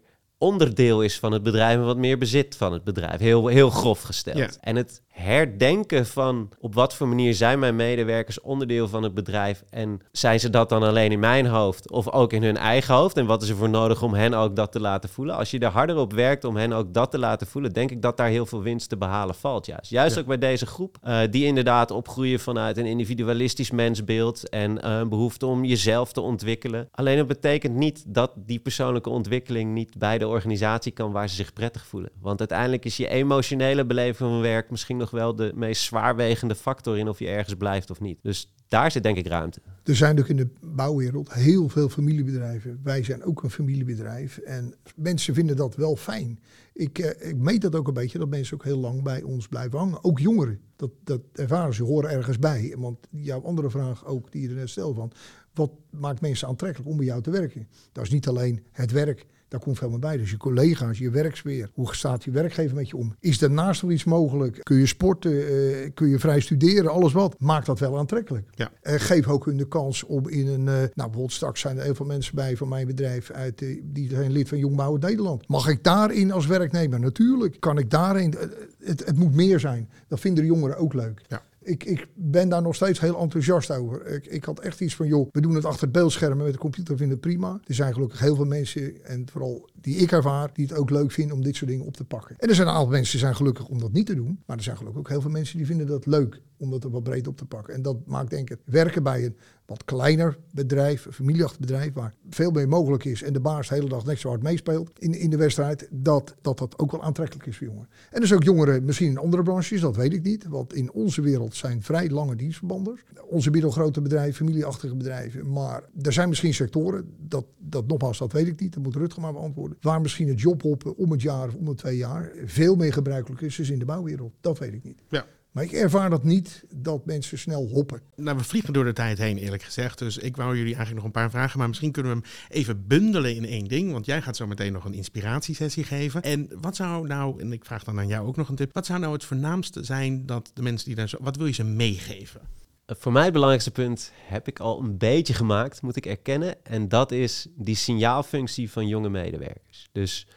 onderdeel 0.46 1.02
is 1.02 1.20
van 1.20 1.32
het 1.32 1.44
bedrijf 1.44 1.76
en 1.76 1.86
wat 1.86 1.98
meer 1.98 2.18
bezit 2.18 2.56
van 2.58 2.74
het 2.74 2.84
bedrijf. 2.84 3.20
Heel, 3.20 3.48
heel 3.48 3.70
grof 3.70 4.02
gesteld. 4.02 4.38
Ja. 4.38 4.50
En 4.62 4.76
het 4.76 5.02
herdenken 5.08 6.06
van 6.06 6.50
op 6.60 6.74
wat 6.74 6.96
voor 6.96 7.08
manier 7.08 7.34
zijn 7.34 7.60
mijn 7.60 7.76
medewerkers 7.76 8.42
onderdeel 8.42 8.88
van 8.88 9.04
het 9.04 9.14
bedrijf 9.14 9.64
en 9.70 10.00
zijn 10.12 10.40
ze 10.40 10.50
dat 10.50 10.70
dan 10.70 10.84
alleen 10.84 11.12
in 11.12 11.20
mijn 11.20 11.46
hoofd 11.46 11.92
of 11.92 12.12
ook 12.12 12.34
in 12.34 12.44
hun 12.44 12.58
eigen 12.58 12.96
hoofd 12.96 13.18
en 13.18 13.26
wat 13.26 13.44
is 13.44 13.50
er 13.50 13.56
voor 13.56 13.70
nodig 13.70 14.02
om 14.02 14.14
hen 14.14 14.34
ook 14.34 14.56
dat 14.56 14.72
te 14.72 14.80
laten 14.80 15.10
voelen? 15.10 15.36
Als 15.36 15.52
je 15.52 15.60
er 15.60 15.70
harder 15.70 15.98
op 15.98 16.14
werkt 16.14 16.44
om 16.44 16.56
hen 16.56 16.74
ook 16.74 16.94
dat 16.94 17.12
te 17.12 17.20
laten 17.20 17.48
voelen, 17.48 17.74
denk 17.74 17.92
ik 17.92 18.02
dat 18.02 18.18
daar 18.18 18.28
heel 18.28 18.46
veel 18.46 18.62
winst 18.62 18.90
te 18.90 18.98
behalen 18.98 19.36
valt 19.36 19.66
juist. 19.66 19.90
Juist 19.90 20.16
Ja. 20.16 20.22
ook 20.22 20.28
bij 20.28 20.38
deze 20.38 20.66
groep 20.66 20.98
eh, 21.02 21.20
die 21.30 21.46
inderdaad 21.46 21.92
opgroeien 21.92 22.40
vanuit 22.40 22.78
een 22.78 22.86
individualistisch 22.86 23.72
mensbeeld 23.72 24.50
en 24.50 24.82
eh, 24.82 24.98
een 24.98 25.10
behoefte 25.10 25.46
om 25.46 25.66
jezelf 25.66 26.12
te 26.12 26.22
ontwikkelen. 26.22 26.88
Alleen 26.92 27.18
het 27.18 27.28
betekent 27.28 27.76
niet 27.76 28.04
dat 28.08 28.32
die 28.36 28.60
persoonlijke 28.60 29.10
ontwikkeling 29.10 29.74
niet 29.74 29.98
bij 29.98 30.18
de 30.18 30.28
organisatie 30.36 30.92
kan 30.92 31.12
waar 31.12 31.30
ze 31.30 31.36
zich 31.36 31.54
prettig 31.54 31.86
voelen. 31.86 32.12
Want 32.22 32.40
uiteindelijk 32.40 32.86
is 32.86 32.98
je 32.98 33.08
emotionele 33.08 33.86
beleving 33.86 34.18
van 34.18 34.42
werk 34.42 34.70
misschien 34.70 34.98
nog 34.98 35.12
wel 35.12 35.36
de 35.36 35.52
meest 35.56 35.82
zwaarwegende 35.82 36.56
factor 36.56 36.98
in 36.98 37.10
of 37.10 37.20
je 37.20 37.28
ergens 37.28 37.56
blijft 37.56 37.90
of 37.90 38.00
niet. 38.00 38.20
Dus 38.22 38.54
daar 38.68 38.92
zit 38.92 39.04
denk 39.04 39.18
ik 39.18 39.28
ruimte. 39.28 39.60
Er 39.84 39.96
zijn 39.96 40.20
ook 40.20 40.28
in 40.28 40.38
de 40.38 40.48
bouwwereld 40.62 41.34
heel 41.34 41.70
veel 41.70 41.90
familiebedrijven. 41.90 42.80
Wij 42.84 43.04
zijn 43.04 43.24
ook 43.24 43.44
een 43.44 43.50
familiebedrijf. 43.50 44.38
En 44.38 44.74
mensen 44.96 45.34
vinden 45.34 45.56
dat 45.56 45.76
wel 45.76 45.96
fijn. 45.96 46.40
Ik, 46.74 47.00
eh, 47.00 47.30
ik 47.30 47.38
meet 47.38 47.62
dat 47.62 47.76
ook 47.76 47.88
een 47.88 47.94
beetje, 47.94 48.18
dat 48.18 48.30
mensen 48.30 48.56
ook 48.56 48.64
heel 48.64 48.78
lang 48.78 49.04
bij 49.04 49.22
ons 49.22 49.48
blijven 49.48 49.80
hangen. 49.80 50.04
Ook 50.04 50.20
jongeren. 50.20 50.60
Dat, 50.76 50.92
dat 51.04 51.22
ervaren 51.34 51.74
ze, 51.74 51.84
horen 51.84 52.10
ergens 52.10 52.40
bij. 52.40 52.76
Want 52.78 53.08
jouw 53.10 53.42
andere 53.42 53.70
vraag 53.70 54.06
ook, 54.06 54.32
die 54.32 54.42
je 54.42 54.50
er 54.50 54.56
net 54.56 54.70
stelde 54.70 54.96
van... 54.96 55.12
wat 55.54 55.72
maakt 55.90 56.22
mensen 56.22 56.48
aantrekkelijk 56.48 56.90
om 56.90 56.98
bij 56.98 57.06
jou 57.06 57.22
te 57.22 57.32
werken? 57.32 57.68
Dat 57.92 58.04
is 58.04 58.12
niet 58.12 58.28
alleen 58.28 58.64
het 58.72 58.92
werk, 58.92 59.26
daar 59.56 59.64
komt 59.64 59.78
veel 59.78 59.90
meer 59.90 60.00
bij. 60.00 60.18
Dus 60.18 60.32
je 60.32 60.38
collega's, 60.38 60.98
je 60.98 61.10
werksfeer. 61.10 61.70
Hoe 61.74 61.96
staat 61.96 62.24
je 62.24 62.32
werkgever 62.32 62.76
met 62.76 62.90
je 62.90 62.98
om? 62.98 63.16
Is 63.20 63.40
daarnaast 63.40 63.82
nog 63.82 63.92
iets 63.92 64.04
mogelijk? 64.04 64.60
Kun 64.64 64.78
je 64.78 64.86
sporten? 64.86 65.48
eh, 65.48 65.92
kun 65.94 66.08
je 66.08 66.20
vrij 66.20 66.40
studeren? 66.40 66.92
Alles 66.92 67.14
wat. 67.14 67.36
Maakt 67.40 67.66
dat 67.66 67.80
wel 67.80 67.98
aantrekkelijk. 67.98 68.50
Ja. 68.56 68.72
Eh, 68.82 68.94
geef 68.98 69.28
ook 69.28 69.46
hun 69.46 69.58
de 69.58 69.68
kans 69.68 70.04
om 70.04 70.30
in 70.30 70.48
een... 70.48 70.68
eh, 70.68 70.74
nou, 70.74 70.90
bijvoorbeeld 70.94 71.32
straks 71.32 71.62
zijn 71.62 71.78
er 71.78 71.84
heel 71.84 71.96
veel 71.96 72.06
mensen 72.06 72.36
bij 72.36 72.58
van 72.58 72.68
mijn 72.68 72.88
bedrijf... 72.88 73.32
Uit, 73.32 73.64
die 73.84 74.10
zijn 74.10 74.32
lid 74.32 74.48
van 74.48 74.58
Jong 74.58 74.76
Bouwen 74.76 75.02
Nederland. 75.02 75.48
Mag 75.48 75.68
ik 75.68 75.84
daarin 75.84 76.32
als 76.32 76.46
werknemer? 76.46 77.00
Natuurlijk. 77.00 77.60
Kan 77.60 77.78
ik 77.78 77.90
daarin... 77.90 78.34
het, 78.80 79.06
het 79.06 79.18
moet 79.18 79.34
meer 79.36 79.60
zijn. 79.60 79.90
Dat 80.08 80.20
vinden 80.20 80.44
de 80.44 80.50
jongeren 80.50 80.78
ook 80.78 80.94
leuk. 80.94 81.22
Ja. 81.28 81.42
Ik, 81.66 81.84
ik 81.84 82.08
ben 82.14 82.50
daar 82.50 82.62
nog 82.62 82.76
steeds 82.76 83.00
heel 83.00 83.20
enthousiast 83.20 83.72
over. 83.72 84.08
Ik, 84.08 84.26
ik 84.26 84.44
had 84.44 84.60
echt 84.60 84.82
iets 84.82 84.96
van, 84.96 85.08
joh, 85.08 85.30
we 85.32 85.42
doen 85.42 85.56
het 85.56 85.66
achter 85.66 85.82
het 85.82 85.92
beeldscherm 85.92 86.38
en 86.40 86.44
met 86.44 86.54
de 86.54 86.60
computer 86.60 86.98
vinden 86.98 87.18
het 87.18 87.28
prima. 87.28 87.60
Er 87.64 87.74
zijn 87.74 87.94
gelukkig 87.94 88.20
heel 88.20 88.36
veel 88.36 88.46
mensen, 88.46 89.06
en 89.06 89.28
vooral 89.32 89.70
die 89.82 89.96
ik 89.96 90.12
ervaar, 90.12 90.50
die 90.54 90.68
het 90.68 90.78
ook 90.78 90.90
leuk 90.90 91.12
vinden 91.12 91.36
om 91.36 91.44
dit 91.44 91.56
soort 91.56 91.70
dingen 91.70 91.86
op 91.86 91.98
te 91.98 92.04
pakken. 92.04 92.36
En 92.38 92.50
er 92.50 92.56
zijn 92.56 92.68
een 92.68 92.74
aantal 92.74 92.92
mensen 92.92 93.12
die 93.12 93.22
zijn 93.22 93.36
gelukkig 93.36 93.68
om 93.68 93.80
dat 93.80 93.92
niet 93.92 94.06
te 94.06 94.16
doen. 94.16 94.40
Maar 94.46 94.58
er 94.58 94.64
zijn 94.64 94.78
gelukkig 94.78 95.00
ook 95.00 95.10
heel 95.10 95.22
veel 95.22 95.32
mensen 95.32 95.58
die 95.58 95.66
vinden 95.66 95.88
dat 95.88 96.06
leuk 96.06 96.42
om 96.58 96.72
dat 96.72 96.84
er 96.84 96.90
wat 96.90 97.04
breed 97.04 97.28
op 97.28 97.38
te 97.38 97.46
pakken. 97.46 97.74
En 97.74 97.82
dat 97.82 97.98
maakt 98.06 98.30
denk 98.30 98.50
ik 98.50 98.60
werken 98.66 99.04
bij 99.04 99.26
een 99.26 99.38
wat 99.66 99.86
kleiner 99.86 100.38
bedrijf, 100.52 101.06
een 101.06 101.14
familieachtig 101.14 101.60
bedrijf, 101.60 101.94
waar 101.94 102.14
veel 102.30 102.52
meer 102.52 102.68
mogelijk 102.68 103.06
is 103.06 103.24
en 103.24 103.34
de 103.34 103.40
baas 103.40 103.68
de 103.68 103.76
hele 103.76 103.90
dag 103.90 104.06
net 104.06 104.20
zo 104.20 104.30
hard 104.30 104.44
meespeelt 104.44 104.92
in, 105.00 105.14
in 105.14 105.30
de 105.30 105.38
wedstrijd, 105.38 105.88
dat, 105.92 106.36
dat 106.42 106.58
dat 106.58 106.80
ook 106.80 106.92
wel 106.92 107.04
aantrekkelijk 107.04 107.46
is 107.46 107.58
voor 107.58 107.68
jongeren. 107.68 107.90
En 108.12 108.28
zijn 108.28 108.40
ook 108.40 108.46
jongeren 108.46 108.86
misschien 108.86 109.10
in 109.10 109.18
andere 109.18 109.44
branches, 109.44 109.82
dat 109.82 109.96
weet 109.96 110.14
ik 110.14 110.24
niet. 110.24 110.46
Want 110.48 110.74
in 110.74 110.92
onze 110.92 111.22
wereld 111.22 111.56
zijn 111.56 111.84
vrij 111.84 112.10
lange 112.10 112.36
dienstverbanden. 112.36 113.00
Onze 113.30 113.50
middelgrote 113.50 114.02
bedrijven, 114.02 114.34
familieachtige 114.34 114.96
bedrijven. 114.96 115.52
Maar 115.52 115.84
er 116.02 116.14
zijn 116.14 116.30
misschien 116.30 116.54
sectoren, 116.54 117.14
dat, 117.18 117.46
dat 117.58 117.88
nogmaals, 117.88 118.18
dat 118.18 118.32
weet 118.32 118.48
ik 118.48 118.60
niet, 118.60 118.74
dat 118.74 118.84
moet 118.84 118.96
Rutger 118.96 119.22
maar 119.22 119.34
beantwoorden. 119.34 119.78
Waar 119.82 120.02
misschien 120.02 120.28
het 120.28 120.42
jobhoppen 120.42 120.98
om 120.98 121.12
het 121.12 121.22
jaar 121.22 121.48
of 121.48 121.56
om 121.56 121.66
de 121.66 121.74
twee 121.74 121.98
jaar 121.98 122.32
veel 122.46 122.76
meer 122.76 122.94
gebruikelijk 122.94 123.42
is 123.42 123.56
dan 123.56 123.66
in 123.66 123.80
de 123.80 123.86
bouwwereld. 123.86 124.34
Dat 124.42 124.60
weet 124.60 124.74
ik 124.74 124.84
niet. 124.84 125.02
Ja. 125.10 125.26
Maar 125.56 125.64
ik 125.64 125.72
ervaar 125.72 126.10
dat 126.10 126.24
niet, 126.24 126.64
dat 126.76 127.06
mensen 127.06 127.38
snel 127.38 127.68
hoppen. 127.68 128.02
Nou, 128.16 128.38
we 128.38 128.44
vliegen 128.44 128.74
door 128.74 128.84
de 128.84 128.94
tijd 128.94 129.18
heen, 129.18 129.38
eerlijk 129.38 129.64
gezegd. 129.64 130.00
Dus 130.00 130.18
ik 130.18 130.36
wou 130.36 130.50
jullie 130.58 130.76
eigenlijk 130.76 130.96
nog 130.96 131.06
een 131.06 131.22
paar 131.22 131.30
vragen. 131.30 131.60
Maar 131.60 131.68
misschien 131.68 131.92
kunnen 131.92 132.12
we 132.12 132.18
hem 132.22 132.30
even 132.50 132.88
bundelen 132.88 133.36
in 133.36 133.46
één 133.46 133.68
ding. 133.68 133.92
Want 133.92 134.06
jij 134.06 134.22
gaat 134.22 134.36
zo 134.36 134.48
meteen 134.48 134.74
nog 134.74 134.86
een 134.86 134.94
inspiratiesessie 134.94 135.84
geven. 135.84 136.22
En 136.22 136.50
wat 136.62 136.76
zou 136.76 137.08
nou, 137.08 137.42
en 137.42 137.54
ik 137.54 137.66
vraag 137.66 137.84
dan 137.84 138.00
aan 138.00 138.08
jou 138.08 138.28
ook 138.28 138.36
nog 138.36 138.50
een 138.50 138.56
tip. 138.56 138.74
Wat 138.74 138.86
zou 138.86 139.00
nou 139.00 139.14
het 139.14 139.24
voornaamste 139.24 139.84
zijn 139.84 140.26
dat 140.26 140.52
de 140.54 140.62
mensen 140.62 140.88
die 140.88 140.96
daar 140.96 141.10
zo. 141.10 141.18
Wat 141.22 141.36
wil 141.36 141.46
je 141.46 141.54
ze 141.54 141.64
meegeven? 141.64 142.42
Eh, 142.86 142.96
Voor 143.00 143.12
mij 143.12 143.24
het 143.24 143.34
belangrijkste 143.34 143.72
punt 143.72 144.12
heb 144.28 144.48
ik 144.48 144.60
al 144.60 144.82
een 144.82 144.98
beetje 144.98 145.34
gemaakt, 145.34 145.82
moet 145.82 145.96
ik 145.96 146.06
erkennen. 146.06 146.66
En 146.66 146.88
dat 146.90 147.12
is 147.12 147.48
die 147.56 147.76
signaalfunctie 147.76 148.72
van 148.72 148.88
jonge 148.88 149.10
medewerkers. 149.10 149.90
Dus 149.92 150.28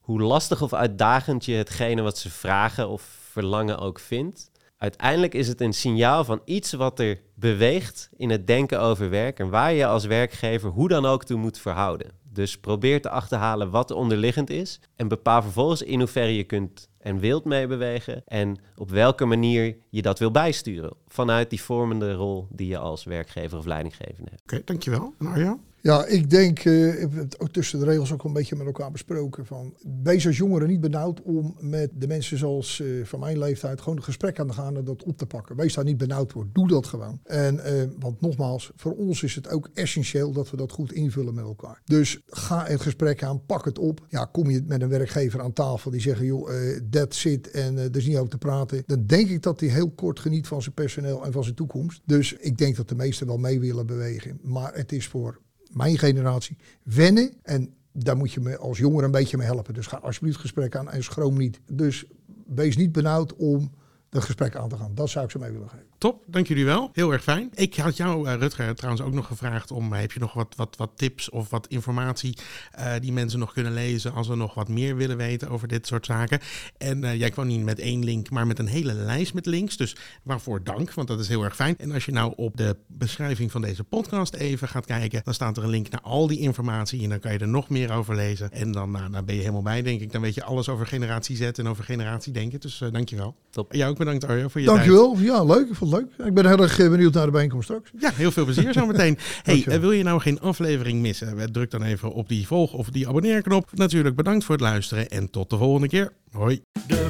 hoe 0.00 0.20
lastig 0.20 0.62
of 0.62 0.72
uitdagend 0.72 1.44
je 1.44 1.54
hetgene 1.54 2.02
wat 2.02 2.18
ze 2.18 2.30
vragen 2.30 2.88
of 2.88 3.02
verlangen 3.30 3.78
ook 3.78 3.98
vindt. 3.98 4.50
Uiteindelijk 4.78 5.34
is 5.34 5.48
het 5.48 5.60
een 5.60 5.72
signaal 5.72 6.24
van 6.24 6.40
iets 6.44 6.72
wat 6.72 7.00
er 7.00 7.20
beweegt 7.34 8.10
in 8.16 8.30
het 8.30 8.46
denken 8.46 8.80
over 8.80 9.10
werk 9.10 9.38
en 9.38 9.50
waar 9.50 9.72
je 9.72 9.86
als 9.86 10.04
werkgever 10.04 10.70
hoe 10.70 10.88
dan 10.88 11.06
ook 11.06 11.24
toe 11.24 11.38
moet 11.38 11.58
verhouden. 11.58 12.10
Dus 12.22 12.58
probeer 12.58 13.02
te 13.02 13.10
achterhalen 13.10 13.70
wat 13.70 13.90
er 13.90 13.96
onderliggend 13.96 14.50
is 14.50 14.80
en 14.96 15.08
bepaal 15.08 15.42
vervolgens 15.42 15.82
in 15.82 15.98
hoeverre 15.98 16.36
je 16.36 16.44
kunt 16.44 16.88
en 16.98 17.18
wilt 17.18 17.44
meebewegen 17.44 18.22
en 18.26 18.56
op 18.76 18.90
welke 18.90 19.24
manier 19.24 19.76
je 19.90 20.02
dat 20.02 20.18
wil 20.18 20.30
bijsturen 20.30 20.96
vanuit 21.06 21.50
die 21.50 21.62
vormende 21.62 22.12
rol 22.12 22.46
die 22.50 22.68
je 22.68 22.78
als 22.78 23.04
werkgever 23.04 23.58
of 23.58 23.64
leidinggevende 23.64 24.30
hebt. 24.30 24.42
Oké, 24.42 24.62
dankjewel. 24.64 25.14
En? 25.18 25.60
Ja, 25.80 26.06
ik 26.06 26.30
denk, 26.30 26.64
uh, 26.64 27.02
ik 27.02 27.08
heb 27.12 27.48
tussen 27.50 27.78
de 27.78 27.84
regels 27.84 28.12
ook 28.12 28.24
een 28.24 28.32
beetje 28.32 28.56
met 28.56 28.66
elkaar 28.66 28.90
besproken. 28.90 29.46
Van, 29.46 29.74
wees 30.02 30.26
als 30.26 30.36
jongeren 30.36 30.68
niet 30.68 30.80
benauwd 30.80 31.22
om 31.22 31.56
met 31.60 31.90
de 31.94 32.06
mensen 32.06 32.38
zoals 32.38 32.78
uh, 32.78 33.04
van 33.04 33.20
mijn 33.20 33.38
leeftijd 33.38 33.80
gewoon 33.80 33.96
een 33.96 34.04
gesprek 34.04 34.40
aan 34.40 34.46
te 34.46 34.52
gaan 34.52 34.76
en 34.76 34.84
dat 34.84 35.02
op 35.02 35.16
te 35.16 35.26
pakken. 35.26 35.56
Wees 35.56 35.74
daar 35.74 35.84
niet 35.84 35.96
benauwd 35.96 36.32
voor. 36.32 36.46
Doe 36.52 36.68
dat 36.68 36.86
gewoon. 36.86 37.20
En, 37.24 37.54
uh, 37.54 37.82
want 37.98 38.20
nogmaals, 38.20 38.70
voor 38.76 38.96
ons 38.96 39.22
is 39.22 39.34
het 39.34 39.48
ook 39.48 39.70
essentieel 39.74 40.32
dat 40.32 40.50
we 40.50 40.56
dat 40.56 40.72
goed 40.72 40.92
invullen 40.92 41.34
met 41.34 41.44
elkaar. 41.44 41.82
Dus 41.84 42.20
ga 42.26 42.64
het 42.64 42.80
gesprek 42.80 43.22
aan, 43.22 43.46
pak 43.46 43.64
het 43.64 43.78
op. 43.78 44.06
Ja, 44.08 44.24
kom 44.24 44.50
je 44.50 44.62
met 44.66 44.82
een 44.82 44.88
werkgever 44.88 45.40
aan 45.40 45.52
tafel 45.52 45.90
die 45.90 46.00
zeggen, 46.00 46.26
joh, 46.26 46.50
dat 46.84 47.14
zit 47.14 47.50
en 47.50 47.78
er 47.78 47.96
is 47.96 48.06
niet 48.06 48.16
over 48.16 48.30
te 48.30 48.38
praten. 48.38 48.82
Dan 48.86 49.06
denk 49.06 49.28
ik 49.28 49.42
dat 49.42 49.60
hij 49.60 49.68
heel 49.68 49.90
kort 49.90 50.20
geniet 50.20 50.46
van 50.46 50.62
zijn 50.62 50.74
personeel 50.74 51.24
en 51.24 51.32
van 51.32 51.42
zijn 51.42 51.54
toekomst. 51.54 52.00
Dus 52.04 52.32
ik 52.32 52.58
denk 52.58 52.76
dat 52.76 52.88
de 52.88 52.94
meesten 52.94 53.26
wel 53.26 53.38
mee 53.38 53.60
willen 53.60 53.86
bewegen. 53.86 54.38
Maar 54.42 54.74
het 54.74 54.92
is 54.92 55.06
voor 55.06 55.40
mijn 55.70 55.98
generatie, 55.98 56.56
wennen. 56.82 57.32
En 57.42 57.74
daar 57.92 58.16
moet 58.16 58.32
je 58.32 58.40
me 58.40 58.58
als 58.58 58.78
jonger 58.78 59.04
een 59.04 59.10
beetje 59.10 59.36
mee 59.36 59.46
helpen. 59.46 59.74
Dus 59.74 59.86
ga 59.86 59.96
alsjeblieft 59.96 60.38
gesprek 60.38 60.76
aan 60.76 60.90
en 60.90 61.04
schroom 61.04 61.38
niet. 61.38 61.60
Dus 61.66 62.04
wees 62.46 62.76
niet 62.76 62.92
benauwd 62.92 63.34
om 63.36 63.70
dat 64.08 64.22
gesprek 64.22 64.56
aan 64.56 64.68
te 64.68 64.76
gaan. 64.76 64.94
Dat 64.94 65.08
zou 65.08 65.24
ik 65.24 65.30
ze 65.30 65.38
mee 65.38 65.50
willen 65.50 65.68
geven. 65.68 65.86
Top, 65.98 66.22
dank 66.26 66.46
jullie 66.46 66.64
wel. 66.64 66.90
Heel 66.92 67.12
erg 67.12 67.22
fijn. 67.22 67.50
Ik 67.54 67.76
had 67.76 67.96
jou, 67.96 68.28
uh, 68.28 68.34
Rutger, 68.34 68.74
trouwens 68.74 69.04
ook 69.04 69.12
nog 69.12 69.26
gevraagd 69.26 69.70
om, 69.70 69.92
uh, 69.92 70.00
heb 70.00 70.12
je 70.12 70.20
nog 70.20 70.32
wat, 70.32 70.54
wat, 70.56 70.76
wat 70.76 70.90
tips 70.96 71.30
of 71.30 71.50
wat 71.50 71.66
informatie 71.66 72.36
uh, 72.78 72.92
die 73.00 73.12
mensen 73.12 73.38
nog 73.38 73.52
kunnen 73.52 73.72
lezen 73.72 74.12
als 74.12 74.28
we 74.28 74.34
nog 74.34 74.54
wat 74.54 74.68
meer 74.68 74.96
willen 74.96 75.16
weten 75.16 75.48
over 75.48 75.68
dit 75.68 75.86
soort 75.86 76.06
zaken. 76.06 76.40
En 76.76 77.18
jij 77.18 77.30
kwam 77.30 77.46
niet 77.46 77.64
met 77.64 77.78
één 77.78 78.04
link, 78.04 78.30
maar 78.30 78.46
met 78.46 78.58
een 78.58 78.66
hele 78.66 78.92
lijst 78.92 79.34
met 79.34 79.46
links. 79.46 79.76
Dus 79.76 79.96
waarvoor 80.22 80.64
dank, 80.64 80.94
want 80.94 81.08
dat 81.08 81.20
is 81.20 81.28
heel 81.28 81.42
erg 81.42 81.54
fijn. 81.54 81.78
En 81.78 81.92
als 81.92 82.04
je 82.04 82.12
nou 82.12 82.32
op 82.36 82.56
de 82.56 82.76
beschrijving 82.86 83.50
van 83.50 83.60
deze 83.60 83.84
podcast 83.84 84.34
even 84.34 84.68
gaat 84.68 84.86
kijken, 84.86 85.20
dan 85.24 85.34
staat 85.34 85.56
er 85.56 85.62
een 85.62 85.70
link 85.70 85.90
naar 85.90 86.00
al 86.02 86.26
die 86.26 86.38
informatie 86.38 87.02
en 87.02 87.08
dan 87.08 87.20
kan 87.20 87.32
je 87.32 87.38
er 87.38 87.48
nog 87.48 87.68
meer 87.68 87.92
over 87.92 88.14
lezen. 88.14 88.52
En 88.52 88.72
dan, 88.72 88.90
nou, 88.90 89.10
dan 89.10 89.24
ben 89.24 89.34
je 89.34 89.40
helemaal 89.40 89.62
bij, 89.62 89.82
denk 89.82 90.00
ik. 90.00 90.12
Dan 90.12 90.20
weet 90.20 90.34
je 90.34 90.44
alles 90.44 90.68
over 90.68 90.86
generatie 90.86 91.36
Z 91.36 91.40
en 91.42 91.68
over 91.68 91.84
generatie 91.84 92.32
denken. 92.32 92.60
Dus 92.60 92.82
dankjewel. 92.92 93.34
Top. 93.50 93.72
Jou 93.72 93.90
ook 93.90 93.98
bedankt 93.98 94.24
Arjo 94.24 94.48
voor 94.48 94.60
je 94.60 94.66
Dankjewel. 94.66 95.12
tijd. 95.12 95.24
Ja, 95.24 95.44
leuk. 95.44 95.68
Ik 95.88 95.94
vond 95.94 96.08
het 96.08 96.18
leuk. 96.18 96.28
Ik 96.28 96.34
ben 96.34 96.46
heel 96.46 96.62
erg 96.62 96.76
benieuwd 96.76 97.14
naar 97.14 97.26
de 97.26 97.32
bijeenkomst 97.32 97.68
straks. 97.68 97.90
Ja, 97.98 98.10
heel 98.14 98.30
veel 98.30 98.44
plezier 98.44 98.72
zo 98.72 98.86
meteen. 98.86 99.18
hey, 99.42 99.64
uh, 99.68 99.76
wil 99.76 99.92
je 99.92 100.02
nou 100.02 100.20
geen 100.20 100.40
aflevering 100.40 101.00
missen? 101.00 101.52
Druk 101.52 101.70
dan 101.70 101.82
even 101.82 102.12
op 102.12 102.28
die 102.28 102.46
volg- 102.46 102.72
of 102.72 102.88
die 102.90 103.08
abonneerknop. 103.08 103.70
Natuurlijk 103.74 104.16
bedankt 104.16 104.44
voor 104.44 104.54
het 104.54 104.64
luisteren 104.64 105.08
en 105.08 105.30
tot 105.30 105.50
de 105.50 105.56
volgende 105.56 105.88
keer. 105.88 106.12
Hoi. 106.30 106.60
De 106.86 107.06